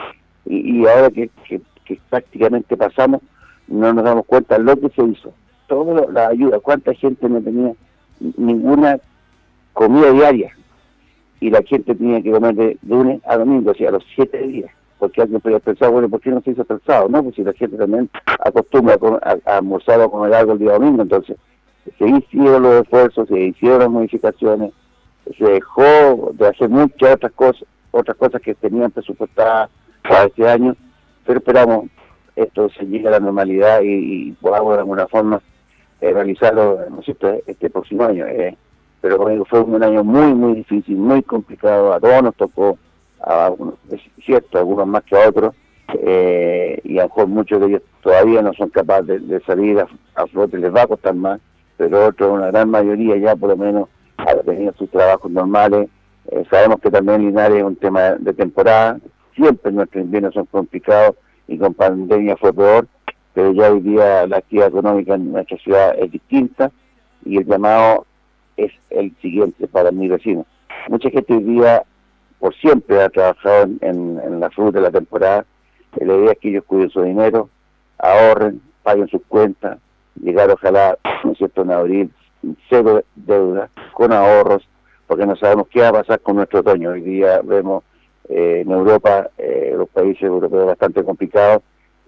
y, 0.45 0.79
y 0.79 0.87
ahora 0.87 1.09
que, 1.09 1.29
que, 1.47 1.61
que 1.83 1.99
prácticamente 2.09 2.77
pasamos, 2.77 3.21
no 3.67 3.91
nos 3.91 4.05
damos 4.05 4.25
cuenta 4.25 4.57
de 4.57 4.63
lo 4.63 4.77
que 4.79 4.89
se 4.89 5.03
hizo 5.03 5.33
toda 5.67 6.07
la 6.11 6.29
ayuda, 6.29 6.59
cuánta 6.59 6.93
gente 6.93 7.29
no 7.29 7.41
tenía 7.41 7.73
ninguna 8.37 8.99
comida 9.73 10.11
diaria. 10.11 10.51
y 11.39 11.51
la 11.51 11.61
gente 11.61 11.93
tenía 11.93 12.21
que 12.21 12.31
comer 12.31 12.55
de 12.55 12.77
lunes 12.81 13.21
a 13.27 13.37
domingo, 13.37 13.69
o 13.69 13.75
sea, 13.75 13.89
a 13.89 13.91
los 13.91 14.03
siete 14.15 14.39
días. 14.39 14.71
Porque 14.97 15.21
alguien 15.21 15.39
podría 15.39 15.59
pensar, 15.59 15.91
bueno, 15.91 16.09
¿por 16.09 16.19
qué 16.19 16.31
no 16.31 16.41
se 16.41 16.49
hizo 16.49 16.65
calzado? 16.65 17.07
No, 17.09 17.21
pues 17.21 17.35
si 17.35 17.43
la 17.43 17.53
gente 17.53 17.77
también 17.77 18.09
acostumbra 18.43 18.97
a, 19.21 19.37
a, 19.45 19.57
almorzar 19.57 19.99
o 20.01 20.09
comer 20.09 20.33
algo 20.33 20.53
el 20.53 20.59
día 20.59 20.73
domingo, 20.73 21.03
entonces 21.03 21.37
se 21.99 22.09
hicieron 22.09 22.63
los 22.63 22.81
esfuerzos, 22.81 23.27
se 23.27 23.39
hicieron 23.39 23.79
las 23.79 23.89
modificaciones, 23.89 24.73
se 25.37 25.43
dejó 25.45 26.31
de 26.33 26.47
hacer 26.47 26.69
muchas 26.69 27.15
otras 27.15 27.31
cosas, 27.33 27.63
otras 27.91 28.17
cosas 28.17 28.41
que 28.41 28.55
tenían 28.55 28.89
presupuestadas 28.89 29.69
para 30.01 30.25
este 30.25 30.49
año, 30.49 30.75
pero 31.23 31.37
esperamos 31.37 31.85
esto 32.37 32.69
se 32.69 32.85
llegue 32.85 33.07
a 33.07 33.11
la 33.11 33.19
normalidad 33.19 33.81
y, 33.83 34.31
podamos 34.33 34.73
de 34.73 34.79
alguna 34.79 35.07
forma 35.07 35.41
eh, 36.01 36.11
realizarlo 36.11 36.79
¿no 36.89 37.01
este 37.01 37.69
próximo 37.69 38.03
año. 38.03 38.25
Eh. 38.27 38.55
Pero 39.01 39.45
fue 39.45 39.61
un 39.61 39.83
año 39.83 40.03
muy, 40.03 40.33
muy 40.33 40.55
difícil, 40.55 40.97
muy 40.97 41.21
complicado, 41.21 41.93
a 41.93 41.99
todos 41.99 42.23
nos 42.23 42.35
tocó, 42.35 42.77
a 43.21 43.45
algunos, 43.45 43.75
es 43.91 44.01
cierto, 44.25 44.57
algunos 44.57 44.87
más 44.87 45.03
que 45.03 45.15
a 45.15 45.29
otros, 45.29 45.55
eh, 45.93 46.81
y 46.83 46.97
a 46.97 47.03
lo 47.03 47.09
mejor 47.09 47.27
muchos 47.27 47.59
de 47.61 47.67
ellos 47.67 47.81
todavía 48.01 48.41
no 48.41 48.53
son 48.53 48.69
capaces 48.69 49.25
de, 49.27 49.39
salir 49.41 49.79
a, 49.79 49.87
a, 50.15 50.27
flote, 50.27 50.57
les 50.57 50.73
va 50.73 50.81
a 50.81 50.87
costar 50.87 51.13
más, 51.13 51.39
pero 51.77 52.07
otros, 52.07 52.31
una 52.31 52.47
gran 52.47 52.69
mayoría 52.69 53.17
ya 53.17 53.35
por 53.35 53.49
lo 53.49 53.57
menos 53.57 53.87
ha 54.17 54.35
tenido 54.37 54.73
sus 54.73 54.89
trabajos 54.89 55.31
normales. 55.31 55.89
Eh, 56.31 56.43
sabemos 56.49 56.79
que 56.81 56.91
también 56.91 57.21
Linares 57.21 57.59
es 57.59 57.63
un 57.63 57.75
tema 57.75 58.15
de 58.19 58.33
temporada, 58.33 58.99
siempre 59.35 59.71
nuestros 59.71 60.03
inviernos 60.03 60.33
son 60.33 60.45
complicados 60.47 61.15
y 61.47 61.57
con 61.57 61.73
pandemia 61.73 62.35
fue 62.35 62.51
peor, 62.51 62.87
pero 63.37 63.51
ya 63.51 63.71
hoy 63.71 63.81
día 63.81 64.25
la 64.25 64.37
actividad 64.37 64.69
económica 64.69 65.13
en 65.13 65.31
nuestra 65.31 65.59
ciudad 65.59 65.95
es 65.99 66.11
distinta 66.11 66.71
y 67.23 67.37
el 67.37 67.45
llamado 67.45 68.07
es 68.55 68.71
el 68.89 69.15
siguiente 69.21 69.67
para 69.67 69.91
mi 69.91 70.07
vecino. 70.07 70.43
Mucha 70.89 71.11
gente 71.11 71.35
hoy 71.35 71.43
día 71.43 71.83
por 72.39 72.55
siempre 72.55 72.99
ha 72.99 73.09
trabajado 73.09 73.67
en, 73.81 74.39
la 74.39 74.49
fruta 74.49 74.79
de 74.79 74.85
la 74.85 74.89
temporada. 74.89 75.45
La 75.97 76.15
idea 76.15 76.31
es 76.31 76.39
que 76.39 76.49
ellos 76.49 76.63
cuiden 76.65 76.89
su 76.89 77.03
dinero, 77.03 77.47
ahorren, 77.99 78.59
paguen 78.81 79.07
sus 79.07 79.21
cuentas, 79.27 79.77
llegar 80.19 80.49
ojalá, 80.49 80.97
¿no 81.23 81.33
es 81.33 81.39
en 81.39 81.71
abril, 81.71 82.11
cero 82.71 83.03
deuda, 83.13 83.69
con 83.93 84.13
ahorros, 84.13 84.67
porque 85.05 85.27
no 85.27 85.35
sabemos 85.35 85.67
qué 85.67 85.81
va 85.81 85.89
a 85.89 85.93
pasar 85.93 86.21
con 86.21 86.37
nuestro 86.37 86.61
otoño. 86.61 86.89
Hoy 86.89 87.01
día 87.01 87.41
vemos 87.43 87.83
eh, 88.29 88.63
en 88.65 88.71
Europa, 88.71 89.29
eh, 89.37 89.75
los 89.77 89.89
países 89.89 90.23
europeos 90.23 90.65
bastante 90.65 91.03
complicados, 91.03 91.61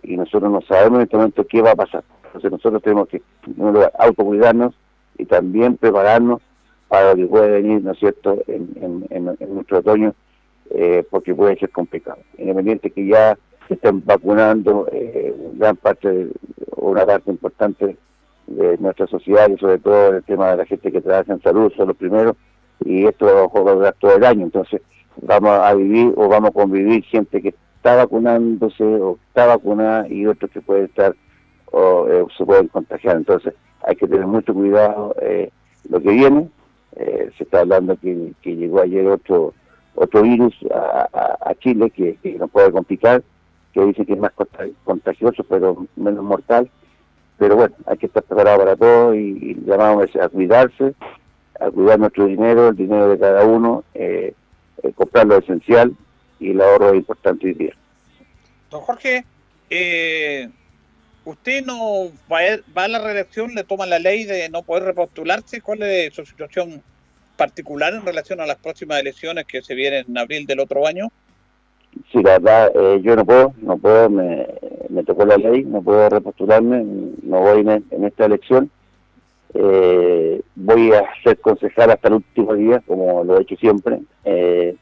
y 0.04 0.18
nosotros 0.18 0.52
no 0.52 0.62
sabemos 0.62 1.00
en 1.00 1.04
este 1.04 1.18
momento 1.18 1.45
qué 1.47 1.62
va 1.62 1.72
a 1.72 1.76
pasar. 1.76 2.04
Entonces 2.26 2.52
nosotros 2.52 2.82
tenemos 2.82 3.08
que 3.08 3.22
autocuidarnos 3.97 4.76
y 5.18 5.26
también 5.26 5.78
prepararnos 5.78 6.41
para 6.88 7.12
lo 7.12 7.16
que 7.16 7.26
puede 7.28 7.62
venir, 7.62 7.84
¿no 7.84 7.93
cierto?, 7.95 8.41
en, 8.47 9.36
nuestro 9.54 9.80
otoño, 9.80 10.14
eh, 10.72 11.06
porque 11.10 11.36
puede 11.36 11.58
ser 11.58 11.70
complicado. 11.72 12.20
Independiente 12.38 12.91
que 12.91 13.06
ya 13.06 13.38
se 13.68 13.76
estén 13.76 14.04
vacunando 14.06 14.88
eh, 14.91 15.34
gran 15.54 15.76
parte, 15.76 16.30
una 16.76 17.06
parte 17.06 17.30
importante 17.32 17.97
de 18.47 18.78
nuestra 18.80 19.06
sociedad 19.08 19.50
y 19.50 19.58
sobre 19.58 19.78
todo 19.78 20.16
el 20.16 20.24
tema 20.24 20.52
de 20.52 20.58
la 20.58 20.66
gente 20.66 20.91
que 20.91 21.02
trabaja 21.02 21.34
en 21.34 21.41
salud 21.41 21.72
son 21.76 21.89
los 21.89 21.97
primeros 21.97 22.36
y 22.84 23.06
esto 23.06 23.26
va 23.26 23.72
a 23.72 23.76
durar 23.76 23.95
todo 24.00 24.16
el 24.16 24.24
año. 24.24 24.45
Entonces, 24.45 24.82
vamos 25.22 25.52
a 25.52 25.74
vivir 25.76 26.14
o 26.16 26.28
vamos 26.28 26.50
a 26.50 26.54
convivir 26.54 27.04
gente 27.04 27.41
que 27.41 27.54
está 27.80 27.95
vacunándose 27.95 28.84
o 28.84 29.17
está 29.30 29.45
vacunada 29.45 30.05
y 30.09 30.25
otros 30.25 30.51
que 30.51 30.59
pueden 30.59 30.86
estar 30.86 31.15
o 31.71 32.07
eh, 32.09 32.25
se 32.38 32.45
pueden 32.45 32.67
contagiar. 32.67 33.15
Entonces 33.15 33.53
hay 33.84 33.95
que 33.95 34.07
tener 34.07 34.27
mucho 34.27 34.53
cuidado 34.53 35.15
eh, 35.21 35.49
lo 35.89 36.01
que 36.01 36.09
viene. 36.09 36.49
Eh, 36.97 37.32
se 37.38 37.43
está 37.45 37.61
hablando 37.61 37.95
que, 37.95 38.34
llegó 38.43 38.82
ayer 38.82 39.07
otro 39.07 39.53
otro 39.95 40.21
virus 40.23 40.53
a, 40.73 41.53
Chile 41.59 41.89
que, 41.89 42.17
nos 42.38 42.49
puede 42.51 42.71
complicar, 42.71 43.21
que 43.73 43.86
dice 43.86 44.05
que 44.05 44.13
es 44.13 44.19
más 44.19 44.32
contagioso 44.84 45.43
pero 45.45 45.86
menos 45.95 46.23
mortal. 46.23 46.69
Pero 47.38 47.55
bueno, 47.55 47.75
hay 47.86 47.97
que 47.97 48.07
estar 48.07 48.23
preparado 48.23 48.59
para 48.59 48.75
todo 48.75 49.15
y, 49.15 49.57
llamamos 49.65 50.07
a 50.17 50.27
cuidarse, 50.27 50.93
a 51.61 51.71
cuidar 51.71 51.97
nuestro 51.97 52.25
dinero, 52.25 52.69
el 52.69 52.75
dinero 52.75 53.07
de 53.07 53.19
cada 53.19 53.45
uno. 53.45 53.86
Eh, 53.93 54.34
comprar 54.95 55.27
lo 55.27 55.38
esencial 55.38 55.93
y 56.39 56.51
el 56.51 56.61
ahorro 56.61 56.89
es 56.89 56.95
importante 56.95 57.47
hoy 57.47 57.53
día. 57.53 57.73
Don 58.69 58.81
Jorge, 58.81 59.25
eh, 59.69 60.49
usted 61.25 61.65
no 61.65 62.11
va 62.31 62.39
a, 62.83 62.87
la 62.87 62.99
reelección, 62.99 63.53
le 63.55 63.63
toma 63.63 63.85
la 63.85 63.99
ley 63.99 64.25
de 64.25 64.49
no 64.49 64.63
poder 64.63 64.83
repostularse. 64.83 65.61
¿Cuál 65.61 65.83
es 65.83 66.13
su 66.13 66.25
situación 66.25 66.81
particular 67.37 67.93
en 67.93 68.05
relación 68.05 68.41
a 68.41 68.45
las 68.45 68.57
próximas 68.57 68.99
elecciones 68.99 69.45
que 69.45 69.61
se 69.61 69.75
vienen 69.75 70.05
en 70.07 70.17
abril 70.17 70.45
del 70.45 70.59
otro 70.59 70.85
año? 70.85 71.07
Sí, 72.11 72.21
la 72.21 72.37
verdad, 72.37 72.71
eh, 72.75 73.01
yo 73.01 73.15
no 73.15 73.25
puedo, 73.25 73.53
no 73.61 73.77
puedo, 73.77 74.09
me, 74.09 74.45
tocó 75.05 75.25
la 75.25 75.37
ley, 75.37 75.63
no 75.63 75.81
puedo 75.81 76.07
repostularme, 76.09 76.83
no 77.23 77.39
voy 77.39 77.61
en, 77.61 78.03
esta 78.03 78.25
elección. 78.25 78.69
Eh, 79.55 80.41
voy 80.55 80.93
a 80.93 81.03
ser 81.23 81.39
concejal 81.39 81.89
hasta 81.89 82.09
el 82.09 82.15
último 82.15 82.53
día, 82.53 82.83
como 82.85 83.23
lo 83.23 83.37
he 83.37 83.41
hecho 83.41 83.55
siempre. 83.55 83.99
Eh, 84.23 84.75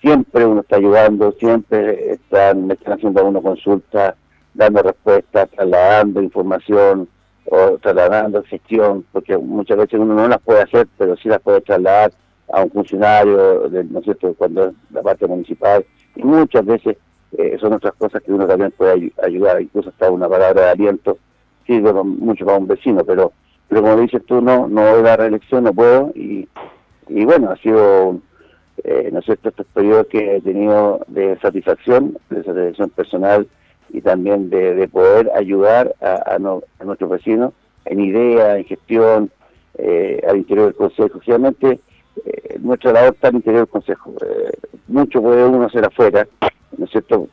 siempre 0.00 0.46
uno 0.46 0.60
está 0.60 0.76
ayudando, 0.76 1.32
siempre 1.32 2.12
están, 2.12 2.70
están 2.70 2.94
haciendo 2.94 3.24
una 3.24 3.40
consulta, 3.40 4.16
dando 4.54 4.82
respuestas, 4.82 5.50
trasladando 5.50 6.22
información 6.22 7.08
o 7.46 7.78
trasladando 7.78 8.42
gestión, 8.44 9.04
porque 9.12 9.36
muchas 9.36 9.76
veces 9.76 10.00
uno 10.00 10.14
no 10.14 10.28
las 10.28 10.40
puede 10.40 10.62
hacer, 10.62 10.86
pero 10.96 11.16
sí 11.16 11.28
las 11.28 11.40
puede 11.40 11.60
trasladar 11.60 12.12
a 12.52 12.62
un 12.62 12.70
funcionario, 12.70 13.68
¿no 13.90 13.98
es 13.98 14.04
cierto?, 14.04 14.34
cuando 14.34 14.66
es 14.66 14.74
la 14.90 15.02
parte 15.02 15.26
municipal, 15.26 15.84
y 16.14 16.22
muchas 16.22 16.64
veces 16.64 16.96
eh, 17.36 17.56
son 17.60 17.72
otras 17.72 17.94
cosas 17.94 18.22
que 18.22 18.32
uno 18.32 18.46
también 18.46 18.70
puede 18.70 19.12
ayudar, 19.22 19.60
incluso 19.60 19.88
hasta 19.88 20.10
una 20.10 20.28
palabra 20.28 20.62
de 20.62 20.70
aliento, 20.70 21.18
sirve 21.66 21.92
mucho 21.92 22.44
para 22.44 22.58
un 22.58 22.68
vecino, 22.68 23.04
pero 23.04 23.32
pero 23.68 23.82
como 23.82 23.96
dices 23.96 24.22
tú, 24.26 24.40
no, 24.40 24.68
no 24.68 24.82
voy 24.82 25.00
a 25.00 25.02
la 25.02 25.16
reelección, 25.16 25.64
no 25.64 25.72
puedo, 25.72 26.12
y, 26.14 26.46
y 27.08 27.24
bueno, 27.24 27.50
ha 27.50 27.56
sido 27.56 28.20
eh, 28.82 29.10
¿no 29.12 29.20
es 29.20 29.24
cierto?, 29.24 29.50
estos 29.50 29.66
periodos 29.66 30.06
que 30.08 30.36
he 30.36 30.40
tenido 30.40 31.00
de 31.06 31.38
satisfacción, 31.40 32.18
de 32.30 32.42
satisfacción 32.42 32.90
personal 32.90 33.46
y 33.90 34.00
también 34.00 34.50
de, 34.50 34.88
poder 34.88 35.30
ayudar 35.36 35.94
a, 36.00 36.38
nuestros 36.38 37.10
vecinos 37.10 37.52
en 37.84 38.00
idea, 38.00 38.56
en 38.56 38.64
gestión, 38.64 39.30
eh, 39.78 40.20
al 40.28 40.38
interior 40.38 40.66
del 40.66 40.74
Consejo. 40.74 41.20
Generalmente 41.20 41.80
eh, 42.24 42.58
nuestra 42.60 42.92
labor 42.92 43.14
está 43.14 43.28
al 43.28 43.36
interior 43.36 43.62
del 43.62 43.68
Consejo. 43.68 44.14
Eh, 44.26 44.50
mucho 44.88 45.22
puede 45.22 45.44
uno 45.44 45.64
hacer 45.64 45.84
afuera, 45.84 46.26
¿no 46.76 46.84
es 46.84 46.90
cierto?, 46.90 47.28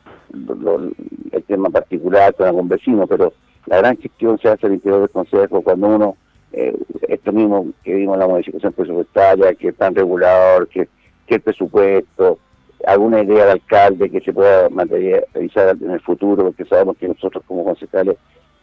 el 1.32 1.42
tema 1.42 1.68
particular 1.68 2.34
con 2.34 2.46
algún 2.46 2.68
vecino, 2.68 3.06
pero 3.06 3.32
la 3.66 3.78
gran 3.78 3.98
gestión 3.98 4.38
se 4.38 4.48
hace 4.48 4.66
al 4.66 4.74
interior 4.74 5.00
del 5.00 5.10
Consejo 5.10 5.62
cuando 5.62 5.88
uno, 5.88 6.16
esto 6.52 7.32
mismo 7.32 7.66
que 7.82 7.94
vimos 7.94 8.16
la 8.18 8.28
modificación 8.28 8.72
presupuestaria, 8.72 9.54
que 9.54 9.68
es 9.68 9.76
tan 9.76 9.94
regulador, 9.94 10.68
que 10.68 10.88
el 11.34 11.40
presupuesto, 11.40 12.38
alguna 12.86 13.22
idea 13.22 13.46
de 13.46 13.52
alcalde 13.52 14.10
que 14.10 14.20
se 14.20 14.32
pueda 14.32 14.68
materializar 14.68 15.76
en 15.80 15.90
el 15.90 16.00
futuro, 16.00 16.44
porque 16.44 16.64
sabemos 16.64 16.96
que 16.96 17.08
nosotros 17.08 17.42
como 17.46 17.64
concejales 17.64 18.16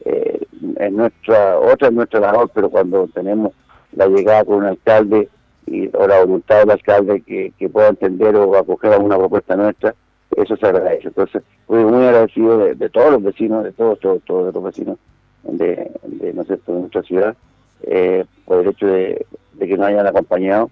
eh, 0.06 0.40
es 0.78 0.92
nuestra, 0.92 1.58
otra 1.58 1.88
es 1.88 1.94
nuestra 1.94 2.20
labor, 2.20 2.50
pero 2.54 2.70
cuando 2.70 3.08
tenemos 3.14 3.54
la 3.94 4.08
llegada 4.08 4.44
con 4.44 4.58
un 4.58 4.66
alcalde 4.66 5.30
y, 5.66 5.90
o 5.96 6.08
la 6.08 6.20
voluntad 6.22 6.60
del 6.60 6.72
alcalde 6.72 7.22
que, 7.22 7.70
pueda 7.70 7.90
entender 7.90 8.36
o 8.36 8.58
acoger 8.58 8.94
alguna 8.94 9.18
propuesta 9.18 9.56
nuestra, 9.56 9.96
eso 10.36 10.56
se 10.56 10.66
agradece. 10.66 11.08
Entonces, 11.08 11.44
fui 11.68 11.84
muy 11.84 12.06
agradecido 12.06 12.58
de, 12.58 12.90
todos 12.90 13.12
los 13.12 13.24
vecinos, 13.24 13.64
de 13.64 13.72
todos, 13.72 14.00
todos, 14.00 14.22
todos 14.24 14.54
los 14.54 14.64
vecinos 14.64 14.98
de, 15.44 15.92
de, 16.04 16.34
nuestra 16.34 17.04
ciudad, 17.04 17.36
eh, 17.84 18.26
por 18.46 18.60
el 18.60 18.70
hecho 18.70 18.88
de 18.88 19.26
que 19.60 19.78
nos 19.78 19.88
hayan 19.88 20.08
acompañado 20.08 20.70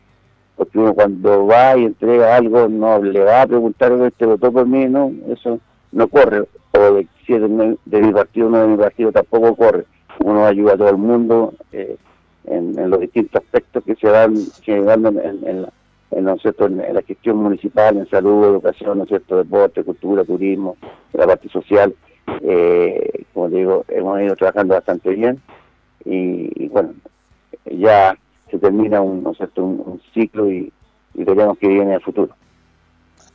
porque 0.58 0.80
uno 0.80 0.94
cuando 0.94 1.46
va 1.46 1.78
y 1.78 1.86
entrega 1.86 2.36
algo 2.36 2.68
no 2.68 3.02
le 3.02 3.24
va 3.24 3.44
a 3.44 3.48
preguntar 3.48 3.92
este 3.94 4.26
votó 4.26 4.52
por 4.52 4.66
mí, 4.66 4.86
no, 4.88 5.12
eso 5.30 5.60
no 5.92 6.08
corre, 6.08 6.42
o 6.74 6.94
de, 6.94 7.08
si 7.26 7.34
es 7.34 7.42
de, 7.42 8.02
mi 8.02 8.12
partido 8.12 8.50
no 8.50 8.60
de 8.62 8.68
mi 8.68 8.78
partido 8.78 9.12
tampoco 9.12 9.56
corre, 9.56 9.86
uno 10.20 10.46
ayuda 10.46 10.74
a 10.74 10.78
todo 10.78 10.90
el 10.90 10.98
mundo 10.98 11.54
eh, 11.72 11.96
en, 12.46 12.90
los 12.90 13.00
distintos 13.00 13.44
aspectos 13.44 13.84
que 13.84 13.96
se 13.96 14.08
dan, 14.08 14.34
que 14.64 14.76
en, 14.76 14.90
en, 14.90 15.62
la, 15.62 15.72
en, 16.12 16.26
la 16.94 17.02
gestión 17.02 17.38
municipal, 17.38 17.98
en 17.98 18.10
salud, 18.10 18.46
educación, 18.46 18.98
¿no 18.98 19.06
cierto? 19.06 19.38
deporte, 19.38 19.84
cultura, 19.84 20.24
turismo, 20.24 20.78
la 21.14 21.28
parte 21.28 21.50
social, 21.50 21.94
eh, 22.42 23.24
como 23.34 23.50
digo, 23.50 23.86
hemos 23.90 24.22
ido 24.22 24.36
trabajando 24.36 24.76
bastante 24.76 25.10
bien. 25.12 25.42
Y 26.06 26.68
bueno, 26.70 26.94
ya 27.66 28.18
se 28.50 28.58
termina 28.58 29.02
un, 29.02 29.26
un, 29.26 30.02
ciclo 30.14 30.52
y, 30.52 30.72
veremos 31.14 31.58
qué 31.58 31.68
viene 31.68 31.84
en 31.84 31.92
el 31.94 32.02
futuro. 32.02 32.36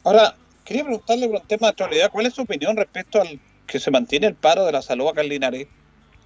Ahora, 0.04 0.34
quería 0.64 0.84
preguntarle 0.84 1.26
por 1.28 1.40
un 1.40 1.46
tema 1.46 1.66
de 1.66 1.70
actualidad, 1.70 2.10
¿cuál 2.10 2.26
es 2.26 2.34
su 2.34 2.42
opinión 2.42 2.76
respecto 2.76 3.20
al 3.20 3.40
que 3.66 3.78
se 3.78 3.90
mantiene 3.90 4.26
el 4.26 4.34
paro 4.34 4.64
de 4.64 4.72
la 4.72 4.82
salud 4.82 5.08
acá 5.08 5.22
en 5.22 5.28
Linares? 5.28 5.68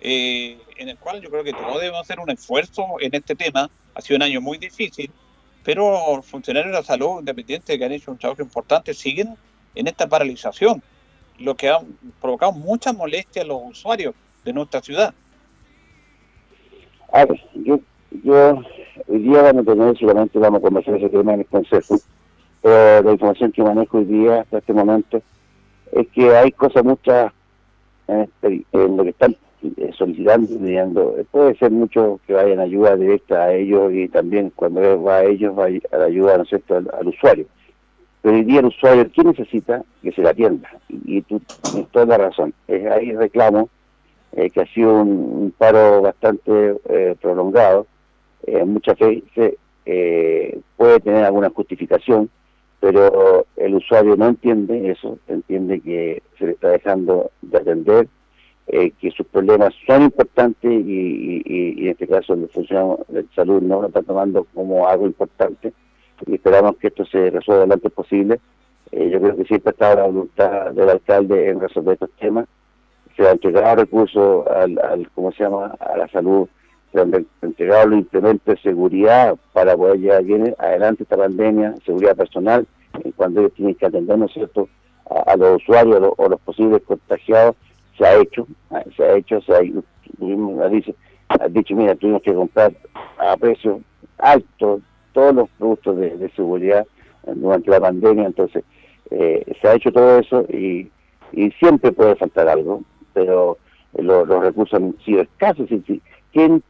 Eh, 0.01 0.59
en 0.77 0.91
el 0.91 0.99
cual 0.99 1.21
yo 1.21 1.31
creo 1.31 1.43
que 1.43 1.53
todos 1.53 1.81
debemos 1.81 2.03
hacer 2.03 2.21
un 2.21 2.31
esfuerzo 2.31 2.87
en 3.01 3.15
este 3.15 3.35
tema. 3.35 3.71
Ha 3.95 4.01
sido 4.01 4.17
un 4.17 4.23
año 4.23 4.41
muy 4.41 4.59
difícil, 4.59 5.11
pero 5.65 6.23
funcionarios 6.23 6.73
de 6.73 6.79
la 6.79 6.85
salud, 6.85 7.21
independientes 7.21 7.79
que 7.79 7.85
han 7.85 7.93
hecho 7.93 8.11
un 8.11 8.19
trabajo 8.19 8.43
importante, 8.43 8.93
siguen 8.93 9.37
en 9.75 9.87
esta 9.87 10.07
paralización, 10.07 10.83
lo 11.39 11.55
que 11.55 11.71
ha 11.71 11.81
provocado 12.21 12.53
mucha 12.53 12.93
molestia 12.93 13.43
a 13.43 13.47
los 13.47 13.61
usuarios 13.65 14.15
de 14.45 14.53
nuestra 14.53 14.83
ciudad. 14.83 15.15
A 17.13 17.25
ver, 17.25 17.43
yo, 17.55 17.81
yo 18.23 18.63
hoy 19.09 19.19
día 19.19 19.43
vamos 19.43 19.67
a 19.67 19.73
tener, 19.73 19.99
seguramente 19.99 20.39
vamos 20.39 20.59
a 20.59 20.63
conversar 20.63 20.97
ese 20.97 21.09
tema 21.09 21.35
en 21.35 21.41
el 21.41 21.47
Consejo, 21.47 21.97
pero 22.63 23.03
la 23.03 23.13
información 23.13 23.53
que 23.53 23.63
manejo 23.63 23.99
hoy 23.99 24.05
día 24.05 24.41
hasta 24.41 24.59
este 24.59 24.73
momento 24.73 25.23
es 25.93 26.09
que 26.09 26.37
hay 26.37 26.53
cosas 26.53 26.85
muchas 26.85 27.33
en, 28.09 28.29
en 28.73 28.97
lo 28.97 29.03
que 29.05 29.11
están 29.11 29.37
eh, 29.63 29.91
solicitando, 29.97 30.47
pidiendo, 30.47 31.17
puede 31.31 31.57
ser 31.57 31.71
mucho 31.71 32.21
que 32.27 32.35
vayan 32.35 32.61
ayuda 32.61 32.95
directa 32.95 33.45
a 33.45 33.55
ellos 33.55 33.93
y 33.93 34.07
también 34.09 34.53
cuando 34.55 35.03
va 35.03 35.17
a 35.17 35.25
ellos 35.25 35.59
va 35.59 35.67
a 35.67 35.97
la 35.97 36.05
ayuda 36.05 36.39
¿no 36.39 36.45
cierto? 36.45 36.77
Al, 36.77 37.09
usuario. 37.09 37.47
Pero 38.23 38.37
hoy 38.37 38.45
día 38.45 38.61
el 38.61 38.67
usuario, 38.67 39.11
¿qué 39.13 39.25
necesita? 39.25 39.83
Que 40.03 40.13
se 40.13 40.23
la 40.23 40.31
atienda. 40.31 40.69
Y, 40.89 41.23
tú 41.23 41.41
tienes 41.63 41.89
toda 41.91 42.07
la 42.07 42.19
razón. 42.19 42.53
Es 42.69 42.87
ahí 42.87 43.13
reclamo 43.13 43.69
eh, 44.33 44.51
que 44.51 44.61
ha 44.61 44.67
sido 44.67 45.01
un, 45.01 45.53
paro 45.57 46.03
bastante 46.03 46.77
eh, 46.89 47.17
prolongado. 47.21 47.87
Muchas 48.67 48.99
veces 48.99 49.55
puede 50.77 51.01
tener 51.01 51.25
alguna 51.25 51.51
justificación, 51.51 52.29
pero 52.81 53.47
el 53.57 53.75
usuario 53.75 54.17
no 54.17 54.29
entiende 54.29 54.91
eso, 54.91 55.19
entiende 55.29 55.81
que 55.81 56.23
se 56.39 56.47
le 56.47 56.53
está 56.53 56.69
dejando 56.69 57.31
de 57.43 57.59
atender 57.59 58.09
eh, 58.69 58.91
que 59.01 59.13
sus 59.13 59.25
problemas 59.29 59.73
son 59.87 60.03
importantes 60.03 60.69
y, 60.69 61.43
en 61.47 61.89
este 61.89 62.09
caso 62.09 62.35
el 62.35 62.49
funcionario 62.49 62.99
de 63.07 63.25
salud 63.33 63.63
no 63.63 63.83
lo 63.83 63.87
está 63.87 64.03
tomando 64.03 64.45
como 64.53 64.89
algo 64.89 65.07
importante 65.07 65.73
y 66.27 66.35
esperamos 66.35 66.77
que 66.77 66.89
esto 66.89 67.05
se 67.05 67.31
resuelva 67.31 67.67
lo 67.67 67.75
antes 67.75 67.93
posible. 67.93 68.41
Eh, 68.91 69.09
yo 69.09 69.21
creo 69.21 69.37
que 69.37 69.45
siempre 69.45 69.71
ha 69.71 69.73
estado 69.73 69.97
la 69.97 70.07
voluntad 70.07 70.73
del 70.73 70.89
alcalde 70.89 71.49
en 71.49 71.61
resolver 71.61 71.95
estos 71.95 72.11
temas. 72.19 72.47
Se 73.17 73.27
ha 73.27 73.31
entregado 73.31 73.77
recursos 73.77 74.47
al, 74.49 74.79
al 74.81 75.09
¿cómo 75.13 75.31
se 75.31 75.45
llama?, 75.45 75.77
a 75.79 75.97
la 75.97 76.09
salud, 76.09 76.49
se 76.93 77.01
han 77.01 77.27
entregado 77.43 77.89
los 77.89 78.01
implementos 78.01 78.55
de 78.55 78.61
seguridad 78.63 79.37
para 79.53 79.77
poder 79.77 79.99
llevar 79.99 80.55
adelante 80.59 81.03
esta 81.03 81.17
pandemia, 81.17 81.75
seguridad 81.85 82.17
personal, 82.17 82.67
cuando 83.17 83.41
ellos 83.41 83.53
tienen 83.55 83.75
que 83.75 83.87
atender, 83.87 84.19
¿no 84.19 84.27
es 84.27 84.33
cierto?, 84.33 84.69
a, 85.27 85.37
los 85.37 85.63
usuarios 85.63 86.15
o 86.17 86.29
los 86.29 86.41
posibles 86.41 86.83
contagiados 86.83 87.55
se 87.97 88.05
ha 88.05 88.17
hecho, 88.17 88.47
se 88.97 89.05
ha 89.05 89.17
hecho, 89.17 89.41
se 89.43 89.55
ha, 89.55 89.61
dice, 90.69 90.95
ha 91.29 91.49
dicho, 91.49 91.75
mira, 91.75 91.95
tuvimos 91.95 92.23
que 92.23 92.35
comprar 92.35 92.73
a 93.19 93.37
precio 93.37 93.81
alto 94.19 94.81
todos 95.13 95.35
los 95.35 95.49
productos 95.51 95.97
de, 95.97 96.31
seguridad 96.35 96.87
durante 97.25 97.71
la 97.71 97.81
pandemia, 97.81 98.27
entonces 98.27 98.65
eh, 99.11 99.45
se 99.61 99.69
ha 99.69 99.75
hecho 99.75 99.93
todo 99.93 100.19
eso 100.19 100.43
y, 100.49 100.91
y 101.33 101.51
siempre 101.53 101.93
puede 101.93 102.17
faltar 102.17 102.49
algo, 102.49 102.83
pero 103.13 103.59
los 103.95 104.29
recursos 104.29 104.81
han 104.81 104.95
sido 105.05 105.23
escasos. 105.23 105.69
¿Quién, 106.33 106.63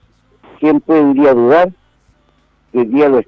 ¿Quién 0.59 0.81
podría 0.81 1.35
dudar 1.35 1.73
que 2.73 2.79
hoy 2.79 2.87
día 2.87 3.09
los, 3.09 3.25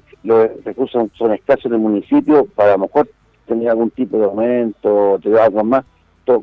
recursos 0.64 1.08
son 1.16 1.32
escasos 1.32 1.66
en 1.66 1.74
el 1.74 1.78
municipio 1.78 2.46
para 2.54 2.70
a 2.70 2.76
lo 2.76 2.84
mejor 2.84 3.08
tener 3.46 3.70
algún 3.70 3.90
tipo 3.90 4.18
de 4.18 4.24
aumento 4.24 5.18
tener 5.22 5.38
algo 5.38 5.64
más? 5.64 5.84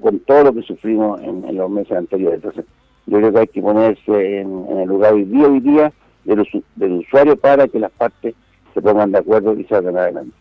con 0.02 0.20
todo 0.22 0.46
lo 0.46 0.54
que 0.54 0.64
sufrimos 0.64 1.22
en, 1.22 1.56
los 1.56 1.70
meses 1.70 1.96
anteriores. 1.96 2.38
Entonces, 2.38 2.66
yo 3.06 3.18
creo 3.18 3.32
que 3.32 3.40
hay 3.40 3.48
que 3.48 3.62
ponerse 3.62 4.40
en, 4.40 4.80
el 4.80 4.88
lugar 4.88 5.14
hoy 5.14 5.26
día, 5.26 5.48
hoy 5.48 5.60
día 5.60 5.94
del, 6.24 6.92
usuario 6.92 7.38
para 7.38 7.68
que 7.68 7.80
las 7.80 7.92
partes 7.92 8.34
se 8.74 8.82
pongan 8.82 9.12
de 9.12 9.20
acuerdo 9.20 9.54
y 9.54 9.64
salgan 9.66 9.98
adelante. 9.98 10.36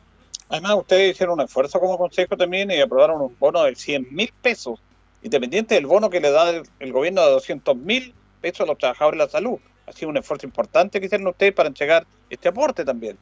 Además, 0.48 0.76
ustedes 0.76 1.12
hicieron 1.12 1.34
un 1.34 1.44
esfuerzo 1.44 1.78
como 1.80 1.98
consejo 1.98 2.36
también 2.36 2.70
y 2.70 2.80
aprobaron 2.80 3.20
un 3.20 3.36
bono 3.38 3.64
de 3.64 3.74
100 3.74 4.08
mil 4.10 4.30
pesos, 4.40 4.80
independiente 5.22 5.74
del 5.74 5.86
bono 5.86 6.10
que 6.10 6.20
le 6.20 6.30
da 6.30 6.50
el, 6.78 6.92
gobierno 6.92 7.24
de 7.24 7.32
200 7.32 7.76
mil 7.76 8.14
pesos 8.40 8.60
a 8.60 8.66
los 8.66 8.78
trabajadores 8.78 9.18
de 9.18 9.24
la 9.24 9.30
salud. 9.30 9.58
Ha 9.86 9.92
sido 9.92 10.10
un 10.10 10.16
esfuerzo 10.16 10.46
importante 10.46 10.98
que 10.98 11.06
hicieron 11.06 11.26
ustedes 11.26 11.52
para 11.52 11.68
entregar 11.68 12.06
este 12.30 12.48
aporte 12.48 12.84
también. 12.84 13.16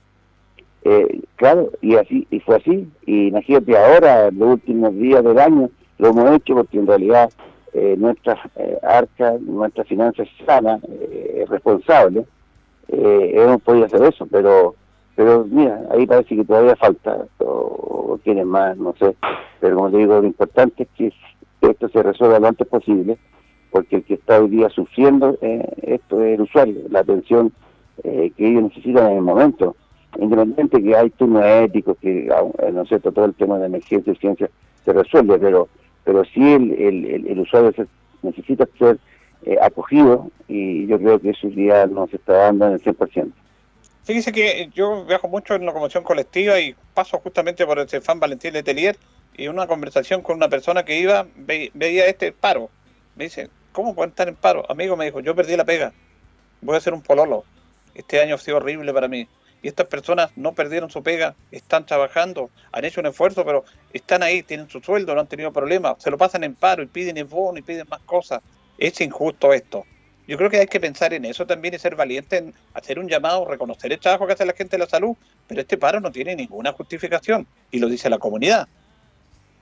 Eh, 0.85 1.21
claro, 1.37 1.71
y 1.81 1.97
así 1.97 2.27
y 2.31 2.41
fue 2.41 2.57
así. 2.57 2.89
Y 3.07 3.29
imagínate 3.29 3.77
ahora, 3.77 4.29
en 4.29 4.39
los 4.39 4.55
últimos 4.55 4.95
días 4.97 5.23
del 5.23 5.39
año, 5.39 5.71
lo 5.99 6.09
hemos 6.09 6.37
hecho 6.37 6.55
porque 6.55 6.79
en 6.79 6.87
realidad 6.87 7.31
eh, 7.73 7.97
nuestras 7.99 8.39
eh, 8.57 8.79
arcas, 8.83 9.41
nuestras 9.41 9.87
finanzas 9.87 10.29
sanas, 10.45 10.81
eh, 10.89 11.45
responsables, 11.49 12.27
eh, 12.89 13.33
hemos 13.35 13.63
podido 13.63 13.87
hacer 13.87 14.03
eso, 14.03 14.27
pero 14.31 14.75
pero 15.15 15.45
mira, 15.45 15.83
ahí 15.91 16.07
parece 16.07 16.37
que 16.37 16.45
todavía 16.45 16.75
falta, 16.77 17.27
o, 17.39 18.19
tienen 18.25 18.49
más, 18.49 18.77
no 18.79 18.95
sé, 18.99 19.15
pero 19.61 19.77
como 19.77 19.91
te 19.91 19.99
digo, 19.99 20.21
lo 20.21 20.27
importante 20.27 20.85
es 20.85 20.89
que 20.97 21.13
esto 21.69 21.89
se 21.91 22.03
resuelva 22.03 22.41
lo 22.41 22.49
antes 22.49 22.67
posible, 22.67 23.19
porque 23.73 23.97
el 23.97 24.05
que 24.05 24.15
está 24.15 24.41
hoy 24.41 24.51
día 24.51 24.69
sufriendo 24.69 25.39
esto 25.41 26.23
es 26.23 26.35
el 26.35 26.43
usuario, 26.43 26.83
la 26.91 27.01
atención 27.01 27.53
que 28.03 28.33
ellos 28.39 28.65
necesitan 28.65 29.11
en 29.11 29.17
el 29.19 29.23
momento, 29.23 29.77
independiente 30.19 30.83
que 30.83 30.97
hay 30.97 31.11
turnos 31.11 31.45
éticos, 31.45 31.97
que, 32.01 32.29
no 32.73 32.87
sé, 32.87 33.01
todo 33.01 33.25
el 33.25 33.35
tema 33.35 33.59
de 33.59 33.67
emergencia 33.67 34.13
y 34.13 34.17
ciencia 34.17 34.51
se 34.85 34.93
resuelve, 34.93 35.39
pero 35.39 35.69
pero 36.05 36.25
sí 36.25 36.41
el, 36.41 36.73
el, 37.29 37.39
usuario 37.39 37.73
necesita 38.23 38.69
ser 38.79 38.99
eh, 39.45 39.57
acogido 39.61 40.31
y 40.49 40.87
yo 40.87 40.99
creo 40.99 41.21
que 41.21 41.31
eso 41.31 41.49
ya 41.49 41.87
no 41.87 42.07
se 42.09 42.17
está 42.17 42.35
dando 42.35 42.67
en 42.67 42.73
el 42.75 42.83
100%. 42.83 43.33
Fíjese 44.05 44.33
que 44.33 44.69
yo 44.75 45.05
viajo 45.05 45.29
mucho 45.29 45.55
en 45.55 45.65
locomoción 45.65 46.03
colectiva 46.03 46.59
y 46.59 46.75
paso 46.93 47.19
justamente 47.19 47.65
por 47.65 47.79
el 47.79 47.89
fan 47.89 48.19
Valentín 48.19 48.53
Letelier 48.53 48.97
y 49.37 49.47
una 49.47 49.67
conversación 49.67 50.23
con 50.23 50.37
una 50.37 50.49
persona 50.49 50.85
que 50.85 50.99
iba, 50.99 51.27
veía 51.37 52.07
este 52.07 52.33
paro. 52.33 52.69
Me 53.15 53.25
dice, 53.25 53.49
¿cómo 53.73 53.95
pueden 53.95 54.11
estar 54.11 54.29
en 54.29 54.37
paro? 54.37 54.65
Amigo 54.71 54.97
me 54.97 55.07
dijo, 55.07 55.21
yo 55.21 55.35
perdí 55.35 55.57
la 55.57 55.65
pega, 55.65 55.93
voy 56.61 56.75
a 56.75 56.79
hacer 56.79 56.95
un 56.95 57.03
pololo. 57.03 57.45
Este 57.95 58.21
año 58.21 58.37
ha 58.37 58.39
sido 58.39 58.59
horrible 58.59 58.93
para 58.93 59.09
mí 59.09 59.27
y 59.63 59.69
estas 59.69 59.87
personas 59.87 60.31
no 60.37 60.53
perdieron 60.53 60.91
su 60.91 61.03
pega, 61.03 61.35
están 61.51 61.87
trabajando, 61.87 62.51
han 62.73 62.85
hecho 62.85 63.01
un 63.01 63.07
esfuerzo, 63.07 63.45
pero 63.45 63.65
están 63.93 64.23
ahí, 64.23 64.43
tienen 64.43 64.69
su 64.69 64.81
sueldo, 64.81 65.15
no 65.15 65.21
han 65.21 65.29
tenido 65.29 65.53
problemas, 65.53 66.03
se 66.03 66.11
lo 66.11 66.19
pasan 66.19 66.45
en 66.45 66.55
paro 66.55 66.83
y 66.83 66.87
piden 66.87 67.17
el 67.17 67.25
bono 67.25 67.59
y 67.59 67.63
piden 67.63 67.87
más 67.89 68.01
cosas. 68.01 68.43
Es 68.77 69.01
injusto 69.01 69.53
esto. 69.53 69.85
Yo 70.27 70.37
creo 70.37 70.51
que 70.51 70.59
hay 70.59 70.67
que 70.67 70.81
pensar 70.81 71.13
en 71.15 71.25
eso 71.25 71.47
también 71.47 71.75
y 71.75 71.79
ser 71.79 71.95
valiente 71.95 72.39
en 72.39 72.55
hacer 72.75 72.99
un 72.99 73.09
llamado, 73.09 73.45
reconocer 73.45 73.93
el 73.93 73.99
trabajo 73.99 74.27
que 74.27 74.33
hace 74.33 74.47
la 74.47 74.53
gente 74.53 74.77
de 74.77 74.85
la 74.85 74.89
salud, 74.89 75.17
pero 75.47 75.61
este 75.61 75.77
paro 75.77 76.01
no 76.01 76.11
tiene 76.11 76.35
ninguna 76.35 76.73
justificación 76.73 77.47
y 77.71 77.79
lo 77.79 77.89
dice 77.89 78.11
la 78.11 78.19
comunidad. 78.19 78.69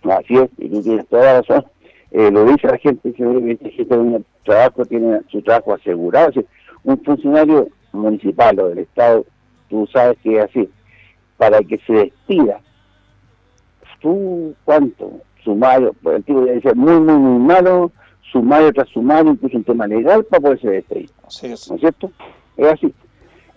Así 0.03 0.37
es, 0.37 0.49
y 0.59 0.69
tienes 0.83 1.07
toda 1.09 1.43
la. 1.47 1.65
Eh, 2.13 2.31
lo 2.31 2.45
dice 2.45 2.67
la 2.67 2.79
gente, 2.79 3.13
que 3.13 3.53
esta 3.53 3.69
gente 3.71 3.97
tiene 3.97 4.23
trabajo, 4.45 4.85
tiene 4.85 5.21
su 5.29 5.43
trabajo 5.43 5.75
asegurado. 5.75 6.33
un 6.83 6.99
funcionario 7.05 7.69
municipal 7.93 8.59
o 8.61 8.69
del 8.69 8.79
Estado 8.81 9.25
tú 9.71 9.89
sabes 9.93 10.19
que 10.23 10.37
es 10.37 10.45
así, 10.45 10.69
para 11.39 11.61
que 11.63 11.79
se 11.87 11.93
despida, 11.93 12.61
tú, 14.01 14.55
¿cuánto? 14.65 15.13
Sumario, 15.43 15.95
por 16.03 16.15
el 16.15 16.25
tipo 16.25 16.43
de 16.43 16.61
muy, 16.75 17.01
muy, 17.01 17.15
muy 17.17 17.39
malo, 17.39 17.93
sumario 18.31 18.73
tras 18.73 18.89
sumario, 18.89 19.33
incluso 19.33 19.57
un 19.57 19.65
tema 19.65 19.87
legal 19.87 20.25
para 20.25 20.43
poderse 20.43 20.69
despedir. 20.69 21.11
Así 21.27 21.47
es. 21.47 21.71
¿No 21.71 21.77
es 21.77 21.81
cierto? 21.81 22.11
Es 22.59 22.67
así. 22.67 22.93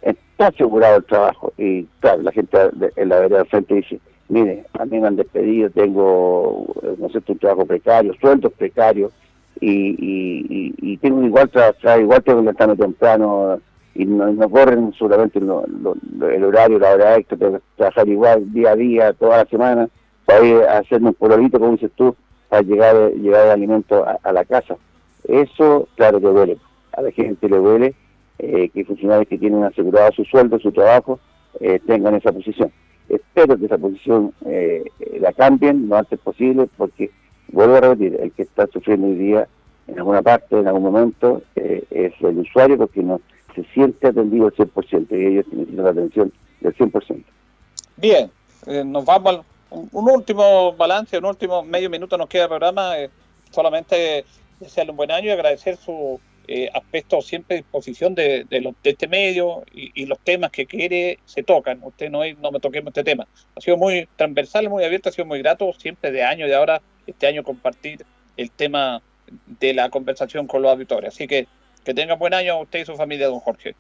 Está 0.01 0.47
asegurado 0.47 0.97
el 0.97 1.06
trabajo. 1.06 1.51
Y 1.58 1.84
claro, 1.99 2.22
la 2.22 2.32
gente 2.32 2.58
en 2.95 3.10
la 3.10 3.20
vereda 3.20 3.39
del 3.39 3.47
frente 3.47 3.76
dice, 3.76 3.99
mire, 4.30 4.65
a 4.74 4.86
mí 4.86 4.99
me 4.99 5.07
han 5.07 5.15
despedido, 5.15 5.69
tengo, 5.69 6.65
no 6.97 7.09
sé, 7.09 7.19
un 7.28 7.38
trabajo 7.38 7.65
precario, 7.65 8.13
sueldos 8.19 8.53
precarios, 8.53 9.11
y, 9.59 10.97
tengo 10.97 11.24
igual 11.24 11.49
trabajar, 11.49 11.99
igual 11.99 12.24
tengo 12.24 12.39
que 12.39 12.43
levantarme 12.43 12.76
temprano, 12.76 13.59
y 13.95 14.05
no, 14.05 14.49
corren 14.49 14.93
solamente 14.93 15.39
el 15.39 16.43
horario, 16.43 16.80
la 16.80 16.91
hora 16.91 17.17
extra, 17.17 17.38
tengo 17.38 17.61
trabajar 17.76 18.07
igual 18.07 18.51
día 18.51 18.71
a 18.71 18.76
día, 18.76 19.13
toda 19.13 19.38
la 19.38 19.45
semana, 19.45 19.89
para 20.26 20.45
ir 20.45 20.57
a 20.63 20.80
hacerme 20.80 21.09
un 21.09 21.15
polorito, 21.15 21.59
como 21.59 21.74
dices 21.74 21.91
tú, 21.95 22.15
para 22.49 22.61
llegar, 22.61 23.11
llegar 23.13 23.45
el 23.45 23.51
alimento 23.51 24.05
a, 24.05 24.32
la 24.32 24.45
casa. 24.45 24.76
Eso, 25.28 25.88
claro 25.95 26.19
que 26.19 26.28
duele. 26.28 26.57
A 26.95 27.01
la 27.01 27.11
gente 27.11 27.49
le 27.49 27.57
duele 27.57 27.95
eh, 28.39 28.69
que 28.69 28.86
funcionarios 28.86 29.28
que 29.28 29.38
tienen 29.38 29.63
asegurado 29.63 30.11
su 30.11 30.24
sueldo, 30.26 30.59
su 30.59 30.71
trabajo, 30.71 31.19
eh, 31.59 31.80
tengan 31.86 32.15
esa 32.15 32.32
posición. 32.32 32.71
Espero 33.10 33.58
que 33.58 33.66
esa 33.66 33.78
posición 33.78 34.34
eh, 34.45 34.84
la 35.20 35.34
cambien 35.34 35.89
lo 35.89 35.97
antes 35.97 36.20
posible, 36.20 36.68
porque, 36.78 37.12
vuelvo 37.49 37.76
a 37.76 37.82
repetir, 37.82 38.18
el 38.22 38.32
que 38.32 38.43
está 38.43 38.68
sufriendo 38.68 39.08
hoy 39.08 39.16
día, 39.16 39.47
en 39.88 39.97
alguna 39.97 40.22
parte, 40.22 40.58
en 40.58 40.68
algún 40.68 40.84
momento, 40.84 41.41
es 41.56 42.14
el 42.22 42.38
usuario, 42.38 42.78
porque 42.78 43.04
no 43.04 43.20
se 43.54 43.64
siente 43.74 44.08
atendido 44.08 44.45
al 44.47 44.54
100% 44.54 45.08
y 45.12 45.26
ellos 45.26 45.45
necesitan 45.51 45.86
la 45.86 45.91
atención 45.91 46.32
del 46.62 46.76
100%. 46.76 47.24
Bien, 47.97 48.32
eh, 48.66 48.84
nos 48.84 49.06
vamos 49.06 49.34
al 49.36 49.43
un, 49.70 50.10
último 50.10 50.74
balance, 50.74 51.18
un 51.18 51.26
último 51.26 51.64
medio 51.64 51.89
minuto 51.89 52.18
nos 52.18 52.28
queda 52.28 52.43
el 52.43 52.49
programa. 52.49 52.97
Eh, 52.97 53.10
solamente 53.51 54.26
desearle 54.60 54.91
un 54.91 54.97
buen 54.97 55.12
año 55.12 55.28
y 55.28 55.32
agradecer 55.32 55.78
su, 55.78 56.20
eh, 56.48 56.70
aspectos 56.74 57.26
siempre 57.26 57.56
a 57.56 57.62
disposición 57.62 58.16
de, 58.16 58.46
de, 58.50 58.74
este 58.84 59.08
medio 59.08 59.64
y, 59.72 60.06
los 60.06 60.20
temas 60.20 60.52
que 60.52 60.66
quiere 60.66 61.20
se 61.26 61.44
tocan. 61.44 61.80
Usted 61.84 62.10
no, 62.10 62.22
no 62.41 62.52
me 62.52 62.60
toquemos 62.60 62.89
este 62.89 63.04
tema. 63.04 63.28
Ha 63.56 63.62
sido 63.62 63.78
muy 63.78 64.08
transversal, 64.16 64.70
muy 64.70 64.84
abierto, 64.84 65.10
ha 65.10 65.12
sido 65.12 65.26
muy 65.26 65.39
grato 65.39 65.72
siempre 65.74 66.12
de 66.12 66.24
año 66.24 66.48
y 66.48 66.52
ahora, 66.52 66.82
este 67.08 67.28
año 67.28 67.44
compartir 67.44 68.06
el 68.38 68.52
tema 68.52 69.02
de 69.60 69.74
la 69.74 69.89
conversación 69.89 70.48
con 70.48 70.62
los 70.62 70.72
auditores. 70.72 71.14
Así 71.14 71.28
que 71.28 71.48
que 71.84 71.94
tenga 71.94 72.16
buen 72.16 72.34
año 72.34 72.62
usted 72.62 72.80
y 72.80 72.86
su 72.86 72.96
familia, 72.96 73.28
don 73.28 73.39
Jorge. 73.39 73.76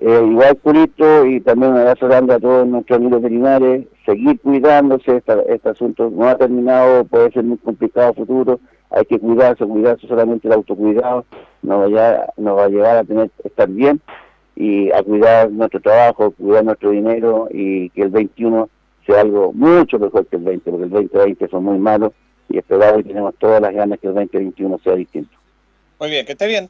Eh, 0.00 0.22
igual, 0.30 0.56
Purito, 0.56 1.26
y 1.26 1.40
también 1.40 1.72
un 1.72 1.78
abrazo 1.78 2.06
grande 2.06 2.34
a 2.34 2.38
todos 2.38 2.66
nuestros 2.66 2.98
amigos 2.98 3.22
veterinarios. 3.22 3.84
Seguir 4.06 4.40
cuidándose, 4.40 5.22
este 5.48 5.68
asunto 5.68 6.10
no 6.10 6.28
ha 6.28 6.36
terminado, 6.36 7.04
puede 7.04 7.32
ser 7.32 7.44
muy 7.44 7.58
complicado 7.58 8.14
futuro 8.14 8.60
hay 8.90 9.04
que 9.04 9.18
cuidarse, 9.18 9.64
cuidarse 9.66 10.06
solamente 10.06 10.48
el 10.48 10.54
autocuidado, 10.54 11.24
nos, 11.62 11.90
vaya, 11.90 12.26
nos 12.36 12.56
va 12.56 12.64
a 12.64 12.68
llevar 12.68 12.96
a 12.96 13.04
tener 13.04 13.30
estar 13.44 13.68
bien 13.68 14.00
y 14.56 14.90
a 14.90 15.02
cuidar 15.02 15.50
nuestro 15.50 15.80
trabajo, 15.80 16.30
cuidar 16.32 16.64
nuestro 16.64 16.90
dinero 16.90 17.48
y 17.50 17.90
que 17.90 18.02
el 18.02 18.08
21 18.08 18.68
sea 19.06 19.20
algo 19.20 19.52
mucho 19.52 19.98
mejor 19.98 20.26
que 20.26 20.36
el 20.36 20.42
20, 20.42 20.70
porque 20.70 20.84
el 20.84 20.90
2020 20.90 21.48
son 21.48 21.64
muy 21.64 21.78
malos 21.78 22.12
y 22.48 22.58
esperamos 22.58 23.00
y 23.00 23.04
tenemos 23.04 23.34
todas 23.38 23.60
las 23.60 23.74
ganas 23.74 23.98
que 24.00 24.08
el 24.08 24.14
2021 24.14 24.78
sea 24.82 24.94
distinto. 24.94 25.36
Muy 26.00 26.10
bien, 26.10 26.24
que 26.24 26.32
esté 26.32 26.46
bien. 26.46 26.68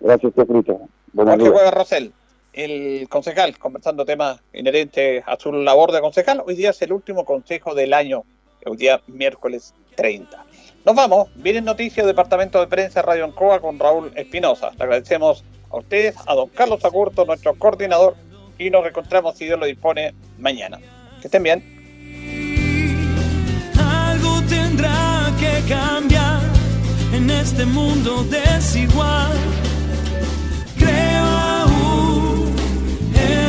Gracias, 0.00 0.32
Frito. 0.34 0.80
Jorge 1.14 1.50
Juega 1.50 1.70
Rosel, 1.72 2.12
el 2.52 3.08
concejal, 3.08 3.58
conversando 3.58 4.04
temas 4.04 4.40
inherentes 4.52 5.22
a 5.26 5.38
su 5.38 5.52
labor 5.52 5.92
de 5.92 6.00
concejal. 6.00 6.42
Hoy 6.46 6.56
día 6.56 6.70
es 6.70 6.82
el 6.82 6.92
último 6.92 7.24
consejo 7.24 7.74
del 7.74 7.92
año, 7.92 8.24
hoy 8.66 8.76
día 8.76 9.00
miércoles 9.06 9.74
30. 9.96 10.44
Nos 10.84 10.94
vamos. 10.94 11.28
Vienen 11.34 11.64
noticias 11.64 12.06
Departamento 12.06 12.60
de 12.60 12.66
Prensa 12.66 13.02
Radio 13.02 13.24
Ancoa 13.24 13.60
con 13.60 13.78
Raúl 13.78 14.12
Espinosa. 14.14 14.70
Le 14.78 14.84
agradecemos 14.84 15.44
a 15.70 15.76
ustedes, 15.76 16.16
a 16.26 16.34
don 16.34 16.48
Carlos 16.48 16.84
Acurto, 16.84 17.24
nuestro 17.24 17.54
coordinador, 17.54 18.16
y 18.58 18.70
nos 18.70 18.82
reencontramos, 18.82 19.36
si 19.36 19.46
Dios 19.46 19.58
lo 19.58 19.66
dispone, 19.66 20.14
mañana. 20.38 20.78
Que 21.20 21.28
estén 21.28 21.42
bien. 21.42 21.62
Algo 23.78 24.42
tendrá 24.48 25.30
que 25.38 25.68
cambiar 25.68 26.40
en 27.14 27.30
este 27.30 27.64
mundo 27.64 28.24
desigual. 28.24 29.36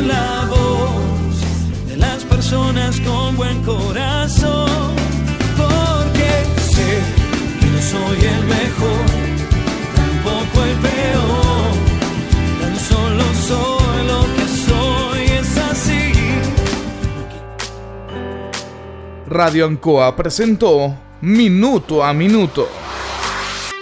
La 0.08 0.47
voz 0.49 1.88
de 1.88 1.97
las 1.97 2.24
personas 2.26 2.99
con 3.02 3.36
buen 3.36 3.62
corazón 3.64 5.02
soy 7.91 8.26
el 8.26 8.43
mejor, 8.45 9.06
tampoco 9.95 10.64
el 10.64 10.78
peor, 10.78 11.72
tan 12.62 12.76
solo 12.80 13.24
soy 13.47 14.08
lo 14.08 14.22
que 14.36 14.45
soy, 14.68 15.22
es 15.39 15.58
así. 15.58 16.14
Radio 19.28 19.66
Ancoa 19.66 20.16
presentó 20.16 20.95
Minuto 21.20 22.04
a 22.04 22.14
Minuto. 22.14 22.70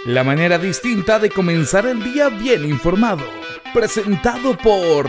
La 0.06 0.24
manera 0.24 0.58
distinta 0.58 1.20
de 1.20 1.30
comenzar 1.30 1.86
el 1.86 2.02
día 2.02 2.30
bien 2.30 2.64
informado. 2.64 3.24
Presentado 3.72 4.56
por 4.56 5.08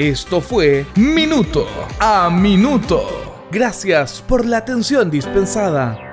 Esto 0.00 0.40
fue 0.40 0.86
Minuto 0.96 1.66
a 1.98 2.30
Minuto. 2.30 3.46
Gracias 3.50 4.24
por 4.26 4.46
la 4.46 4.56
atención 4.56 5.10
dispensada. 5.10 6.09